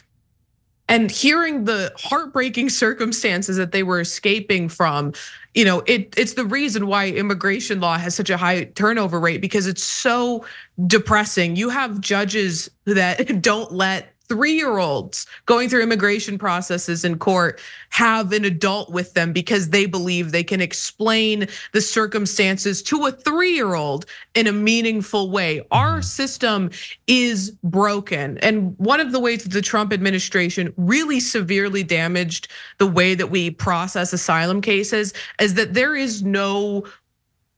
And 0.89 1.12
hearing 1.12 1.65
the 1.65 1.93
heartbreaking 1.97 2.69
circumstances 2.86 3.58
that 3.58 3.71
they 3.71 3.84
were 3.84 4.02
escaping 4.02 4.67
from, 4.67 5.13
you 5.54 5.65
know, 5.65 5.84
it, 5.86 6.15
it's 6.17 6.34
the 6.34 6.45
reason 6.45 6.88
why 6.88 7.10
immigration 7.10 7.80
law 7.80 7.99
has 7.99 8.15
such 8.15 8.32
a 8.32 8.38
high 8.38 8.63
turnover 8.63 9.19
rate 9.19 9.39
because 9.39 9.67
it's 9.67 9.84
so 9.84 10.45
depressing. 10.88 11.56
You 11.56 11.69
have 11.69 12.02
judges 12.02 12.71
that 12.86 13.41
don't 13.43 13.71
let 13.71 14.12
three 14.28 14.54
year 14.54 14.78
olds 14.78 15.28
going 15.46 15.70
through 15.70 15.84
immigration 15.84 16.38
processes 16.38 17.04
in 17.04 17.18
court 17.18 17.60
have 17.90 18.32
an 18.32 18.46
adult 18.46 18.92
with 18.92 19.14
them 19.14 19.34
because 19.34 19.70
they 19.70 19.86
believe 19.86 20.32
they 20.32 20.44
can 20.44 20.62
explain 20.62 21.48
the 21.74 21.82
circumstances 21.82 22.82
to 22.82 23.06
a 23.06 23.12
three 23.12 23.54
year 23.54 23.76
old 23.76 24.06
in 24.34 24.48
a 24.48 24.52
meaningful 24.52 25.30
way. 25.30 25.62
Our 25.72 25.94
mm-hmm. 25.94 26.02
system 26.02 26.72
is 27.08 27.52
broken. 27.64 28.38
And 28.40 28.78
one 28.80 29.00
of 29.00 29.12
the 29.12 29.20
ways 29.20 29.44
that 29.44 29.52
the 29.52 29.62
Trump 29.62 29.94
administration 29.94 30.74
really 30.78 31.20
severely 31.20 31.84
damaged 31.84 32.48
the 32.78 32.88
way 32.88 33.16
that 33.16 33.30
we 33.30 33.52
process 33.52 34.14
asylum 34.14 34.62
cases 34.62 35.14
is 35.40 35.54
that 35.56 35.74
there 35.74 35.96
is 35.96 36.24
no 36.24 36.86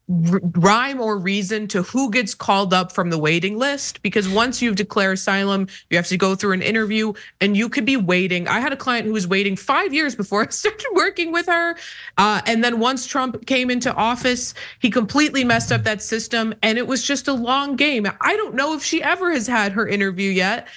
rhyme 0.07 1.01
or 1.01 1.17
reason 1.17 1.67
to 1.67 1.81
who 1.81 2.11
gets 2.11 2.35
called 2.35 2.73
up 2.73 2.91
from 2.91 3.09
the 3.09 3.17
waiting 3.17 3.57
list 3.57 4.01
because 4.03 4.29
once 4.29 4.61
you've 4.61 4.75
declared 4.75 5.15
asylum 5.15 5.67
you 5.89 5.97
have 5.97 6.05
to 6.05 6.17
go 6.17 6.35
through 6.35 6.51
an 6.51 6.61
interview 6.61 7.11
and 7.41 7.57
you 7.57 7.67
could 7.67 7.85
be 7.85 7.97
waiting. 7.97 8.47
I 8.47 8.59
had 8.59 8.71
a 8.71 8.77
client 8.77 9.07
who 9.07 9.13
was 9.13 9.27
waiting 9.27 9.55
five 9.55 9.93
years 9.93 10.15
before 10.15 10.43
i 10.43 10.47
started 10.49 10.87
working 10.93 11.31
with 11.31 11.47
her 11.47 11.75
uh, 12.17 12.41
and 12.45 12.63
then 12.63 12.79
once 12.79 13.07
trump 13.07 13.45
came 13.47 13.71
into 13.71 13.93
office 13.95 14.53
he 14.79 14.89
completely 14.89 15.43
messed 15.43 15.71
up 15.71 15.83
that 15.83 16.01
system 16.01 16.53
and 16.61 16.77
it 16.77 16.87
was 16.87 17.01
just 17.03 17.27
a 17.27 17.33
long 17.33 17.75
game. 17.75 18.05
I 18.21 18.35
don't 18.35 18.55
know 18.55 18.75
if 18.75 18.83
she 18.83 19.01
ever 19.01 19.31
has 19.31 19.47
had 19.47 19.71
her 19.71 19.87
interview 19.87 20.29
yet 20.29 20.67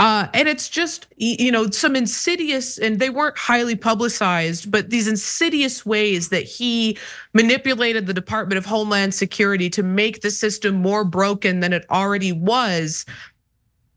uh, 0.00 0.26
and 0.32 0.48
it's 0.48 0.70
just, 0.70 1.08
you 1.18 1.52
know, 1.52 1.68
some 1.68 1.94
insidious, 1.94 2.78
and 2.78 2.98
they 2.98 3.10
weren't 3.10 3.36
highly 3.36 3.76
publicized, 3.76 4.70
but 4.70 4.88
these 4.88 5.06
insidious 5.06 5.84
ways 5.84 6.30
that 6.30 6.44
he 6.44 6.96
manipulated 7.34 8.06
the 8.06 8.14
Department 8.14 8.56
of 8.56 8.64
Homeland 8.64 9.12
Security 9.12 9.68
to 9.68 9.82
make 9.82 10.22
the 10.22 10.30
system 10.30 10.76
more 10.76 11.04
broken 11.04 11.60
than 11.60 11.74
it 11.74 11.84
already 11.90 12.32
was. 12.32 13.04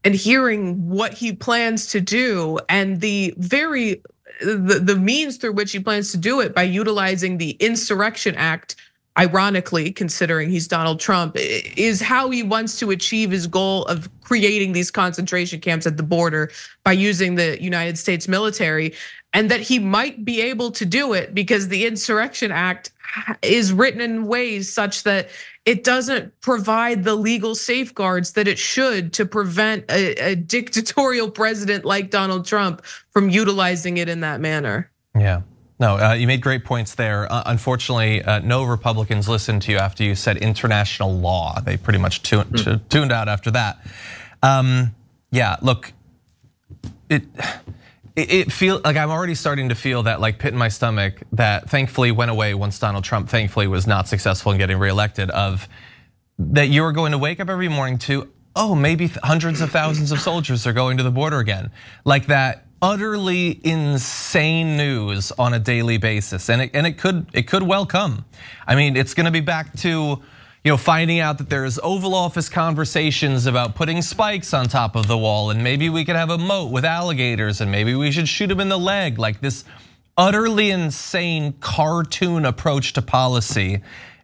And 0.04 0.14
hearing 0.14 0.90
what 0.90 1.14
he 1.14 1.32
plans 1.32 1.86
to 1.86 2.02
do 2.02 2.58
and 2.68 3.00
the 3.00 3.32
very, 3.38 4.02
the, 4.42 4.78
the 4.84 4.96
means 4.96 5.38
through 5.38 5.54
which 5.54 5.72
he 5.72 5.80
plans 5.80 6.12
to 6.12 6.18
do 6.18 6.40
it 6.40 6.54
by 6.54 6.64
utilizing 6.64 7.38
the 7.38 7.52
Insurrection 7.52 8.34
Act 8.34 8.76
ironically, 9.18 9.92
considering 9.92 10.50
he's 10.50 10.66
Donald 10.66 11.00
Trump, 11.00 11.36
is 11.36 12.00
how 12.00 12.30
he 12.30 12.42
wants 12.42 12.78
to 12.80 12.90
achieve 12.90 13.30
his 13.30 13.46
goal 13.46 13.84
of 13.86 14.08
creating 14.22 14.72
these 14.72 14.90
concentration 14.90 15.60
camps 15.60 15.86
at 15.86 15.96
the 15.96 16.02
border 16.02 16.50
by 16.82 16.92
using 16.92 17.34
the 17.36 17.62
United 17.62 17.98
States 17.98 18.26
military. 18.28 18.94
And 19.32 19.50
that 19.50 19.60
he 19.60 19.80
might 19.80 20.24
be 20.24 20.40
able 20.40 20.70
to 20.70 20.84
do 20.84 21.12
it 21.12 21.34
because 21.34 21.66
the 21.66 21.86
Insurrection 21.86 22.52
Act 22.52 22.92
is 23.42 23.72
written 23.72 24.00
in 24.00 24.26
ways 24.26 24.72
such 24.72 25.02
that 25.02 25.28
it 25.64 25.82
doesn't 25.82 26.40
provide 26.40 27.04
the 27.04 27.14
legal 27.14 27.54
safeguards 27.54 28.32
that 28.32 28.46
it 28.46 28.58
should 28.58 29.12
to 29.14 29.26
prevent 29.26 29.90
a, 29.90 30.14
a 30.30 30.36
dictatorial 30.36 31.30
president 31.30 31.84
like 31.84 32.10
Donald 32.10 32.46
Trump 32.46 32.84
from 33.10 33.28
utilizing 33.28 33.96
it 33.96 34.08
in 34.08 34.20
that 34.20 34.40
manner. 34.40 34.90
Yeah. 35.16 35.42
No, 35.80 35.98
uh, 35.98 36.12
you 36.12 36.26
made 36.26 36.40
great 36.40 36.64
points 36.64 36.94
there. 36.94 37.30
Uh, 37.30 37.42
unfortunately, 37.46 38.22
uh, 38.22 38.38
no 38.40 38.64
Republicans 38.64 39.28
listened 39.28 39.62
to 39.62 39.72
you 39.72 39.78
after 39.78 40.04
you 40.04 40.14
said 40.14 40.36
international 40.36 41.12
law. 41.18 41.60
They 41.60 41.76
pretty 41.76 41.98
much 41.98 42.22
tuned, 42.22 42.52
mm. 42.52 42.88
tuned 42.88 43.10
out 43.10 43.28
after 43.28 43.50
that. 43.50 43.84
Um, 44.42 44.94
yeah, 45.32 45.56
look, 45.62 45.92
it 47.08 47.24
it 48.14 48.52
feel 48.52 48.80
like 48.84 48.96
I'm 48.96 49.10
already 49.10 49.34
starting 49.34 49.70
to 49.70 49.74
feel 49.74 50.04
that 50.04 50.20
like 50.20 50.38
pit 50.38 50.52
in 50.52 50.58
my 50.58 50.68
stomach 50.68 51.22
that 51.32 51.68
thankfully 51.68 52.12
went 52.12 52.30
away 52.30 52.54
once 52.54 52.78
Donald 52.78 53.02
Trump 53.02 53.28
thankfully 53.28 53.66
was 53.66 53.86
not 53.86 54.06
successful 54.06 54.52
in 54.52 54.58
getting 54.58 54.78
reelected. 54.78 55.30
Of 55.30 55.68
that 56.38 56.68
you 56.68 56.84
are 56.84 56.92
going 56.92 57.12
to 57.12 57.18
wake 57.18 57.40
up 57.40 57.48
every 57.48 57.68
morning 57.68 57.98
to 57.98 58.30
oh 58.54 58.76
maybe 58.76 59.08
hundreds 59.24 59.60
of 59.60 59.70
thousands 59.72 60.12
of 60.12 60.20
soldiers 60.20 60.66
are 60.66 60.72
going 60.72 60.98
to 60.98 61.02
the 61.02 61.10
border 61.10 61.40
again, 61.40 61.72
like 62.04 62.26
that 62.26 62.66
utterly 62.84 63.58
insane 63.64 64.76
news 64.76 65.32
on 65.38 65.54
a 65.54 65.58
daily 65.58 65.96
basis, 65.96 66.50
and 66.50 66.60
it 66.60 66.70
and 66.74 66.86
it 66.86 66.98
could 66.98 67.26
it 67.32 67.48
could 67.48 67.62
well 67.62 67.86
come. 67.86 68.26
I 68.66 68.74
mean, 68.74 68.94
it's 68.94 69.14
going 69.14 69.24
to 69.24 69.32
be 69.32 69.40
back 69.40 69.72
to 69.78 69.88
you 70.64 70.70
know, 70.70 70.76
finding 70.76 71.18
out 71.18 71.38
that 71.38 71.48
there's 71.50 71.78
Oval 71.82 72.14
Office 72.14 72.48
conversations 72.48 73.46
about 73.46 73.74
putting 73.74 74.00
spikes 74.00 74.54
on 74.54 74.66
top 74.66 74.96
of 74.96 75.06
the 75.06 75.16
wall, 75.16 75.50
and 75.50 75.64
maybe 75.64 75.88
we 75.88 76.04
could 76.04 76.16
have 76.16 76.30
a 76.30 76.38
moat 76.38 76.70
with 76.70 76.84
alligators, 76.84 77.62
and 77.62 77.70
maybe 77.70 77.94
we 77.94 78.10
should 78.10 78.28
shoot 78.28 78.48
them 78.48 78.60
in 78.60 78.68
the 78.68 78.78
leg, 78.78 79.18
like 79.18 79.40
this 79.40 79.64
utterly 80.16 80.70
insane 80.70 81.54
cartoon 81.60 82.44
approach 82.44 82.92
to 82.94 83.02
policy. 83.02 83.80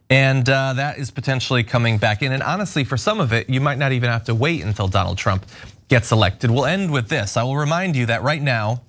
And 0.09 0.47
uh, 0.49 0.73
that 0.73 0.97
is 0.97 1.09
potentially 1.09 1.63
coming 1.63 1.97
back 1.97 2.21
in. 2.21 2.31
And 2.33 2.43
honestly, 2.43 2.83
for 2.83 2.97
some 2.97 3.21
of 3.21 3.31
it, 3.33 3.49
you 3.49 3.61
might 3.61 3.77
not 3.77 3.91
even 3.91 4.09
have 4.09 4.25
to 4.25 4.35
wait 4.35 4.61
until 4.63 4.87
Donald 4.87 5.17
Trump 5.17 5.45
gets 5.91 6.13
elected. 6.13 6.49
We'll 6.49 6.65
end 6.65 6.89
with 6.89 7.09
this. 7.09 7.35
I 7.35 7.43
will 7.43 7.57
remind 7.57 7.97
you 7.97 8.05
that 8.05 8.23
right 8.23 8.41
now, 8.41 8.81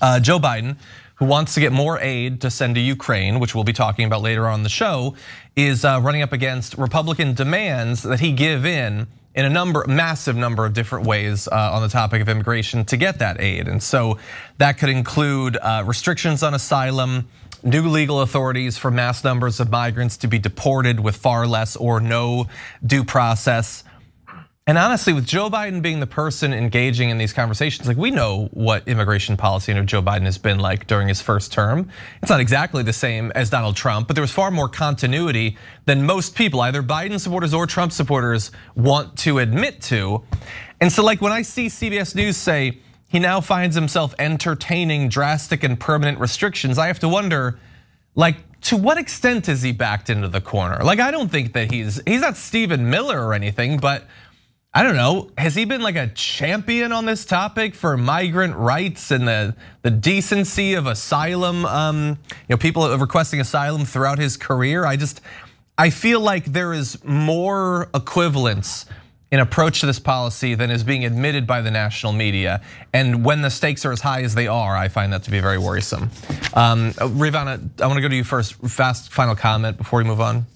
uh, 0.00 0.18
Joe 0.18 0.40
Biden, 0.40 0.76
who 1.14 1.24
wants 1.24 1.54
to 1.54 1.60
get 1.60 1.70
more 1.70 2.00
aid 2.00 2.40
to 2.40 2.50
send 2.50 2.74
to 2.74 2.80
Ukraine, 2.80 3.38
which 3.38 3.54
we'll 3.54 3.62
be 3.62 3.72
talking 3.72 4.06
about 4.06 4.22
later 4.22 4.48
on 4.48 4.64
the 4.64 4.68
show, 4.68 5.14
is 5.54 5.84
uh, 5.84 6.00
running 6.02 6.22
up 6.22 6.32
against 6.32 6.76
Republican 6.78 7.32
demands 7.32 8.02
that 8.02 8.18
he 8.18 8.32
give 8.32 8.66
in 8.66 9.06
in 9.36 9.44
a 9.44 9.48
number, 9.48 9.84
massive 9.86 10.34
number 10.34 10.66
of 10.66 10.72
different 10.72 11.06
ways 11.06 11.46
uh, 11.46 11.74
on 11.74 11.80
the 11.80 11.88
topic 11.88 12.20
of 12.20 12.28
immigration 12.28 12.84
to 12.86 12.96
get 12.96 13.20
that 13.20 13.40
aid. 13.40 13.68
And 13.68 13.80
so 13.80 14.18
that 14.58 14.78
could 14.78 14.88
include 14.88 15.56
restrictions 15.84 16.42
on 16.42 16.54
asylum, 16.54 17.28
new 17.62 17.88
legal 17.88 18.22
authorities 18.22 18.76
for 18.76 18.90
mass 18.90 19.22
numbers 19.22 19.60
of 19.60 19.70
migrants 19.70 20.16
to 20.16 20.26
be 20.26 20.40
deported 20.40 20.98
with 20.98 21.16
far 21.16 21.46
less 21.46 21.76
or 21.76 22.00
no 22.00 22.48
due 22.84 23.04
process. 23.04 23.84
And 24.68 24.78
honestly, 24.78 25.12
with 25.12 25.24
Joe 25.24 25.48
Biden 25.48 25.80
being 25.80 26.00
the 26.00 26.08
person 26.08 26.52
engaging 26.52 27.10
in 27.10 27.18
these 27.18 27.32
conversations, 27.32 27.86
like 27.86 27.96
we 27.96 28.10
know 28.10 28.48
what 28.52 28.88
immigration 28.88 29.36
policy 29.36 29.70
under 29.70 29.84
Joe 29.84 30.02
Biden 30.02 30.24
has 30.24 30.38
been 30.38 30.58
like 30.58 30.88
during 30.88 31.06
his 31.06 31.22
first 31.22 31.52
term. 31.52 31.88
It's 32.20 32.30
not 32.30 32.40
exactly 32.40 32.82
the 32.82 32.92
same 32.92 33.30
as 33.36 33.48
Donald 33.48 33.76
Trump, 33.76 34.08
but 34.08 34.16
there 34.16 34.22
was 34.22 34.32
far 34.32 34.50
more 34.50 34.68
continuity 34.68 35.56
than 35.84 36.04
most 36.04 36.34
people, 36.34 36.60
either 36.62 36.82
Biden 36.82 37.20
supporters 37.20 37.54
or 37.54 37.68
Trump 37.68 37.92
supporters, 37.92 38.50
want 38.74 39.16
to 39.18 39.38
admit 39.38 39.80
to. 39.82 40.24
And 40.80 40.90
so, 40.90 41.04
like 41.04 41.22
when 41.22 41.30
I 41.30 41.42
see 41.42 41.66
CBS 41.66 42.16
News 42.16 42.36
say 42.36 42.78
he 43.06 43.20
now 43.20 43.40
finds 43.40 43.76
himself 43.76 44.16
entertaining 44.18 45.08
drastic 45.08 45.62
and 45.62 45.78
permanent 45.78 46.18
restrictions, 46.18 46.76
I 46.76 46.88
have 46.88 46.98
to 46.98 47.08
wonder, 47.08 47.60
like, 48.16 48.38
to 48.62 48.76
what 48.76 48.98
extent 48.98 49.48
is 49.48 49.62
he 49.62 49.70
backed 49.70 50.10
into 50.10 50.26
the 50.26 50.40
corner? 50.40 50.82
Like, 50.82 50.98
I 50.98 51.12
don't 51.12 51.30
think 51.30 51.52
that 51.52 51.70
he's 51.70 52.02
he's 52.04 52.22
not 52.22 52.36
Stephen 52.36 52.90
Miller 52.90 53.24
or 53.24 53.32
anything, 53.32 53.78
but 53.78 54.08
I 54.74 54.82
don't 54.82 54.96
know, 54.96 55.30
has 55.38 55.54
he 55.54 55.64
been 55.64 55.80
like 55.80 55.96
a 55.96 56.08
champion 56.08 56.92
on 56.92 57.06
this 57.06 57.24
topic 57.24 57.74
for 57.74 57.96
migrant 57.96 58.54
rights 58.56 59.10
and 59.10 59.26
the, 59.26 59.56
the 59.80 59.90
decency 59.90 60.74
of 60.74 60.86
asylum, 60.86 61.64
um, 61.64 62.18
you 62.30 62.36
know, 62.50 62.56
people 62.58 62.94
requesting 62.98 63.40
asylum 63.40 63.86
throughout 63.86 64.18
his 64.18 64.36
career? 64.36 64.84
I 64.84 64.96
just, 64.96 65.22
I 65.78 65.88
feel 65.88 66.20
like 66.20 66.44
there 66.44 66.74
is 66.74 67.02
more 67.04 67.88
equivalence 67.94 68.84
in 69.32 69.40
approach 69.40 69.80
to 69.80 69.86
this 69.86 69.98
policy 69.98 70.54
than 70.54 70.70
is 70.70 70.84
being 70.84 71.06
admitted 71.06 71.46
by 71.46 71.62
the 71.62 71.70
national 71.70 72.12
media. 72.12 72.62
And 72.92 73.24
when 73.24 73.40
the 73.40 73.50
stakes 73.50 73.84
are 73.86 73.92
as 73.92 74.00
high 74.00 74.22
as 74.22 74.34
they 74.34 74.46
are, 74.46 74.76
I 74.76 74.88
find 74.88 75.12
that 75.14 75.22
to 75.22 75.30
be 75.30 75.40
very 75.40 75.58
worrisome. 75.58 76.10
Um, 76.54 76.92
Rayyvana, 76.92 77.80
I 77.80 77.86
wanna 77.86 78.02
go 78.02 78.08
to 78.08 78.14
you 78.14 78.24
first, 78.24 78.54
fast 78.54 79.10
final 79.10 79.34
comment 79.34 79.78
before 79.78 80.00
we 80.00 80.04
move 80.04 80.20
on. 80.20 80.46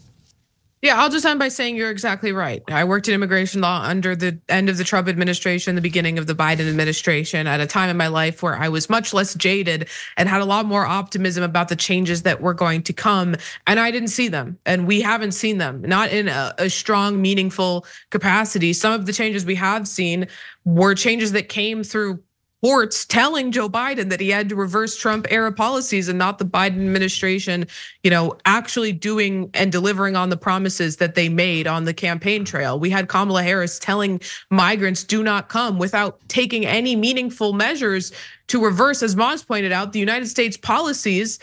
Yeah, 0.83 0.99
I'll 0.99 1.11
just 1.11 1.27
end 1.27 1.38
by 1.38 1.49
saying 1.49 1.77
you're 1.77 1.90
exactly 1.90 2.33
right. 2.33 2.62
I 2.69 2.85
worked 2.85 3.07
in 3.07 3.12
immigration 3.12 3.61
law 3.61 3.83
under 3.83 4.16
the 4.16 4.40
end 4.49 4.71
of 4.71 4.79
the 4.79 4.85
Trump 4.85 5.09
administration, 5.09 5.75
the 5.75 5.83
beginning 5.83 6.19
of 6.19 6.27
the 6.27 6.35
Biden 6.35 6.66
administration, 6.66 7.47
at 7.47 7.61
a 7.61 7.66
time 7.66 7.90
in 7.90 7.99
my 7.99 8.07
life 8.07 8.43
where 8.43 8.57
I 8.57 8.71
was 8.71 8.88
much 8.88 9.12
less 9.12 9.35
jaded 9.35 9.90
and 10.16 10.27
had 10.27 10.40
a 10.40 10.47
lot 10.47 10.64
more 10.64 10.87
optimism 10.87 11.45
about 11.45 11.69
the 11.69 11.77
changes 11.77 12.23
that 12.23 12.40
were 12.40 12.54
going 12.54 12.83
to 12.85 12.94
come. 12.94 13.37
And 13.67 13.79
I 13.79 13.90
didn't 13.90 14.09
see 14.09 14.29
them, 14.29 14.59
and 14.65 14.87
we 14.87 15.02
haven't 15.02 15.33
seen 15.33 15.59
them, 15.59 15.83
not 15.83 16.13
in 16.13 16.29
a, 16.29 16.54
a 16.57 16.71
strong, 16.71 17.21
meaningful 17.21 17.85
capacity. 18.09 18.73
Some 18.73 18.94
of 18.94 19.04
the 19.04 19.13
changes 19.13 19.44
we 19.44 19.57
have 19.57 19.87
seen 19.87 20.29
were 20.65 20.94
changes 20.94 21.33
that 21.33 21.50
came 21.50 21.85
through 21.85 22.23
reports 22.63 23.06
telling 23.06 23.52
Joe 23.52 23.69
Biden 23.69 24.11
that 24.11 24.21
he 24.21 24.29
had 24.29 24.48
to 24.50 24.56
reverse 24.56 24.96
Trump 24.96 25.27
era 25.31 25.50
policies 25.50 26.08
and 26.08 26.19
not 26.19 26.38
the 26.38 26.44
Biden 26.44 26.77
administration, 26.77 27.67
you 28.02 28.11
know, 28.11 28.37
actually 28.44 28.92
doing 28.92 29.50
and 29.54 29.73
delivering 29.73 30.15
on 30.15 30.29
the 30.29 30.37
promises 30.37 30.96
that 30.96 31.15
they 31.15 31.29
made 31.29 31.67
on 31.67 31.85
the 31.85 31.94
campaign 31.94 32.44
trail. 32.44 32.79
We 32.79 32.90
had 32.90 33.08
Kamala 33.08 33.42
Harris 33.42 33.79
telling 33.79 34.21
migrants 34.50 35.04
do 35.04 35.23
not 35.23 35.48
come 35.48 35.79
without 35.79 36.21
taking 36.29 36.67
any 36.67 36.96
meaningful 36.96 37.54
measures 37.54 38.13
to 38.48 38.63
reverse, 38.63 39.02
as 39.02 39.17
Maz 39.17 39.46
pointed 39.46 39.73
out, 39.73 39.92
the 39.92 40.00
United 40.00 40.27
States 40.27 40.56
policies 40.56 41.38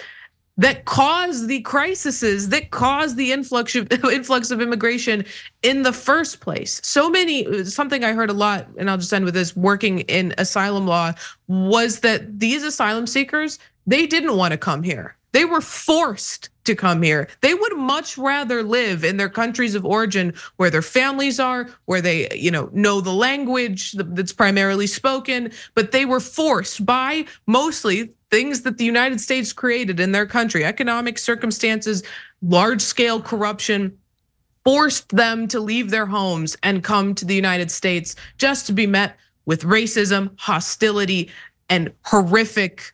that 0.58 0.86
caused 0.86 1.47
the 1.47 1.62
crises 1.62 2.49
that 2.49 2.72
caused 2.72 3.16
the 3.16 3.32
influx 3.32 3.76
of 3.76 3.91
influx 4.12 4.51
of 4.51 4.62
immigration 4.62 5.26
in 5.64 5.84
the 5.84 5.93
first 5.93 6.39
place. 6.39 6.82
So 6.84 7.10
many 7.10 7.64
something 7.66 8.03
I 8.03 8.14
heard 8.14 8.30
a 8.30 8.34
lot 8.34 8.68
and 8.78 8.89
I'll 8.89 8.97
just 8.97 9.14
end 9.14 9.26
with 9.26 9.34
this 9.34 9.55
working 9.55 9.99
in 10.01 10.34
asylum 10.38 10.88
law 10.88 11.14
was 11.47 11.99
that 11.99 12.39
these 12.39 12.64
asylum 12.64 13.08
seekers 13.08 13.60
they 13.86 14.05
didn't 14.05 14.36
want 14.36 14.51
to 14.51 14.58
come 14.58 14.84
here. 14.84 15.16
They 15.32 15.45
were 15.45 15.62
forced 15.62 16.49
to 16.66 16.76
come 16.76 17.01
here. 17.01 17.28
They 17.41 17.53
would 17.53 17.78
much 17.78 18.18
rather 18.18 18.64
live 18.64 19.03
in 19.03 19.18
their 19.18 19.30
countries 19.30 19.76
of 19.76 19.86
origin 19.86 20.34
where 20.58 20.70
their 20.70 20.82
families 20.82 21.39
are, 21.39 21.70
where 21.86 22.01
they, 22.01 22.36
you 22.36 22.51
know, 22.51 22.70
know 22.74 23.01
the 23.01 23.14
language 23.14 23.93
that's 23.93 24.34
primarily 24.34 24.88
spoken, 24.88 25.51
but 25.76 25.91
they 25.91 26.05
were 26.05 26.20
forced 26.20 26.86
by 26.86 27.26
mostly 27.45 28.14
things 28.30 28.61
that 28.61 28.78
the 28.78 28.86
United 28.86 29.21
States 29.21 29.53
created 29.53 29.99
in 29.99 30.11
their 30.11 30.25
country, 30.25 30.65
economic 30.65 31.17
circumstances, 31.17 32.03
large 32.41 32.82
scale 32.82 33.21
corruption, 33.21 33.97
forced 34.63 35.09
them 35.09 35.47
to 35.47 35.59
leave 35.59 35.89
their 35.91 36.05
homes 36.05 36.57
and 36.63 36.84
come 36.84 37.15
to 37.15 37.25
the 37.25 37.36
United 37.36 37.71
States 37.71 38.15
just 38.38 38.67
to 38.67 38.73
be 38.73 38.86
met 38.86 39.15
with 39.45 39.63
racism, 39.63 40.30
hostility, 40.38 41.32
and 41.69 41.91
horrific, 42.03 42.93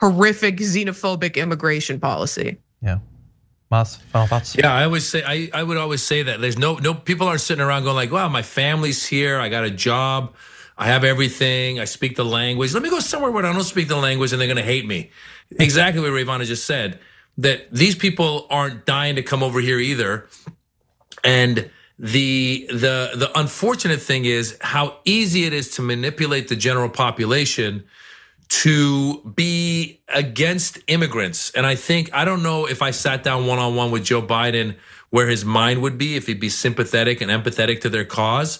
horrific 0.00 0.56
xenophobic 0.56 1.36
immigration 1.36 2.00
policy. 2.00 2.58
Yeah. 2.82 2.98
Maz. 3.70 4.54
Yeah, 4.54 4.74
I 4.74 4.84
always 4.84 5.08
say 5.08 5.22
I, 5.24 5.48
I 5.54 5.62
would 5.62 5.78
always 5.78 6.02
say 6.02 6.22
that 6.24 6.42
there's 6.42 6.58
no 6.58 6.74
no 6.74 6.92
people 6.92 7.26
aren't 7.26 7.40
sitting 7.40 7.64
around 7.64 7.84
going 7.84 7.96
like, 7.96 8.12
wow, 8.12 8.28
my 8.28 8.42
family's 8.42 9.06
here, 9.06 9.38
I 9.38 9.48
got 9.48 9.64
a 9.64 9.70
job. 9.70 10.34
I 10.82 10.86
have 10.86 11.04
everything. 11.04 11.78
I 11.78 11.84
speak 11.84 12.16
the 12.16 12.24
language. 12.24 12.74
Let 12.74 12.82
me 12.82 12.90
go 12.90 12.98
somewhere 12.98 13.30
where 13.30 13.46
I 13.46 13.52
don't 13.52 13.62
speak 13.62 13.86
the 13.86 13.96
language 13.96 14.32
and 14.32 14.40
they're 14.40 14.48
going 14.48 14.56
to 14.56 14.64
hate 14.64 14.84
me. 14.84 15.12
Exactly 15.60 16.02
what 16.02 16.10
Rayyvana 16.10 16.44
just 16.44 16.66
said. 16.66 16.98
That 17.38 17.72
these 17.72 17.94
people 17.94 18.48
aren't 18.50 18.84
dying 18.84 19.14
to 19.14 19.22
come 19.22 19.44
over 19.44 19.60
here 19.60 19.78
either. 19.78 20.26
And 21.22 21.70
the 22.00 22.66
the 22.68 23.12
the 23.14 23.30
unfortunate 23.36 24.02
thing 24.02 24.24
is 24.24 24.58
how 24.60 24.96
easy 25.04 25.44
it 25.44 25.52
is 25.52 25.70
to 25.76 25.82
manipulate 25.82 26.48
the 26.48 26.56
general 26.56 26.88
population 26.88 27.84
to 28.48 29.22
be 29.36 30.00
against 30.08 30.80
immigrants. 30.88 31.52
And 31.52 31.64
I 31.64 31.76
think 31.76 32.12
I 32.12 32.24
don't 32.24 32.42
know 32.42 32.66
if 32.66 32.82
I 32.82 32.90
sat 32.90 33.22
down 33.22 33.46
one 33.46 33.60
on 33.60 33.76
one 33.76 33.92
with 33.92 34.02
Joe 34.02 34.20
Biden 34.20 34.74
where 35.10 35.28
his 35.28 35.44
mind 35.44 35.80
would 35.80 35.96
be 35.96 36.16
if 36.16 36.26
he'd 36.26 36.40
be 36.40 36.48
sympathetic 36.48 37.20
and 37.20 37.30
empathetic 37.30 37.82
to 37.82 37.88
their 37.88 38.04
cause. 38.04 38.58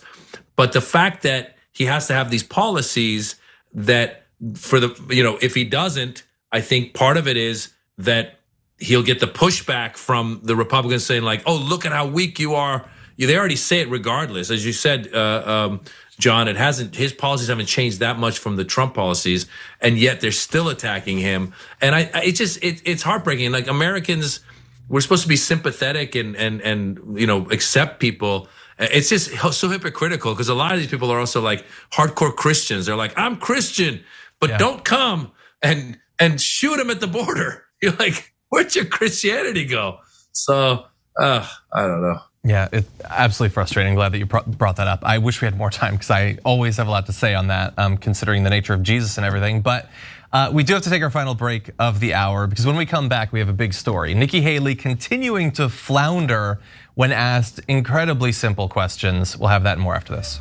But 0.55 0.71
the 0.71 0.81
fact 0.81 1.25
that 1.25 1.57
he 1.73 1.87
has 1.87 2.07
to 2.07 2.15
have 2.15 2.31
these 2.31 2.43
policies 2.43 3.37
that 3.75 4.27
for 4.55 4.81
the 4.81 5.15
you 5.15 5.23
know 5.23 5.39
if 5.41 5.55
he 5.55 5.65
doesn't 5.65 6.25
i 6.53 6.61
think 6.61 6.95
part 6.95 7.17
of 7.17 7.27
it 7.29 7.37
is 7.37 7.73
that 7.99 8.39
he'll 8.79 9.03
get 9.03 9.21
the 9.21 9.27
pushback 9.27 9.97
from 9.97 10.41
the 10.43 10.57
republicans 10.57 11.05
saying 11.05 11.23
like 11.23 11.43
oh 11.47 11.57
look 11.57 11.85
at 11.87 11.93
how 11.93 12.07
weak 12.07 12.39
you 12.39 12.55
are. 12.55 12.89
They 13.19 13.39
already 13.39 13.57
say 13.57 13.79
it 13.81 13.89
regardless. 13.89 14.51
As 14.51 14.67
you 14.67 14.73
said 14.73 15.09
uh, 15.15 15.43
um, 15.47 15.81
john 16.19 16.49
it 16.49 16.57
hasn't 16.57 16.97
his 16.97 17.13
policies 17.13 17.49
haven't 17.49 17.67
changed 17.67 18.01
that 18.01 18.19
much 18.19 18.39
from 18.39 18.57
the 18.57 18.65
trump 18.65 18.95
policies 18.95 19.47
and 19.81 19.99
yet 19.99 20.21
they're 20.21 20.33
still 20.33 20.69
attacking 20.69 21.19
him. 21.19 21.53
And 21.81 21.95
i, 21.95 22.11
I 22.13 22.23
it 22.25 22.33
just 22.33 22.63
it, 22.65 22.83
it's 22.85 23.03
heartbreaking. 23.03 23.53
Like 23.53 23.69
americans 23.69 24.41
we're 24.89 25.01
supposed 25.01 25.23
to 25.23 25.29
be 25.29 25.37
sympathetic 25.37 26.15
and 26.15 26.35
and 26.37 26.61
and 26.63 27.19
you 27.19 27.27
know 27.27 27.47
accept 27.51 28.01
people 28.01 28.49
it's 28.91 29.09
just 29.09 29.31
so 29.55 29.69
hypocritical 29.69 30.33
because 30.33 30.49
a 30.49 30.55
lot 30.55 30.73
of 30.73 30.81
these 30.81 30.91
people 30.91 31.11
are 31.11 31.21
also 31.21 31.41
like 31.41 31.65
hardcore 31.93 32.35
Christians. 32.35 32.87
They're 32.87 32.97
like, 32.97 33.17
I'm 33.17 33.37
Christian, 33.37 34.05
but 34.41 34.51
yeah. 34.51 34.59
don't 34.59 34.85
come 34.85 35.33
and 35.63 35.99
and 36.19 36.41
shoot 36.41 36.77
them 36.77 36.91
at 36.91 37.01
the 37.01 37.07
border. 37.07 37.65
You're 37.83 37.93
like, 37.93 38.33
where'd 38.49 38.75
your 38.75 38.85
Christianity 38.85 39.65
go? 39.65 39.99
So 40.33 40.87
uh, 41.19 41.47
I 41.73 41.83
don't 41.83 42.03
know. 42.03 42.21
Yeah, 42.45 42.69
it's 42.73 42.89
absolutely 43.05 43.55
frustrating. 43.55 43.95
Glad 43.95 44.13
that 44.13 44.19
you 44.19 44.27
brought 44.27 44.77
that 44.77 44.89
up. 44.89 45.05
I 45.05 45.19
wish 45.19 45.41
we 45.41 45.47
had 45.47 45.57
more 45.57 45.71
time 45.71 45.95
because 45.95 46.11
I 46.11 46.39
always 46.45 46.77
have 46.77 46.89
a 46.89 46.91
lot 46.91 47.07
to 47.07 47.13
say 47.13 47.35
on 47.35 47.49
that, 47.49 47.75
um, 47.79 47.97
considering 47.97 48.43
the 48.43 48.51
nature 48.51 48.75
of 48.75 48.83
Jesus 48.83 49.17
and 49.17 49.25
everything. 49.25 49.61
But 49.61 49.89
uh, 50.33 50.51
we 50.53 50.65
do 50.65 50.73
have 50.73 50.83
to 50.83 50.91
take 50.91 51.03
our 51.03 51.11
final 51.11 51.35
break 51.35 51.71
of 51.79 52.01
the 52.01 52.15
hour 52.15 52.49
because 52.49 52.67
when 52.67 52.77
we 52.77 52.87
come 52.87 53.09
back, 53.09 53.33
we 53.33 53.39
have 53.39 53.49
a 53.49 53.55
big 53.55 53.75
story. 53.75 54.15
Nikki 54.15 54.41
Haley 54.41 54.75
continuing 54.75 55.53
to 55.53 55.69
flounder 55.69 56.59
when 56.95 57.13
asked 57.13 57.61
incredibly 57.69 58.33
simple 58.33 58.69
questions. 58.69 59.37
We'll 59.37 59.49
have 59.49 59.65
that 59.65 59.75
and 59.75 59.83
more 59.83 59.95
after 59.95 60.15
this. 60.15 60.41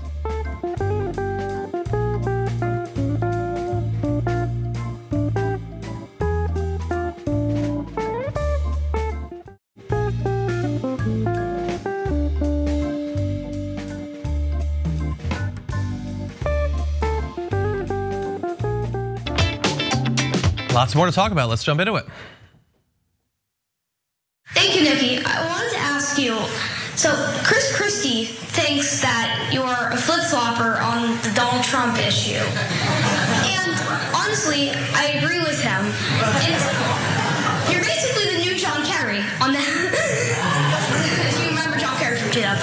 Lots 20.74 20.96
more 20.96 21.06
to 21.06 21.12
talk 21.12 21.32
about. 21.32 21.48
Let's 21.48 21.64
jump 21.64 21.80
into 21.80 21.96
it. 21.96 22.06
Thank 24.54 24.76
you, 24.76 24.84
Nikki. 24.84 25.24
I 25.24 25.48
wanted 25.48 25.72
to 25.72 25.80
ask 25.80 26.18
you. 26.20 26.36
So, 26.96 27.10
Chris 27.44 27.76
Christie 27.76 28.26
thinks 28.26 29.02
that 29.02 29.50
you're 29.52 29.64
a 29.66 29.98
flip 29.98 30.28
flopper 30.28 30.78
on 30.84 31.16
the 31.24 31.32
Donald 31.34 31.64
Trump 31.64 31.98
issue. 31.98 32.44
And 33.48 33.72
honestly, 34.12 34.72
I 34.94 35.16
agree 35.18 35.40
with 35.40 35.60
him. 35.64 35.88
And 36.44 36.62
you're 37.72 37.82
basically 37.82 38.36
the 38.36 38.44
new 38.44 38.60
John 38.60 38.84
Kerry 38.86 39.24
on 39.40 39.54
the. 39.56 39.60
if 39.64 41.40
you 41.40 41.48
remember 41.48 41.80
John 41.80 41.96
Kerry 41.98 42.20
from 42.20 42.32
2004. 42.32 42.60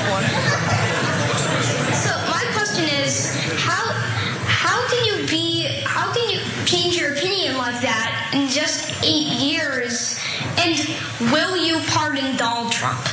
So, 1.96 2.12
my 2.28 2.44
question 2.52 2.84
is 3.00 3.32
how, 3.56 3.80
how 4.44 4.76
can 4.92 5.04
you 5.08 5.26
be, 5.26 5.66
how 5.84 6.12
can 6.12 6.28
you 6.28 6.40
change 6.66 7.00
your 7.00 7.14
opinion 7.14 7.56
like 7.56 7.80
that? 7.80 8.18
in 8.32 8.48
just 8.48 8.92
eight 9.04 9.32
years? 9.40 10.17
And 10.58 11.32
will 11.32 11.56
you 11.56 11.80
pardon 11.88 12.36
Donald 12.36 12.72
Trump? 12.72 13.06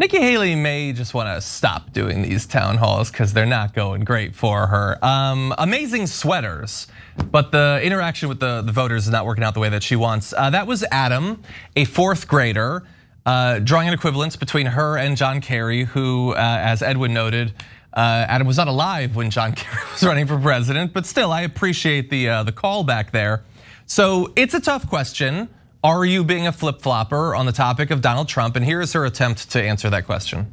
Nikki 0.00 0.16
Haley 0.16 0.54
may 0.54 0.94
just 0.94 1.12
want 1.12 1.28
to 1.28 1.42
stop 1.42 1.92
doing 1.92 2.22
these 2.22 2.46
town 2.46 2.78
halls 2.78 3.10
because 3.10 3.34
they're 3.34 3.44
not 3.44 3.74
going 3.74 4.02
great 4.02 4.34
for 4.34 4.66
her. 4.66 4.98
Um, 5.04 5.54
amazing 5.58 6.06
sweaters, 6.06 6.86
but 7.30 7.52
the 7.52 7.80
interaction 7.82 8.30
with 8.30 8.40
the, 8.40 8.62
the 8.62 8.72
voters 8.72 9.04
is 9.04 9.12
not 9.12 9.26
working 9.26 9.44
out 9.44 9.52
the 9.52 9.60
way 9.60 9.68
that 9.68 9.82
she 9.82 9.96
wants. 9.96 10.32
Uh, 10.32 10.48
that 10.48 10.66
was 10.66 10.84
Adam, 10.90 11.42
a 11.76 11.84
fourth 11.84 12.26
grader, 12.28 12.82
uh, 13.26 13.58
drawing 13.58 13.88
an 13.88 13.92
equivalence 13.92 14.36
between 14.36 14.64
her 14.64 14.96
and 14.96 15.18
John 15.18 15.42
Kerry, 15.42 15.84
who, 15.84 16.32
uh, 16.32 16.36
as 16.38 16.80
Edwin 16.80 17.12
noted, 17.12 17.52
uh, 17.92 18.24
Adam 18.26 18.46
was 18.46 18.56
not 18.56 18.68
alive 18.68 19.16
when 19.16 19.30
John 19.30 19.52
Kerry 19.54 19.84
was 19.92 20.02
running 20.02 20.26
for 20.26 20.38
president, 20.38 20.94
but 20.94 21.04
still, 21.04 21.30
I 21.30 21.42
appreciate 21.42 22.08
the 22.08 22.26
uh, 22.28 22.42
the 22.42 22.52
call 22.52 22.84
back 22.84 23.10
there. 23.10 23.42
So 23.90 24.32
it's 24.36 24.54
a 24.54 24.60
tough 24.60 24.88
question. 24.88 25.48
Are 25.82 26.04
you 26.04 26.22
being 26.22 26.46
a 26.46 26.52
flip 26.52 26.80
flopper 26.80 27.34
on 27.34 27.46
the 27.46 27.50
topic 27.52 27.90
of 27.90 28.00
Donald 28.00 28.28
Trump? 28.28 28.54
And 28.54 28.64
here 28.64 28.80
is 28.80 28.92
her 28.92 29.04
attempt 29.04 29.50
to 29.50 29.60
answer 29.60 29.90
that 29.90 30.06
question. 30.06 30.52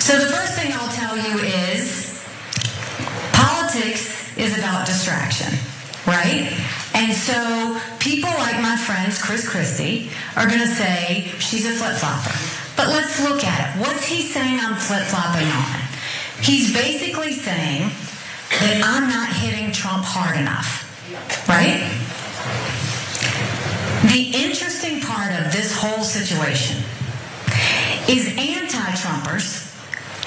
So 0.00 0.18
the 0.18 0.26
first 0.26 0.58
thing 0.58 0.72
I'll 0.74 0.92
tell 0.92 1.16
you 1.16 1.38
is 1.38 2.20
politics 3.32 4.36
is 4.36 4.58
about 4.58 4.86
distraction, 4.86 5.54
right? 6.04 6.50
And 6.94 7.14
so 7.14 7.80
people 8.00 8.30
like 8.30 8.60
my 8.60 8.76
friends, 8.76 9.22
Chris 9.22 9.48
Christie, 9.48 10.10
are 10.34 10.48
going 10.48 10.58
to 10.58 10.66
say 10.66 11.30
she's 11.38 11.64
a 11.64 11.70
flip 11.70 11.94
flopper. 11.94 12.34
But 12.76 12.88
let's 12.88 13.22
look 13.22 13.44
at 13.44 13.76
it. 13.76 13.80
What's 13.80 14.04
he 14.04 14.22
saying 14.22 14.58
I'm 14.60 14.74
flip 14.74 15.04
flopping 15.04 15.46
on? 15.46 16.42
He's 16.42 16.74
basically 16.74 17.34
saying 17.34 17.92
that 18.58 18.82
I'm 18.84 19.08
not 19.08 19.32
hitting 19.32 19.70
Trump 19.70 20.02
hard 20.04 20.40
enough, 20.40 20.87
right? 21.48 21.84
The 24.12 24.30
interesting 24.34 25.00
part 25.00 25.32
of 25.32 25.52
this 25.52 25.76
whole 25.76 26.04
situation 26.04 26.78
is 28.08 28.28
anti 28.38 28.90
Trumpers 28.96 29.68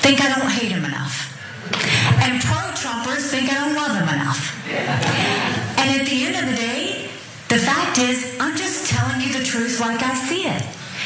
think 0.04 0.22
I 0.22 0.38
don't 0.38 0.52
hate 0.52 0.72
him 0.72 0.86
enough. 0.86 1.34
And 2.22 2.42
pro 2.42 2.62
Trumpers 2.78 3.30
think 3.30 3.50
I 3.50 3.66
don't 3.66 3.76
love 3.76 3.96
him 3.96 4.10
enough. 4.10 4.54
And 5.80 6.02
at 6.02 6.06
the 6.08 6.26
end 6.26 6.36
of 6.36 6.52
the 6.52 6.58
day, 6.62 7.10
the 7.50 7.58
fact 7.58 7.98
is, 7.98 8.38
I'm 8.40 8.56
just 8.56 8.90
telling 8.90 9.22
you 9.22 9.34
the 9.34 9.44
truth 9.44 9.80
like 9.80 10.02
I 10.02 10.14
see 10.14 10.48
it. 10.48 10.64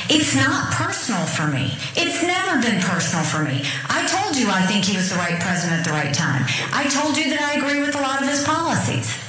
It's 0.10 0.36
not 0.36 0.72
personal 0.72 1.26
for 1.26 1.48
me. 1.48 1.74
It's 1.96 2.22
never 2.22 2.62
been 2.62 2.80
personal 2.82 3.24
for 3.26 3.44
me. 3.44 3.66
I 3.90 4.06
told 4.06 4.38
you 4.38 4.50
I 4.50 4.62
think 4.68 4.86
he 4.86 4.96
was 4.96 5.10
the 5.10 5.16
right 5.16 5.40
president 5.42 5.80
at 5.80 5.86
the 5.86 5.92
right 5.92 6.14
time. 6.14 6.46
I 6.74 6.86
told 6.90 7.18
you 7.18 7.30
that 7.32 7.42
I 7.42 7.58
agree 7.58 7.82
with 7.82 7.96
a 7.96 8.02
lot 8.02 8.22
of 8.22 8.30
his 8.30 8.44
policies. 8.44 9.25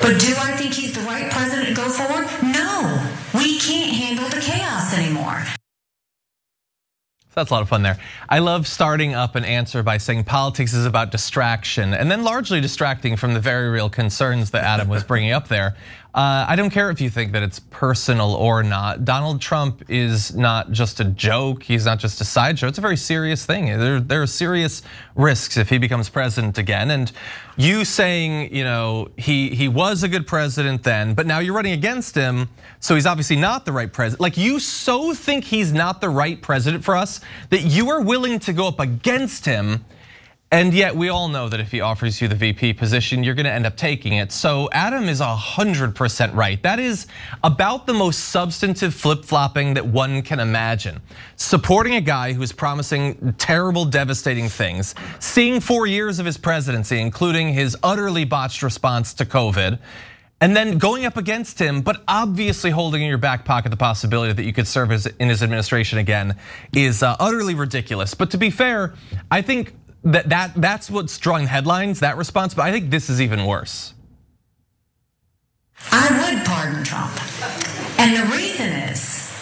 But 0.00 0.20
do 0.20 0.34
I 0.38 0.52
think 0.56 0.74
he's 0.74 0.92
the 0.92 1.00
right 1.00 1.30
president 1.30 1.68
to 1.68 1.74
go 1.74 1.88
forward? 1.88 2.28
No. 2.42 3.08
We 3.34 3.58
can't 3.58 3.90
handle 3.92 4.28
the 4.28 4.40
chaos 4.40 4.96
anymore. 4.96 5.44
That's 7.34 7.50
a 7.50 7.54
lot 7.54 7.62
of 7.62 7.68
fun 7.68 7.82
there. 7.82 7.98
I 8.28 8.38
love 8.38 8.68
starting 8.68 9.14
up 9.14 9.34
an 9.34 9.44
answer 9.44 9.82
by 9.82 9.98
saying 9.98 10.24
politics 10.24 10.72
is 10.72 10.86
about 10.86 11.10
distraction 11.10 11.92
and 11.92 12.10
then 12.10 12.22
largely 12.22 12.60
distracting 12.60 13.16
from 13.16 13.34
the 13.34 13.40
very 13.40 13.68
real 13.68 13.90
concerns 13.90 14.52
that 14.52 14.62
Adam 14.62 14.88
was 14.88 15.02
bringing 15.02 15.32
up 15.32 15.48
there. 15.48 15.74
Uh, 16.14 16.46
I 16.46 16.54
don't 16.54 16.70
care 16.70 16.90
if 16.90 17.00
you 17.00 17.10
think 17.10 17.32
that 17.32 17.42
it's 17.42 17.58
personal 17.58 18.34
or 18.34 18.62
not. 18.62 19.04
Donald 19.04 19.40
Trump 19.40 19.82
is 19.90 20.32
not 20.36 20.70
just 20.70 21.00
a 21.00 21.04
joke. 21.04 21.64
He's 21.64 21.84
not 21.84 21.98
just 21.98 22.20
a 22.20 22.24
sideshow. 22.24 22.68
It's 22.68 22.78
a 22.78 22.80
very 22.80 22.96
serious 22.96 23.44
thing. 23.44 23.66
There, 23.66 23.98
there 23.98 24.22
are 24.22 24.26
serious 24.28 24.82
risks 25.16 25.56
if 25.56 25.68
he 25.68 25.78
becomes 25.78 26.08
president 26.08 26.56
again. 26.56 26.92
And 26.92 27.10
you 27.56 27.84
saying, 27.84 28.54
you 28.54 28.62
know, 28.62 29.08
he 29.16 29.48
he 29.48 29.66
was 29.66 30.04
a 30.04 30.08
good 30.08 30.24
president 30.24 30.84
then, 30.84 31.14
but 31.14 31.26
now 31.26 31.40
you're 31.40 31.54
running 31.54 31.72
against 31.72 32.14
him, 32.14 32.48
so 32.78 32.94
he's 32.94 33.06
obviously 33.06 33.36
not 33.36 33.64
the 33.64 33.72
right 33.72 33.92
president. 33.92 34.20
Like 34.20 34.36
you 34.36 34.60
so 34.60 35.14
think 35.14 35.42
he's 35.42 35.72
not 35.72 36.00
the 36.00 36.10
right 36.10 36.40
president 36.40 36.84
for 36.84 36.96
us 36.96 37.20
that 37.50 37.62
you 37.62 37.90
are 37.90 38.00
willing 38.00 38.38
to 38.38 38.52
go 38.52 38.68
up 38.68 38.78
against 38.78 39.44
him 39.44 39.84
and 40.50 40.72
yet 40.72 40.94
we 40.94 41.08
all 41.08 41.28
know 41.28 41.48
that 41.48 41.58
if 41.58 41.72
he 41.72 41.80
offers 41.80 42.20
you 42.20 42.28
the 42.28 42.34
VP 42.36 42.74
position, 42.74 43.24
you're 43.24 43.34
gonna 43.34 43.48
end 43.48 43.66
up 43.66 43.76
taking 43.76 44.12
it. 44.12 44.30
So 44.30 44.68
Adam 44.72 45.08
is 45.08 45.20
100% 45.20 46.34
right. 46.34 46.62
That 46.62 46.78
is 46.78 47.06
about 47.42 47.86
the 47.86 47.94
most 47.94 48.28
substantive 48.28 48.94
flip-flopping 48.94 49.74
that 49.74 49.86
one 49.86 50.22
can 50.22 50.38
imagine. 50.38 51.00
Supporting 51.34 51.96
a 51.96 52.00
guy 52.00 52.32
who's 52.34 52.52
promising 52.52 53.34
terrible, 53.38 53.84
devastating 53.84 54.48
things, 54.48 54.94
seeing 55.18 55.60
four 55.60 55.86
years 55.86 56.20
of 56.20 56.26
his 56.26 56.38
presidency, 56.38 57.00
including 57.00 57.52
his 57.52 57.76
utterly 57.82 58.24
botched 58.24 58.62
response 58.62 59.12
to 59.14 59.24
COVID, 59.24 59.80
and 60.40 60.54
then 60.54 60.78
going 60.78 61.06
up 61.06 61.16
against 61.16 61.58
him, 61.58 61.80
but 61.80 62.02
obviously 62.06 62.70
holding 62.70 63.02
in 63.02 63.08
your 63.08 63.18
back 63.18 63.44
pocket 63.44 63.70
the 63.70 63.76
possibility 63.76 64.32
that 64.32 64.44
you 64.44 64.52
could 64.52 64.68
serve 64.68 64.90
in 65.18 65.28
his 65.28 65.42
administration 65.42 65.98
again 65.98 66.36
is 66.72 67.02
uh, 67.02 67.16
utterly 67.18 67.54
ridiculous. 67.54 68.14
But 68.14 68.30
to 68.32 68.38
be 68.38 68.50
fair, 68.50 68.94
I 69.30 69.40
think 69.42 69.72
that, 70.04 70.28
that 70.28 70.52
that's 70.54 70.90
what's 70.90 71.18
drawing 71.18 71.46
headlines, 71.46 72.00
that 72.00 72.16
response, 72.16 72.54
but 72.54 72.62
I 72.62 72.72
think 72.72 72.90
this 72.90 73.08
is 73.08 73.20
even 73.20 73.46
worse. 73.46 73.94
I 75.90 76.08
would 76.08 76.44
pardon 76.44 76.84
Trump. 76.84 77.12
And 77.98 78.16
the 78.16 78.36
reason 78.36 78.68
is, 78.68 79.32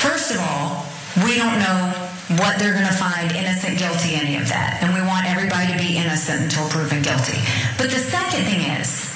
first 0.00 0.30
of 0.30 0.38
all, 0.40 0.86
we 1.24 1.36
don't 1.36 1.58
know 1.58 2.08
what 2.40 2.58
they're 2.58 2.72
going 2.72 2.86
to 2.86 2.94
find 2.94 3.30
innocent, 3.32 3.78
guilty, 3.78 4.14
any 4.14 4.36
of 4.36 4.48
that. 4.48 4.78
And 4.82 4.94
we 4.94 5.00
want 5.02 5.26
everybody 5.26 5.72
to 5.72 5.78
be 5.78 5.98
innocent 5.98 6.42
until 6.42 6.68
proven 6.68 7.02
guilty. 7.02 7.38
But 7.76 7.90
the 7.90 7.98
second 7.98 8.44
thing 8.44 8.62
is, 8.80 9.10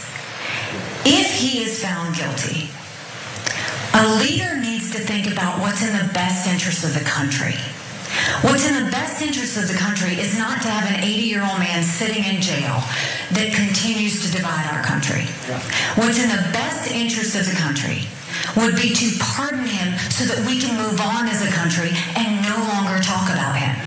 if 1.06 1.32
he 1.38 1.62
is 1.62 1.82
found 1.82 2.16
guilty, 2.16 2.68
a 3.94 4.04
leader 4.18 4.60
needs 4.60 4.92
to 4.92 4.98
think 4.98 5.30
about 5.30 5.60
what's 5.60 5.82
in 5.82 5.92
the 5.94 6.12
best 6.12 6.46
interest 6.46 6.84
of 6.84 6.92
the 6.92 7.04
country. 7.08 7.54
What's 8.42 8.66
in 8.68 8.84
the 8.84 8.90
best 8.90 9.22
interest 9.22 9.56
of 9.56 9.68
the 9.68 9.74
country 9.74 10.18
is 10.18 10.38
not 10.38 10.62
to 10.62 10.68
have 10.68 10.90
an 10.90 11.02
80 11.02 11.22
year 11.22 11.42
old 11.42 11.58
man 11.58 11.82
sitting 11.82 12.24
in 12.24 12.40
jail 12.40 12.82
that 13.32 13.52
continues 13.54 14.24
to 14.24 14.32
divide 14.36 14.66
our 14.72 14.82
country. 14.82 15.22
What's 15.94 16.22
in 16.22 16.28
the 16.28 16.44
best 16.52 16.90
interest 16.90 17.36
of 17.36 17.46
the 17.46 17.56
country 17.56 18.02
would 18.56 18.76
be 18.76 18.94
to 18.94 19.06
pardon 19.20 19.66
him 19.66 19.98
so 20.10 20.24
that 20.24 20.46
we 20.46 20.60
can 20.60 20.76
move 20.76 21.00
on 21.00 21.28
as 21.28 21.42
a 21.42 21.50
country 21.50 21.90
and 22.16 22.42
no 22.42 22.56
longer 22.72 23.02
talk 23.02 23.28
about 23.30 23.56
him. 23.56 23.86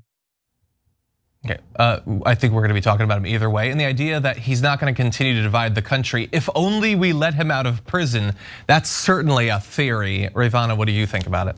Okay, 1.46 1.60
uh, 1.78 2.00
I 2.26 2.36
think 2.36 2.54
we're 2.54 2.62
going 2.62 2.70
to 2.70 2.76
be 2.76 2.82
talking 2.82 3.06
about 3.06 3.18
him 3.18 3.26
either 3.26 3.50
way. 3.50 3.72
And 3.72 3.80
the 3.80 3.86
idea 3.86 4.20
that 4.20 4.38
he's 4.38 4.62
not 4.62 4.80
going 4.80 4.94
to 4.94 5.02
continue 5.02 5.36
to 5.36 5.42
divide 5.42 5.74
the 5.74 5.82
country 5.82 6.28
if 6.32 6.50
only 6.54 6.96
we 6.96 7.14
let 7.14 7.34
him 7.34 7.50
out 7.50 7.66
of 7.66 7.86
prison, 7.86 8.34
that's 8.68 8.90
certainly 8.90 9.48
a 9.48 9.60
theory. 9.60 10.30
Rayyvana, 10.34 10.76
what 10.76 10.86
do 10.86 10.92
you 10.92 11.06
think 11.06 11.28
about 11.28 11.48
it? 11.48 11.56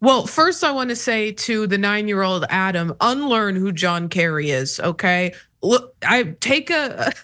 Well, 0.00 0.26
first, 0.26 0.62
I 0.62 0.70
want 0.70 0.90
to 0.90 0.96
say 0.96 1.32
to 1.32 1.66
the 1.66 1.78
nine 1.78 2.06
year 2.06 2.22
old 2.22 2.44
Adam, 2.50 2.94
unlearn 3.00 3.56
who 3.56 3.72
John 3.72 4.08
Kerry 4.08 4.50
is, 4.50 4.78
okay? 4.80 5.34
Look, 5.62 5.94
I 6.06 6.34
take 6.40 6.70
a. 6.70 7.12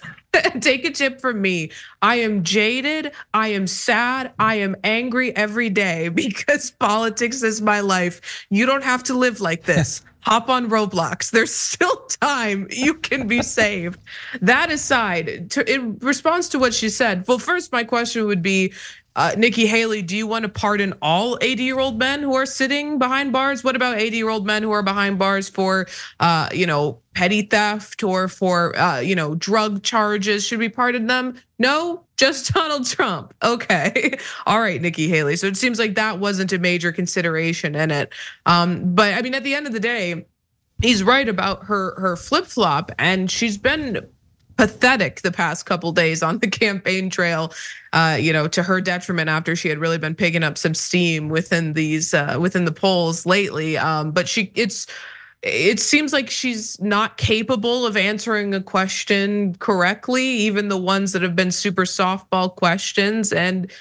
take 0.59 0.83
a 0.83 0.91
tip 0.91 1.21
from 1.21 1.41
me. 1.41 1.71
I 2.01 2.15
am 2.15 2.43
jaded. 2.43 3.13
I 3.33 3.49
am 3.49 3.67
sad. 3.67 4.33
I 4.37 4.55
am 4.55 4.75
angry 4.83 5.35
every 5.35 5.69
day 5.69 6.09
because 6.13 6.71
politics 6.71 7.43
is 7.43 7.61
my 7.61 7.79
life. 7.79 8.45
You 8.49 8.65
don't 8.65 8.83
have 8.83 9.03
to 9.03 9.13
live 9.13 9.39
like 9.41 9.63
this. 9.63 10.03
Hop 10.25 10.49
on 10.49 10.69
Roblox. 10.69 11.29
There's 11.29 11.53
still 11.53 11.95
time. 12.19 12.67
You 12.71 12.95
can 12.95 13.27
be 13.27 13.43
saved. 13.43 13.99
That 14.41 14.71
aside, 14.71 15.55
in 15.67 15.99
response 15.99 16.49
to 16.49 16.59
what 16.59 16.73
she 16.73 16.89
said, 16.89 17.27
well, 17.27 17.37
first, 17.37 17.71
my 17.71 17.83
question 17.83 18.25
would 18.25 18.41
be 18.41 18.73
uh, 19.15 19.33
Nikki 19.37 19.65
Haley, 19.65 20.01
do 20.01 20.15
you 20.15 20.27
want 20.27 20.43
to 20.43 20.49
pardon 20.49 20.93
all 21.01 21.37
80 21.41 21.63
year 21.63 21.79
old 21.79 21.97
men 21.97 22.21
who 22.21 22.35
are 22.35 22.45
sitting 22.45 22.99
behind 22.99 23.31
bars? 23.31 23.63
What 23.63 23.75
about 23.75 23.97
80 23.97 24.17
year 24.17 24.29
old 24.29 24.45
men 24.45 24.63
who 24.63 24.71
are 24.71 24.83
behind 24.83 25.17
bars 25.17 25.47
for, 25.49 25.87
uh, 26.19 26.49
you 26.53 26.65
know, 26.65 26.99
petty 27.13 27.43
theft 27.43 28.03
or 28.03 28.27
for, 28.27 28.77
uh, 28.77 28.99
you 28.99 29.15
know, 29.15 29.35
drug 29.35 29.83
charges? 29.83 30.45
Should 30.45 30.59
we 30.59 30.69
pardon 30.69 31.07
them? 31.07 31.35
No, 31.59 32.03
just 32.17 32.53
Donald 32.53 32.85
Trump. 32.85 33.33
Okay, 33.41 34.17
all 34.45 34.59
right, 34.59 34.81
Nikki 34.81 35.07
Haley. 35.07 35.37
So 35.37 35.47
it 35.47 35.57
seems 35.57 35.79
like 35.79 35.95
that 35.95 36.19
wasn't 36.19 36.51
a 36.53 36.59
major 36.59 36.91
consideration 36.91 37.75
in 37.75 37.91
it. 37.91 38.13
Um, 38.45 38.93
but 38.93 39.13
I 39.13 39.21
mean, 39.21 39.33
at 39.35 39.43
the 39.43 39.55
end 39.55 39.67
of 39.67 39.73
the 39.73 39.79
day, 39.79 40.25
he's 40.81 41.03
right 41.03 41.27
about 41.27 41.63
her 41.65 41.99
her 41.99 42.15
flip 42.17 42.45
flop, 42.45 42.91
and 42.99 43.31
she's 43.31 43.57
been 43.57 44.05
pathetic 44.57 45.21
the 45.21 45.31
past 45.31 45.65
couple 45.65 45.91
days 45.91 46.23
on 46.23 46.39
the 46.39 46.47
campaign 46.63 47.09
trail 47.09 47.53
uh, 47.93 48.17
you 48.19 48.33
know 48.33 48.47
to 48.47 48.61
her 48.61 48.81
detriment 48.81 49.29
after 49.29 49.55
she 49.55 49.69
had 49.69 49.77
really 49.77 49.97
been 49.97 50.15
picking 50.15 50.43
up 50.43 50.57
some 50.57 50.73
steam 50.73 51.29
within 51.29 51.73
these 51.73 52.13
uh, 52.13 52.37
within 52.39 52.65
the 52.65 52.71
polls 52.71 53.25
lately. 53.25 53.77
Um, 53.77 54.11
but 54.11 54.27
she 54.27 54.51
it's 54.55 54.87
it 55.41 55.79
seems 55.79 56.11
like 56.11 56.29
she's 56.29 56.79
not 56.81 57.17
capable 57.17 57.85
of 57.85 57.95
answering 57.95 58.53
a 58.55 58.61
question 58.61 59.55
correctly 59.59 60.23
even 60.23 60.69
the 60.69 60.77
ones 60.77 61.11
that 61.11 61.21
have 61.21 61.35
been 61.35 61.51
super 61.51 61.83
softball 61.83 62.53
questions. 62.53 63.31
And 63.31 63.71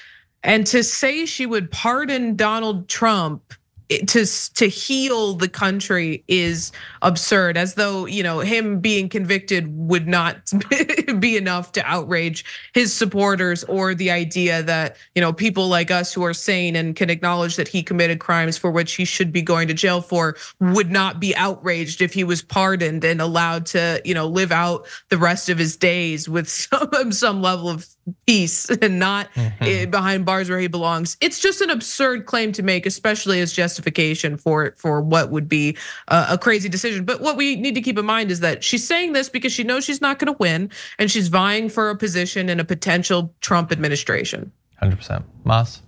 and 0.43 0.67
to 0.69 0.85
say 0.85 1.25
she 1.25 1.47
would 1.47 1.71
pardon 1.71 2.37
Donald 2.37 2.89
Trump 2.89 3.55
to 3.89 4.25
to 4.55 4.67
heal 4.67 5.35
the 5.35 5.49
country 5.49 6.25
is 6.27 6.73
absurd 7.03 7.57
as 7.57 7.75
though 7.75 8.07
you 8.07 8.23
know 8.23 8.41
him 8.41 8.81
being 8.81 9.09
convicted 9.09 9.67
would 9.77 10.09
not 10.09 10.51
be 11.19 11.37
enough 11.37 11.73
to 11.73 11.85
outrage 11.85 12.45
his 12.73 12.93
supporters 12.93 13.63
or 13.65 13.95
the 13.95 14.11
idea 14.11 14.63
that 14.63 14.97
you 15.15 15.21
know 15.21 15.33
people 15.33 15.69
like 15.69 15.91
us 15.91 16.15
who 16.15 16.25
are 16.25 16.33
sane 16.33 16.75
and 16.75 16.97
can 16.97 17.11
acknowledge 17.11 17.57
that 17.57 17.69
he 17.69 17.83
committed 17.83 18.21
crimes 18.21 18.57
for 18.57 18.71
which 18.71 18.95
he 18.95 19.05
should 19.05 19.33
be 19.33 19.43
going 19.43 19.69
to 19.69 19.75
jail 19.75 20.01
for 20.01 20.37
would 20.61 20.91
not 20.91 21.21
be 21.21 21.37
outraged 21.37 22.01
if 22.01 22.15
he 22.15 22.25
was 22.25 22.41
pardoned 22.41 23.05
and 23.05 23.21
allowed 23.21 23.67
to 23.67 24.01
you 24.05 24.15
know 24.15 24.27
live 24.27 24.51
out 24.51 24.87
the 25.11 25.19
rest 25.19 25.49
of 25.51 25.59
his 25.59 25.77
days 25.77 26.27
with 26.29 26.49
some 26.49 27.13
some 27.13 27.43
level 27.43 27.69
of 27.69 27.87
peace 28.27 28.71
and 28.83 28.99
not 28.99 29.33
mm-hmm. 29.35 29.91
behind 29.91 30.25
bars 30.25 30.49
where 30.49 30.59
he 30.59 30.67
belongs 30.67 31.17
it's 31.21 31.41
just 31.41 31.61
an 31.61 31.71
absurd 31.71 32.27
claim 32.27 32.53
to 32.53 32.63
make 32.63 32.87
especially 32.87 33.41
as 33.41 33.53
justification 33.53 34.37
for 34.37 34.75
for 34.77 35.01
what 35.01 35.31
would 35.31 35.49
be 35.49 35.77
a 36.09 36.39
crazy 36.39 36.69
decision. 36.69 37.05
But 37.05 37.21
what 37.21 37.37
we 37.37 37.57
need 37.57 37.75
to 37.75 37.81
keep 37.81 37.99
in 37.99 38.07
mind 38.07 38.31
is 38.31 38.41
that 38.41 38.63
she's 38.63 38.87
saying 38.87 39.13
this 39.13 39.29
because 39.29 39.53
she 39.53 39.65
knows 39.65 39.85
she's 39.85 40.01
not 40.01 40.19
going 40.19 40.33
to 40.33 40.39
win, 40.39 40.71
and 40.99 41.11
she's 41.11 41.29
vying 41.29 41.69
for 41.69 41.91
a 41.91 41.97
position 41.97 42.49
in 42.49 42.61
a 42.61 42.65
potential 42.65 43.35
Trump 43.41 43.73
administration. 43.73 44.53
Hundred 44.79 44.97
percent, 44.97 45.25
Maz. 45.45 45.81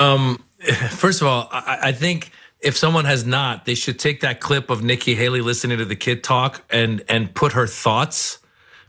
Um, 0.00 0.44
first 0.90 1.20
of 1.20 1.28
all, 1.28 1.48
I, 1.52 1.78
I 1.82 1.92
think 1.92 2.30
if 2.60 2.76
someone 2.76 3.04
has 3.04 3.24
not, 3.24 3.64
they 3.64 3.74
should 3.74 3.98
take 3.98 4.20
that 4.20 4.40
clip 4.40 4.70
of 4.70 4.82
Nikki 4.82 5.14
Haley 5.14 5.40
listening 5.40 5.78
to 5.78 5.84
the 5.84 5.96
kid 5.96 6.24
talk 6.24 6.62
and 6.70 7.02
and 7.08 7.34
put 7.34 7.52
her 7.52 7.66
thoughts 7.66 8.38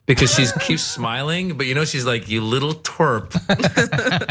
because 0.06 0.34
she 0.34 0.46
keeps 0.60 0.84
smiling, 0.84 1.58
but 1.58 1.66
you 1.66 1.74
know 1.74 1.86
she's 1.86 2.06
like, 2.06 2.30
"You 2.30 2.42
little 2.42 2.74
twerp." 2.74 3.34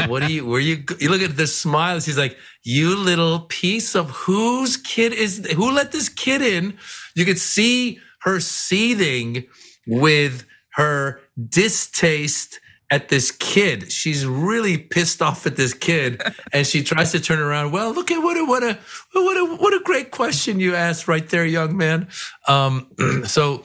what 0.09 0.23
do 0.23 0.33
you? 0.33 0.45
Where 0.45 0.59
you? 0.59 0.83
You 0.99 1.09
look 1.09 1.21
at 1.21 1.35
this 1.35 1.55
smile. 1.55 1.99
She's 1.99 2.17
like, 2.17 2.37
"You 2.63 2.95
little 2.95 3.41
piece 3.41 3.95
of 3.95 4.09
whose 4.11 4.77
kid 4.77 5.13
is? 5.13 5.45
Who 5.55 5.71
let 5.71 5.91
this 5.91 6.09
kid 6.09 6.41
in?" 6.41 6.77
You 7.15 7.25
could 7.25 7.39
see 7.39 7.99
her 8.21 8.39
seething 8.39 9.45
with 9.87 10.45
her 10.73 11.19
distaste 11.49 12.59
at 12.91 13.09
this 13.09 13.31
kid. 13.31 13.91
She's 13.91 14.25
really 14.25 14.77
pissed 14.77 15.21
off 15.21 15.45
at 15.45 15.55
this 15.55 15.73
kid, 15.73 16.21
and 16.53 16.65
she 16.65 16.83
tries 16.83 17.11
to 17.11 17.19
turn 17.19 17.39
around. 17.39 17.71
Well, 17.71 17.93
look 17.93 18.11
at 18.11 18.19
what 18.19 18.37
a 18.37 18.45
what 18.45 18.63
a 18.63 18.77
what 19.13 19.37
a 19.37 19.55
what 19.57 19.73
a 19.73 19.83
great 19.83 20.11
question 20.11 20.59
you 20.59 20.75
asked 20.75 21.07
right 21.07 21.27
there, 21.27 21.45
young 21.45 21.75
man. 21.75 22.07
Um, 22.47 22.87
so 23.25 23.63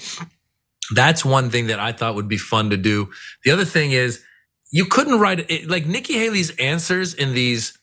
that's 0.94 1.24
one 1.24 1.50
thing 1.50 1.68
that 1.68 1.78
I 1.78 1.92
thought 1.92 2.14
would 2.14 2.28
be 2.28 2.38
fun 2.38 2.70
to 2.70 2.76
do. 2.76 3.10
The 3.44 3.50
other 3.50 3.64
thing 3.64 3.92
is 3.92 4.22
you 4.70 4.84
couldn't 4.84 5.18
write 5.18 5.50
it 5.50 5.68
like 5.68 5.86
Nikki 5.86 6.14
Haley's 6.14 6.50
answers 6.56 7.14
in 7.14 7.34
these 7.34 7.76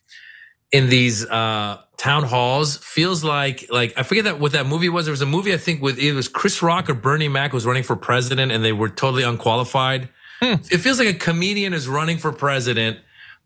in 0.72 0.90
these 0.90 1.26
uh, 1.26 1.82
town 1.98 2.24
halls 2.24 2.78
feels 2.78 3.24
like 3.24 3.66
like 3.70 3.94
I 3.98 4.04
forget 4.04 4.26
that 4.26 4.40
what 4.40 4.54
that 4.54 4.66
movie 4.66 4.90
was. 4.90 5.06
There 5.06 5.12
was 5.12 5.22
a 5.22 5.26
movie 5.26 5.54
I 5.54 5.58
think 5.58 5.82
with 5.82 5.98
it 6.00 6.14
was 6.14 6.28
Chris 6.28 6.62
Rock 6.62 6.90
or 6.90 6.94
Bernie 6.94 7.28
Mac 7.28 7.54
was 7.54 7.66
running 7.66 7.84
for 7.84 7.96
president 7.96 8.52
and 8.52 8.64
they 8.64 8.74
were 8.74 8.90
totally 8.90 9.24
unqualified. 9.24 10.10
Hmm. 10.40 10.56
It 10.72 10.80
feels 10.80 11.00
like 11.00 11.08
a 11.08 11.14
comedian 11.14 11.74
is 11.74 11.88
running 11.88 12.18
for 12.18 12.32
president, 12.32 13.00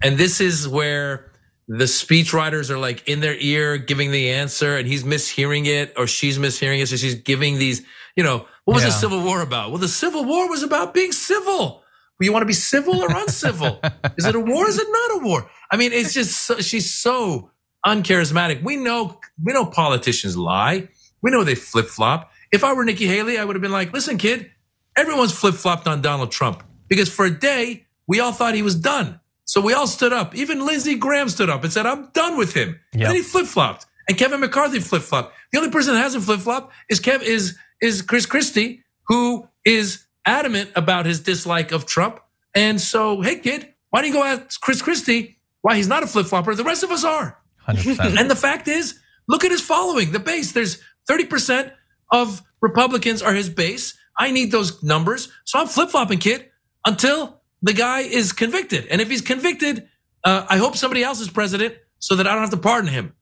and 0.03 0.17
this 0.17 0.41
is 0.41 0.67
where 0.67 1.31
the 1.67 1.87
speech 1.87 2.33
writers 2.33 2.69
are 2.69 2.77
like 2.77 3.07
in 3.07 3.21
their 3.21 3.35
ear 3.35 3.77
giving 3.77 4.11
the 4.11 4.31
answer, 4.31 4.75
and 4.75 4.87
he's 4.87 5.05
mishearing 5.05 5.67
it 5.67 5.93
or 5.95 6.05
she's 6.05 6.37
mishearing 6.37 6.81
it, 6.81 6.87
so 6.87 6.97
she's 6.97 7.15
giving 7.15 7.59
these. 7.59 7.81
You 8.17 8.23
know, 8.23 8.45
what 8.65 8.75
was 8.75 8.83
yeah. 8.83 8.89
the 8.89 8.95
Civil 8.95 9.23
War 9.23 9.41
about? 9.41 9.71
Well, 9.71 9.79
the 9.79 9.87
Civil 9.87 10.23
War 10.25 10.49
was 10.49 10.63
about 10.63 10.93
being 10.93 11.11
civil. 11.11 11.83
You 12.19 12.31
want 12.31 12.43
to 12.43 12.47
be 12.47 12.53
civil 12.53 13.01
or 13.01 13.09
uncivil? 13.09 13.79
is 14.17 14.25
it 14.25 14.35
a 14.35 14.39
war? 14.39 14.67
Is 14.67 14.77
it 14.77 14.87
not 14.89 15.21
a 15.21 15.25
war? 15.25 15.49
I 15.71 15.77
mean, 15.77 15.91
it's 15.91 16.13
just 16.13 16.43
so, 16.43 16.59
she's 16.59 16.93
so 16.93 17.49
uncharismatic. 17.85 18.63
We 18.63 18.75
know 18.77 19.19
we 19.43 19.53
know 19.53 19.65
politicians 19.65 20.37
lie. 20.37 20.89
We 21.21 21.31
know 21.31 21.43
they 21.43 21.55
flip 21.55 21.87
flop. 21.87 22.31
If 22.51 22.63
I 22.63 22.73
were 22.73 22.85
Nikki 22.85 23.07
Haley, 23.07 23.37
I 23.37 23.45
would 23.45 23.55
have 23.55 23.61
been 23.61 23.71
like, 23.71 23.93
listen, 23.93 24.17
kid, 24.17 24.51
everyone's 24.95 25.31
flip 25.31 25.55
flopped 25.55 25.87
on 25.87 26.01
Donald 26.01 26.31
Trump 26.31 26.63
because 26.87 27.09
for 27.09 27.25
a 27.25 27.31
day 27.31 27.87
we 28.07 28.19
all 28.19 28.31
thought 28.31 28.53
he 28.53 28.61
was 28.61 28.75
done. 28.75 29.19
So 29.45 29.61
we 29.61 29.73
all 29.73 29.87
stood 29.87 30.13
up. 30.13 30.35
Even 30.35 30.65
Lindsey 30.65 30.95
Graham 30.95 31.27
stood 31.27 31.49
up 31.49 31.63
and 31.63 31.73
said, 31.73 31.85
I'm 31.85 32.09
done 32.13 32.37
with 32.37 32.53
him. 32.53 32.79
Yep. 32.93 32.93
And 32.93 33.01
then 33.03 33.15
he 33.15 33.21
flip 33.21 33.47
flopped. 33.47 33.85
And 34.07 34.17
Kevin 34.17 34.39
McCarthy 34.39 34.79
flip 34.79 35.01
flopped. 35.01 35.33
The 35.51 35.57
only 35.57 35.71
person 35.71 35.93
that 35.93 36.01
hasn't 36.01 36.23
flip 36.23 36.39
flopped 36.39 36.73
is 36.89 36.99
Kev 36.99 37.21
is 37.21 37.57
is 37.81 38.01
Chris 38.01 38.25
Christie, 38.25 38.83
who 39.07 39.47
is 39.65 40.05
adamant 40.25 40.71
about 40.75 41.05
his 41.05 41.19
dislike 41.19 41.71
of 41.71 41.85
Trump. 41.85 42.19
And 42.53 42.79
so, 42.79 43.21
hey 43.21 43.39
kid, 43.39 43.73
why 43.89 44.01
don't 44.01 44.09
you 44.09 44.15
go 44.15 44.23
ask 44.23 44.59
Chris 44.61 44.81
Christie 44.81 45.39
why 45.61 45.75
he's 45.75 45.87
not 45.87 46.03
a 46.03 46.07
flip 46.07 46.27
flopper? 46.27 46.55
The 46.55 46.63
rest 46.63 46.83
of 46.83 46.91
us 46.91 47.03
are. 47.03 47.37
100%. 47.67 48.19
and 48.19 48.29
the 48.29 48.35
fact 48.35 48.67
is, 48.67 48.99
look 49.27 49.43
at 49.43 49.51
his 49.51 49.61
following, 49.61 50.11
the 50.11 50.19
base. 50.19 50.51
There's 50.51 50.81
30% 51.09 51.71
of 52.11 52.41
Republicans 52.61 53.21
are 53.21 53.33
his 53.33 53.49
base. 53.49 53.97
I 54.17 54.31
need 54.31 54.51
those 54.51 54.81
numbers. 54.83 55.31
So 55.45 55.59
I'm 55.59 55.67
flip 55.67 55.89
flopping, 55.89 56.19
kid, 56.19 56.49
until 56.85 57.41
the 57.61 57.73
guy 57.73 58.01
is 58.01 58.33
convicted. 58.33 58.87
And 58.87 59.01
if 59.01 59.09
he's 59.09 59.21
convicted, 59.21 59.87
uh, 60.23 60.45
I 60.49 60.57
hope 60.57 60.75
somebody 60.75 61.03
else 61.03 61.19
is 61.19 61.29
president 61.29 61.75
so 61.99 62.15
that 62.15 62.27
I 62.27 62.33
don't 62.33 62.41
have 62.41 62.51
to 62.51 62.57
pardon 62.57 62.89
him 62.89 63.13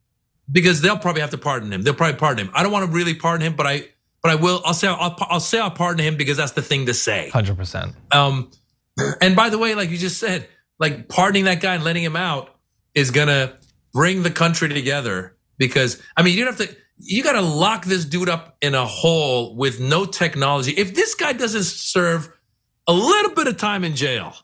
because 0.51 0.82
they'll 0.82 0.97
probably 0.97 1.22
have 1.22 1.30
to 1.32 1.38
pardon 1.38 1.72
him. 1.72 1.82
They'll 1.82 1.93
probably 1.93 2.18
pardon 2.18 2.47
him. 2.47 2.51
I 2.53 2.64
don't 2.64 2.72
want 2.72 2.86
to 2.86 2.91
really 2.91 3.14
pardon 3.14 3.45
him, 3.45 3.55
but 3.55 3.68
I, 3.68 3.88
but 4.22 4.32
I 4.32 4.36
will. 4.36 4.62
I'll 4.66 4.74
say 4.74 4.88
I'll, 4.88 5.16
I'll 5.20 5.40
say 5.40 5.60
I'll 5.60 5.72
pardon 5.72 6.04
him 6.06 6.18
because 6.18 6.38
that's 6.38 6.54
the 6.54 6.62
thing 6.62 6.86
to 6.88 6.94
say. 6.94 7.30
Hundred 7.30 7.58
percent. 7.58 7.96
Um, 8.12 8.52
and 9.22 9.36
by 9.36 9.50
the 9.50 9.58
way, 9.58 9.76
like 9.76 9.90
you 9.90 9.98
just 9.98 10.20
said, 10.20 10.48
like 10.80 11.08
pardoning 11.10 11.46
that 11.46 11.62
guy 11.62 11.76
and 11.76 11.84
letting 11.84 12.04
him 12.04 12.16
out 12.16 12.56
is 12.96 13.12
gonna 13.12 13.58
bring 13.94 14.24
the 14.24 14.32
country 14.32 14.70
together 14.70 15.36
because 15.58 16.02
I 16.16 16.24
mean 16.24 16.38
you 16.38 16.46
don't 16.46 16.58
have 16.58 16.68
to 16.68 16.76
you 17.00 17.24
got 17.24 17.34
to 17.34 17.42
lock 17.42 17.86
this 17.86 18.06
dude 18.06 18.30
up 18.30 18.58
in 18.62 18.76
a 18.76 18.86
hole 18.86 19.56
with 19.56 19.80
no 19.80 20.06
technology. 20.06 20.72
If 20.74 20.96
this 20.96 21.16
guy 21.16 21.34
doesn't 21.34 21.64
serve 21.64 22.30
a 22.88 22.94
little 22.94 23.34
bit 23.34 23.48
of 23.48 23.58
time 23.58 23.84
in 23.84 23.96
jail, 23.96 24.36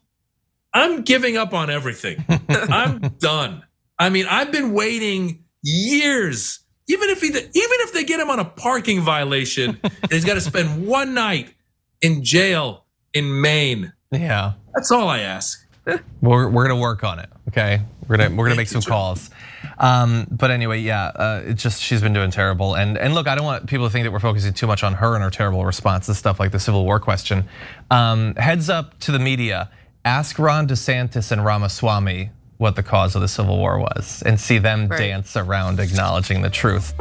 I'm 0.73 1.01
giving 1.01 1.37
up 1.37 1.53
on 1.53 1.69
everything. 1.69 2.23
I'm 2.49 2.99
done. 3.19 3.63
I 3.99 4.09
mean, 4.09 4.25
I've 4.29 4.51
been 4.51 4.73
waiting 4.73 5.43
years. 5.61 6.59
Even 6.87 7.09
if 7.09 7.21
he, 7.21 7.27
even 7.27 7.47
if 7.53 7.93
they 7.93 8.03
get 8.03 8.19
him 8.19 8.29
on 8.29 8.39
a 8.39 8.45
parking 8.45 9.01
violation, 9.01 9.79
he's 10.11 10.25
got 10.25 10.35
to 10.35 10.41
spend 10.41 10.85
one 10.85 11.13
night 11.13 11.53
in 12.01 12.23
jail 12.23 12.85
in 13.13 13.41
Maine. 13.41 13.93
Yeah, 14.11 14.53
that's 14.73 14.91
all 14.91 15.07
I 15.09 15.19
ask. 15.19 15.65
we're 16.21 16.49
we're 16.49 16.67
gonna 16.67 16.79
work 16.79 17.03
on 17.03 17.19
it. 17.19 17.29
Okay, 17.49 17.81
we're 18.07 18.17
gonna 18.17 18.35
we're 18.35 18.45
gonna 18.45 18.55
make 18.55 18.67
some 18.67 18.81
calls. 18.81 19.29
Um, 19.77 20.27
but 20.31 20.51
anyway, 20.51 20.79
yeah, 20.79 21.05
uh, 21.07 21.43
it's 21.45 21.61
just 21.61 21.81
she's 21.81 22.01
been 22.01 22.13
doing 22.13 22.31
terrible. 22.31 22.75
And 22.75 22.97
and 22.97 23.13
look, 23.13 23.27
I 23.27 23.35
don't 23.35 23.45
want 23.45 23.67
people 23.67 23.85
to 23.85 23.91
think 23.91 24.05
that 24.05 24.11
we're 24.11 24.19
focusing 24.19 24.53
too 24.53 24.67
much 24.67 24.83
on 24.83 24.93
her 24.95 25.15
and 25.15 25.23
her 25.23 25.29
terrible 25.29 25.65
response 25.65 26.05
to 26.07 26.15
stuff 26.15 26.39
like 26.39 26.51
the 26.51 26.59
Civil 26.59 26.85
War 26.85 26.99
question. 26.99 27.45
Um, 27.91 28.35
heads 28.35 28.69
up 28.69 28.99
to 29.01 29.11
the 29.11 29.19
media: 29.19 29.69
ask 30.03 30.39
Ron 30.39 30.67
DeSantis 30.67 31.31
and 31.31 31.43
Ramaswamy 31.43 32.31
what 32.57 32.75
the 32.75 32.83
cause 32.83 33.15
of 33.15 33.21
the 33.21 33.27
Civil 33.27 33.57
War 33.57 33.79
was, 33.79 34.23
and 34.25 34.39
see 34.39 34.57
them 34.57 34.87
right. 34.87 34.97
dance 34.97 35.35
around 35.35 35.79
acknowledging 35.79 36.41
the 36.41 36.49
truth. 36.49 36.93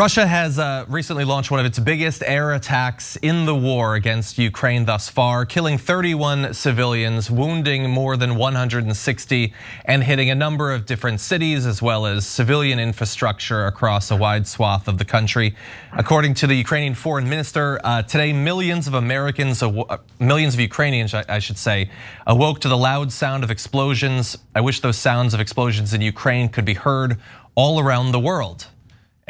Russia 0.00 0.26
has 0.26 0.58
uh, 0.58 0.86
recently 0.88 1.26
launched 1.26 1.50
one 1.50 1.60
of 1.60 1.66
its 1.66 1.78
biggest 1.78 2.22
air 2.24 2.54
attacks 2.54 3.16
in 3.16 3.44
the 3.44 3.54
war 3.54 3.96
against 3.96 4.38
Ukraine 4.38 4.86
thus 4.86 5.10
far, 5.10 5.44
killing 5.44 5.76
31 5.76 6.54
civilians, 6.54 7.30
wounding 7.30 7.90
more 7.90 8.16
than 8.16 8.36
160, 8.36 9.52
and 9.84 10.02
hitting 10.02 10.30
a 10.30 10.34
number 10.34 10.72
of 10.72 10.86
different 10.86 11.20
cities 11.20 11.66
as 11.66 11.82
well 11.82 12.06
as 12.06 12.26
civilian 12.26 12.78
infrastructure 12.78 13.66
across 13.66 14.10
a 14.10 14.16
wide 14.16 14.46
swath 14.46 14.88
of 14.88 14.96
the 14.96 15.04
country. 15.04 15.54
According 15.92 16.32
to 16.36 16.46
the 16.46 16.54
Ukrainian 16.54 16.94
foreign 16.94 17.28
minister, 17.28 17.78
uh, 17.84 18.02
today 18.02 18.32
millions 18.32 18.86
of 18.86 18.94
Americans, 18.94 19.62
uh, 19.62 19.98
millions 20.18 20.54
of 20.54 20.60
Ukrainians, 20.60 21.12
I 21.12 21.40
should 21.40 21.58
say, 21.58 21.90
awoke 22.26 22.60
to 22.60 22.70
the 22.70 22.78
loud 22.78 23.12
sound 23.12 23.44
of 23.44 23.50
explosions. 23.50 24.38
I 24.54 24.62
wish 24.62 24.80
those 24.80 24.96
sounds 24.96 25.34
of 25.34 25.40
explosions 25.40 25.92
in 25.92 26.00
Ukraine 26.00 26.48
could 26.48 26.64
be 26.64 26.72
heard 26.72 27.18
all 27.54 27.78
around 27.78 28.12
the 28.12 28.20
world. 28.20 28.68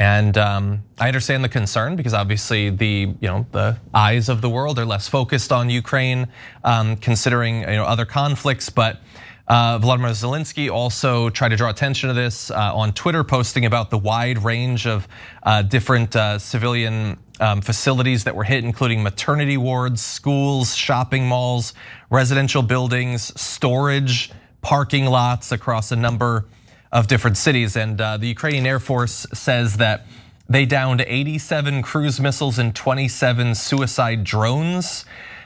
And 0.01 0.35
um, 0.35 0.83
I 0.99 1.09
understand 1.09 1.43
the 1.43 1.49
concern 1.49 1.95
because 1.95 2.15
obviously 2.15 2.71
the 2.71 3.13
you 3.19 3.27
know 3.27 3.45
the 3.51 3.77
eyes 3.93 4.29
of 4.29 4.41
the 4.41 4.49
world 4.49 4.79
are 4.79 4.85
less 4.85 5.07
focused 5.07 5.51
on 5.51 5.69
Ukraine, 5.69 6.27
um, 6.63 6.95
considering 6.95 7.59
you 7.59 7.67
know 7.67 7.85
other 7.85 8.05
conflicts. 8.05 8.71
But 8.71 8.99
uh, 9.47 9.77
Vladimir 9.77 10.09
Zelensky 10.09 10.71
also 10.71 11.29
tried 11.29 11.49
to 11.49 11.55
draw 11.55 11.69
attention 11.69 12.07
to 12.07 12.15
this 12.15 12.49
uh, 12.49 12.75
on 12.75 12.93
Twitter, 12.93 13.23
posting 13.23 13.67
about 13.67 13.91
the 13.91 13.99
wide 13.99 14.43
range 14.43 14.87
of 14.87 15.07
uh, 15.43 15.61
different 15.61 16.15
uh, 16.15 16.39
civilian 16.39 17.19
um, 17.39 17.61
facilities 17.61 18.23
that 18.23 18.35
were 18.35 18.43
hit, 18.43 18.63
including 18.63 19.03
maternity 19.03 19.57
wards, 19.57 20.01
schools, 20.01 20.75
shopping 20.75 21.27
malls, 21.27 21.75
residential 22.09 22.63
buildings, 22.63 23.39
storage, 23.39 24.31
parking 24.61 25.05
lots 25.05 25.51
across 25.51 25.91
a 25.91 25.95
number 25.95 26.47
of 26.91 27.07
different 27.07 27.37
cities. 27.37 27.75
And 27.75 27.99
uh, 27.99 28.17
the 28.17 28.27
Ukrainian 28.27 28.65
Air 28.65 28.79
Force 28.79 29.25
says 29.33 29.77
that 29.77 30.05
they 30.49 30.65
downed 30.65 31.01
87 31.01 31.81
cruise 31.81 32.19
missiles 32.19 32.59
and 32.59 32.75
27 32.75 33.55
suicide 33.55 34.23
drones. 34.23 35.05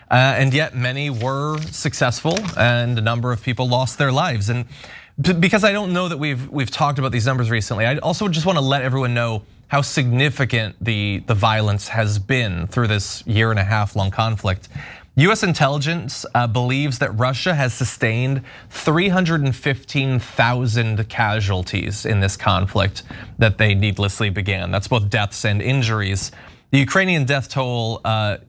Uh, 0.10 0.36
and 0.38 0.54
yet 0.54 0.76
many 0.76 1.10
were 1.10 1.60
successful 1.72 2.38
and 2.58 2.98
a 2.98 3.02
number 3.02 3.32
of 3.32 3.42
people 3.42 3.68
lost 3.68 3.98
their 3.98 4.12
lives. 4.12 4.50
And 4.50 4.66
because 5.22 5.64
I 5.64 5.72
don't 5.72 5.94
know 5.94 6.10
that 6.10 6.18
we've 6.18 6.50
we've 6.50 6.70
talked 6.70 7.00
about 7.00 7.12
these 7.12 7.26
numbers 7.26 7.50
recently, 7.50 7.86
I 7.86 7.98
also 7.98 8.28
just 8.28 8.46
want 8.46 8.58
to 8.58 8.64
let 8.64 8.82
everyone 8.82 9.14
know 9.14 9.44
how 9.68 9.82
significant 9.82 10.76
the 10.82 11.24
the 11.26 11.34
violence 11.34 11.88
has 11.88 12.20
been 12.20 12.68
through 12.68 12.88
this 12.88 13.26
year 13.26 13.50
and 13.50 13.60
a 13.60 13.64
half 13.64 13.96
long 13.96 14.12
conflict. 14.12 14.70
US 15.18 15.44
intelligence 15.44 16.26
uh, 16.36 16.46
believes 16.46 17.00
that 17.00 17.18
Russia 17.18 17.56
has 17.56 17.74
sustained 17.74 18.42
315,000 18.70 21.08
casualties 21.08 22.06
in 22.06 22.20
this 22.20 22.36
conflict 22.36 23.04
that 23.40 23.58
they 23.58 23.76
needlessly 23.76 24.30
began. 24.30 24.72
That's 24.72 24.90
both 24.90 25.10
deaths 25.10 25.46
and 25.46 25.62
injuries. 25.62 26.34
The 26.72 26.80
Ukrainian 26.80 27.24
death 27.24 27.48
toll, 27.48 28.02
uh, 28.04 28.40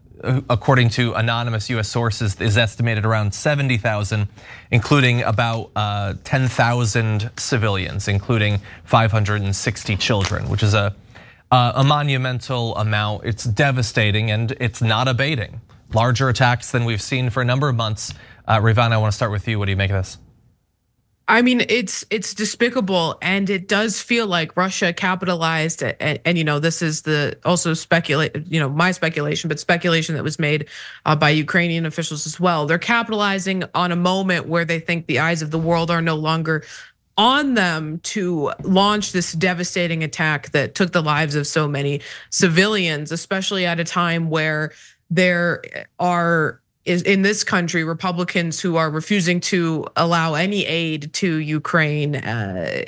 according 0.50 0.88
to 0.90 1.12
anonymous 1.12 1.70
US 1.70 1.88
sources, 1.88 2.34
is 2.40 2.58
estimated 2.58 3.06
around 3.06 3.32
70,000, 3.32 4.26
including 4.72 5.22
about 5.22 5.70
uh, 5.76 6.14
10,000 6.24 7.30
civilians, 7.36 8.08
including 8.08 8.60
560 8.82 9.96
children, 9.98 10.48
which 10.48 10.64
is 10.64 10.74
a, 10.74 10.96
a 11.52 11.84
monumental 11.84 12.74
amount. 12.74 13.24
It's 13.24 13.44
devastating 13.44 14.32
and 14.32 14.50
it's 14.58 14.82
not 14.82 15.06
abating 15.06 15.60
larger 15.96 16.28
attacks 16.28 16.70
than 16.70 16.84
we've 16.84 17.02
seen 17.02 17.30
for 17.30 17.40
a 17.40 17.44
number 17.44 17.68
of 17.68 17.74
months. 17.74 18.12
Uh, 18.46 18.60
I 18.60 18.96
want 18.98 19.10
to 19.10 19.16
start 19.16 19.32
with 19.32 19.48
you. 19.48 19.58
What 19.58 19.64
do 19.64 19.72
you 19.72 19.76
make 19.76 19.90
of 19.90 19.96
this? 19.96 20.18
I 21.28 21.42
mean, 21.42 21.64
it's 21.68 22.04
it's 22.08 22.34
despicable, 22.34 23.18
and 23.20 23.50
it 23.50 23.66
does 23.66 24.00
feel 24.00 24.28
like 24.28 24.56
Russia 24.56 24.92
capitalized. 24.92 25.82
And, 25.82 26.20
and 26.24 26.38
you 26.38 26.44
know, 26.44 26.60
this 26.60 26.82
is 26.82 27.02
the 27.02 27.36
also 27.44 27.74
speculate. 27.74 28.36
You 28.46 28.60
know, 28.60 28.68
my 28.68 28.92
speculation, 28.92 29.48
but 29.48 29.58
speculation 29.58 30.14
that 30.14 30.22
was 30.22 30.38
made 30.38 30.68
uh, 31.04 31.16
by 31.16 31.30
Ukrainian 31.30 31.84
officials 31.84 32.26
as 32.26 32.38
well. 32.38 32.66
They're 32.66 32.78
capitalizing 32.78 33.64
on 33.74 33.90
a 33.90 33.96
moment 33.96 34.46
where 34.46 34.64
they 34.64 34.78
think 34.78 35.06
the 35.06 35.18
eyes 35.18 35.42
of 35.42 35.50
the 35.50 35.58
world 35.58 35.90
are 35.90 36.02
no 36.02 36.14
longer 36.14 36.62
on 37.18 37.54
them 37.54 37.98
to 38.00 38.52
launch 38.62 39.12
this 39.12 39.32
devastating 39.32 40.04
attack 40.04 40.50
that 40.50 40.74
took 40.74 40.92
the 40.92 41.02
lives 41.02 41.34
of 41.34 41.46
so 41.46 41.66
many 41.66 42.02
civilians, 42.30 43.10
especially 43.10 43.66
at 43.66 43.80
a 43.80 43.84
time 43.84 44.28
where 44.28 44.72
there 45.10 45.62
are 45.98 46.60
is 46.86 47.02
in 47.02 47.22
this 47.22 47.42
country, 47.44 47.84
Republicans 47.84 48.60
who 48.60 48.76
are 48.76 48.90
refusing 48.90 49.40
to 49.40 49.84
allow 49.96 50.34
any 50.34 50.64
aid 50.64 51.12
to 51.14 51.36
Ukraine 51.38 52.16
uh, 52.16 52.82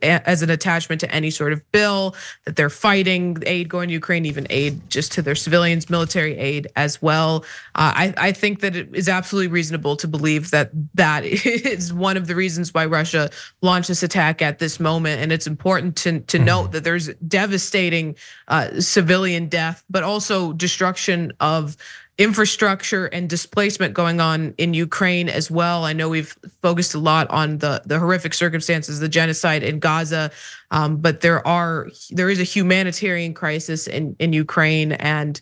as 0.00 0.42
an 0.42 0.50
attachment 0.50 1.00
to 1.00 1.12
any 1.12 1.30
sort 1.30 1.52
of 1.52 1.72
bill, 1.72 2.14
that 2.44 2.56
they're 2.56 2.70
fighting 2.70 3.36
aid 3.44 3.68
going 3.68 3.88
to 3.88 3.92
Ukraine, 3.92 4.24
even 4.24 4.46
aid 4.48 4.88
just 4.88 5.12
to 5.12 5.22
their 5.22 5.34
civilians, 5.34 5.90
military 5.90 6.38
aid 6.38 6.68
as 6.76 7.02
well. 7.02 7.44
Uh, 7.74 7.92
I, 7.94 8.14
I 8.16 8.32
think 8.32 8.60
that 8.60 8.76
it 8.76 8.88
is 8.94 9.08
absolutely 9.08 9.48
reasonable 9.48 9.96
to 9.96 10.06
believe 10.06 10.50
that 10.52 10.70
that 10.94 11.24
is 11.24 11.92
one 11.92 12.16
of 12.16 12.28
the 12.28 12.36
reasons 12.36 12.72
why 12.72 12.86
Russia 12.86 13.28
launched 13.60 13.88
this 13.88 14.02
attack 14.04 14.40
at 14.40 14.60
this 14.60 14.78
moment. 14.78 15.20
And 15.20 15.32
it's 15.32 15.48
important 15.48 15.96
to, 15.96 16.20
to 16.20 16.36
mm-hmm. 16.36 16.46
note 16.46 16.72
that 16.72 16.84
there's 16.84 17.08
devastating 17.26 18.14
uh, 18.48 18.80
civilian 18.80 19.48
death, 19.48 19.84
but 19.90 20.04
also 20.04 20.52
destruction 20.52 21.32
of 21.40 21.76
infrastructure 22.18 23.06
and 23.06 23.28
displacement 23.28 23.94
going 23.94 24.20
on 24.20 24.54
in 24.58 24.74
Ukraine 24.74 25.28
as 25.28 25.50
well. 25.50 25.84
I 25.84 25.92
know 25.92 26.08
we've 26.08 26.36
focused 26.60 26.94
a 26.94 26.98
lot 26.98 27.28
on 27.30 27.58
the 27.58 27.82
the 27.86 27.98
horrific 27.98 28.34
circumstances, 28.34 29.00
the 29.00 29.08
genocide 29.08 29.62
in 29.62 29.78
Gaza, 29.78 30.30
um, 30.70 30.98
but 30.98 31.22
there 31.22 31.46
are 31.46 31.88
there 32.10 32.28
is 32.28 32.38
a 32.38 32.44
humanitarian 32.44 33.32
crisis 33.32 33.86
in 33.86 34.14
in 34.18 34.32
Ukraine, 34.34 34.92
and 34.92 35.40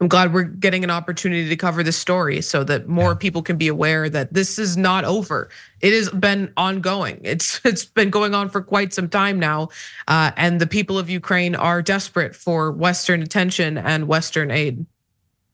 I'm 0.00 0.08
glad 0.08 0.32
we're 0.32 0.44
getting 0.44 0.84
an 0.84 0.90
opportunity 0.90 1.48
to 1.48 1.56
cover 1.56 1.82
this 1.82 1.96
story 1.96 2.40
so 2.40 2.62
that 2.64 2.88
more 2.88 3.10
yeah. 3.10 3.18
people 3.18 3.42
can 3.42 3.56
be 3.56 3.66
aware 3.66 4.08
that 4.08 4.32
this 4.32 4.58
is 4.58 4.76
not 4.76 5.04
over. 5.04 5.48
It 5.80 5.92
has 5.92 6.08
been 6.10 6.52
ongoing. 6.56 7.20
It's 7.22 7.60
it's 7.64 7.84
been 7.84 8.10
going 8.10 8.34
on 8.34 8.48
for 8.48 8.62
quite 8.62 8.92
some 8.92 9.08
time 9.08 9.38
now, 9.38 9.68
uh, 10.08 10.32
and 10.36 10.60
the 10.60 10.66
people 10.66 10.98
of 10.98 11.08
Ukraine 11.08 11.54
are 11.54 11.82
desperate 11.82 12.34
for 12.34 12.72
Western 12.72 13.22
attention 13.22 13.78
and 13.78 14.08
Western 14.08 14.50
aid. 14.50 14.84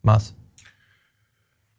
Maz? 0.04 0.32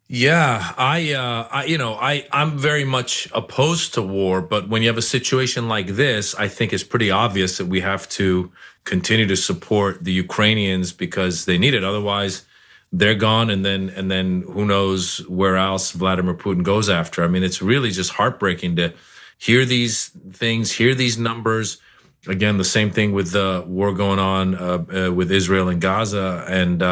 Yeah, 0.08 0.74
I, 0.78 1.14
uh, 1.14 1.48
I, 1.52 1.66
you 1.66 1.80
know, 1.80 1.96
I, 1.96 2.28
I'm 2.32 2.60
very 2.60 2.84
much 2.84 3.28
opposed 3.34 3.96
to 3.96 4.04
war, 4.04 4.40
but 4.40 4.70
when 4.70 4.84
you 4.84 4.88
have 4.88 5.00
a 5.00 5.02
situation 5.02 5.68
like 5.68 5.88
this, 5.88 6.36
I 6.36 6.48
think 6.48 6.74
it's 6.74 6.84
pretty 6.84 7.10
obvious 7.10 7.58
that 7.58 7.66
we 7.66 7.80
have 7.80 8.08
to 8.10 8.52
continue 8.84 9.26
to 9.26 9.36
support 9.36 10.04
the 10.04 10.12
Ukrainians 10.12 10.94
because 10.94 11.46
they 11.46 11.58
need 11.58 11.74
it. 11.74 11.84
Otherwise, 11.84 12.46
they're 12.92 13.16
gone, 13.16 13.50
and 13.50 13.66
then, 13.66 13.90
and 13.90 14.12
then 14.12 14.44
who 14.44 14.64
knows 14.64 15.28
where 15.28 15.58
else 15.58 15.90
Vladimir 15.92 16.36
Putin 16.36 16.62
goes 16.62 16.88
after. 16.88 17.24
I 17.24 17.28
mean, 17.28 17.44
it's 17.44 17.64
really 17.64 17.90
just 17.90 18.12
heartbreaking 18.12 18.76
to 18.76 18.94
hear 19.40 19.66
these 19.66 20.10
things, 20.32 20.72
hear 20.72 20.94
these 20.94 21.18
numbers. 21.18 21.80
Again, 22.28 22.58
the 22.58 22.64
same 22.64 22.92
thing 22.92 23.12
with 23.12 23.32
the 23.32 23.64
war 23.66 23.92
going 23.92 24.20
on 24.20 24.54
uh, 24.54 25.08
uh, 25.08 25.12
with 25.12 25.32
Israel 25.32 25.68
and 25.68 25.82
Gaza, 25.82 26.46
and. 26.48 26.84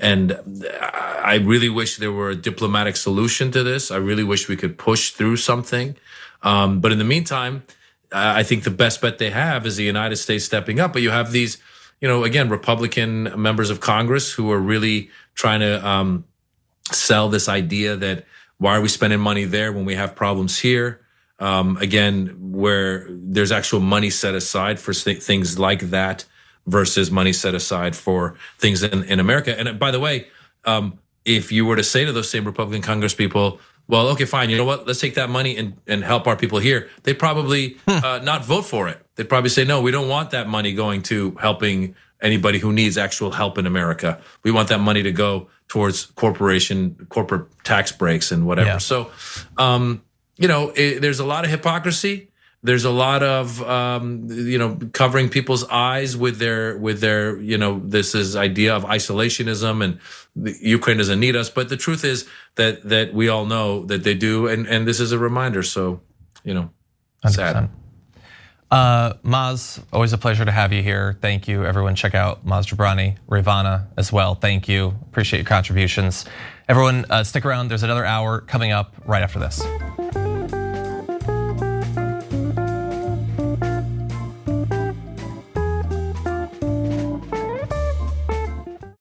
And 0.00 0.38
I 0.72 1.36
really 1.36 1.68
wish 1.68 1.98
there 1.98 2.12
were 2.12 2.30
a 2.30 2.36
diplomatic 2.36 2.96
solution 2.96 3.52
to 3.52 3.62
this. 3.62 3.90
I 3.90 3.96
really 3.96 4.24
wish 4.24 4.48
we 4.48 4.56
could 4.56 4.78
push 4.78 5.10
through 5.10 5.36
something. 5.36 5.96
Um, 6.42 6.80
but 6.80 6.90
in 6.90 6.98
the 6.98 7.04
meantime, 7.04 7.64
I 8.10 8.42
think 8.42 8.64
the 8.64 8.70
best 8.70 9.00
bet 9.02 9.18
they 9.18 9.30
have 9.30 9.66
is 9.66 9.76
the 9.76 9.84
United 9.84 10.16
States 10.16 10.44
stepping 10.44 10.80
up. 10.80 10.94
But 10.94 11.02
you 11.02 11.10
have 11.10 11.32
these, 11.32 11.58
you 12.00 12.08
know, 12.08 12.24
again, 12.24 12.48
Republican 12.48 13.40
members 13.40 13.68
of 13.68 13.80
Congress 13.80 14.32
who 14.32 14.50
are 14.50 14.58
really 14.58 15.10
trying 15.34 15.60
to 15.60 15.86
um, 15.86 16.24
sell 16.90 17.28
this 17.28 17.48
idea 17.48 17.94
that 17.96 18.24
why 18.56 18.76
are 18.76 18.80
we 18.80 18.88
spending 18.88 19.20
money 19.20 19.44
there 19.44 19.72
when 19.72 19.84
we 19.84 19.94
have 19.94 20.16
problems 20.16 20.58
here? 20.58 21.00
Um, 21.38 21.76
again, 21.78 22.36
where 22.38 23.06
there's 23.08 23.52
actual 23.52 23.80
money 23.80 24.10
set 24.10 24.34
aside 24.34 24.78
for 24.78 24.92
things 24.92 25.58
like 25.58 25.90
that 25.90 26.24
versus 26.66 27.10
money 27.10 27.32
set 27.32 27.54
aside 27.54 27.96
for 27.96 28.36
things 28.58 28.82
in, 28.82 29.04
in 29.04 29.20
America. 29.20 29.58
And 29.58 29.78
by 29.78 29.90
the 29.90 30.00
way, 30.00 30.28
um, 30.64 30.98
if 31.24 31.52
you 31.52 31.66
were 31.66 31.76
to 31.76 31.84
say 31.84 32.04
to 32.04 32.12
those 32.12 32.30
same 32.30 32.44
Republican 32.44 32.82
Congress 32.82 33.14
people, 33.14 33.60
well, 33.88 34.08
okay, 34.08 34.24
fine. 34.24 34.50
You 34.50 34.56
know 34.56 34.64
what? 34.64 34.86
Let's 34.86 35.00
take 35.00 35.14
that 35.14 35.30
money 35.30 35.56
and, 35.56 35.76
and 35.86 36.04
help 36.04 36.26
our 36.28 36.36
people 36.36 36.60
here. 36.60 36.88
They 37.02 37.12
probably 37.12 37.76
hmm. 37.88 38.04
uh, 38.04 38.18
not 38.18 38.44
vote 38.44 38.62
for 38.62 38.88
it. 38.88 39.04
They'd 39.16 39.28
probably 39.28 39.50
say, 39.50 39.64
no, 39.64 39.80
we 39.80 39.90
don't 39.90 40.08
want 40.08 40.30
that 40.30 40.48
money 40.48 40.72
going 40.74 41.02
to 41.04 41.32
helping 41.40 41.96
anybody 42.22 42.58
who 42.58 42.72
needs 42.72 42.96
actual 42.96 43.32
help 43.32 43.58
in 43.58 43.66
America. 43.66 44.20
We 44.44 44.52
want 44.52 44.68
that 44.68 44.78
money 44.78 45.02
to 45.02 45.12
go 45.12 45.48
towards 45.68 46.06
corporation, 46.06 47.06
corporate 47.08 47.46
tax 47.64 47.92
breaks 47.92 48.30
and 48.30 48.46
whatever. 48.46 48.68
Yeah. 48.68 48.78
So, 48.78 49.10
um, 49.56 50.02
you 50.36 50.48
know, 50.48 50.72
it, 50.74 51.00
there's 51.00 51.20
a 51.20 51.24
lot 51.24 51.44
of 51.44 51.50
hypocrisy. 51.50 52.29
There's 52.62 52.84
a 52.84 52.90
lot 52.90 53.22
of 53.22 53.62
um, 53.62 54.26
you 54.28 54.58
know 54.58 54.78
covering 54.92 55.28
people's 55.30 55.64
eyes 55.64 56.16
with 56.16 56.38
their 56.38 56.76
with 56.76 57.00
their 57.00 57.38
you 57.40 57.56
know 57.56 57.80
this 57.82 58.14
is 58.14 58.36
idea 58.36 58.76
of 58.76 58.84
isolationism 58.84 59.82
and 59.82 59.98
Ukraine 60.60 60.98
doesn't 60.98 61.20
need 61.20 61.36
us. 61.36 61.48
But 61.48 61.70
the 61.70 61.76
truth 61.76 62.04
is 62.04 62.28
that 62.56 62.88
that 62.88 63.14
we 63.14 63.28
all 63.28 63.46
know 63.46 63.84
that 63.86 64.04
they 64.04 64.14
do, 64.14 64.46
and 64.46 64.66
and 64.66 64.86
this 64.86 65.00
is 65.00 65.12
a 65.12 65.18
reminder. 65.18 65.62
So 65.62 66.00
you 66.44 66.54
know, 66.54 66.70
100%. 67.24 67.30
sad. 67.30 67.70
Uh, 68.70 69.14
Maz, 69.24 69.82
always 69.92 70.12
a 70.12 70.18
pleasure 70.18 70.44
to 70.44 70.52
have 70.52 70.72
you 70.72 70.82
here. 70.82 71.18
Thank 71.20 71.48
you, 71.48 71.64
everyone. 71.64 71.96
Check 71.96 72.14
out 72.14 72.46
Maz 72.46 72.72
Jobrani, 72.72 73.16
Rayyvana 73.28 73.88
as 73.96 74.12
well. 74.12 74.36
Thank 74.36 74.68
you. 74.68 74.94
Appreciate 75.08 75.40
your 75.40 75.46
contributions. 75.46 76.24
Everyone, 76.68 77.04
uh, 77.10 77.24
stick 77.24 77.44
around. 77.44 77.68
There's 77.68 77.82
another 77.82 78.04
hour 78.04 78.42
coming 78.42 78.70
up 78.70 78.94
right 79.04 79.22
after 79.22 79.40
this. 79.40 79.60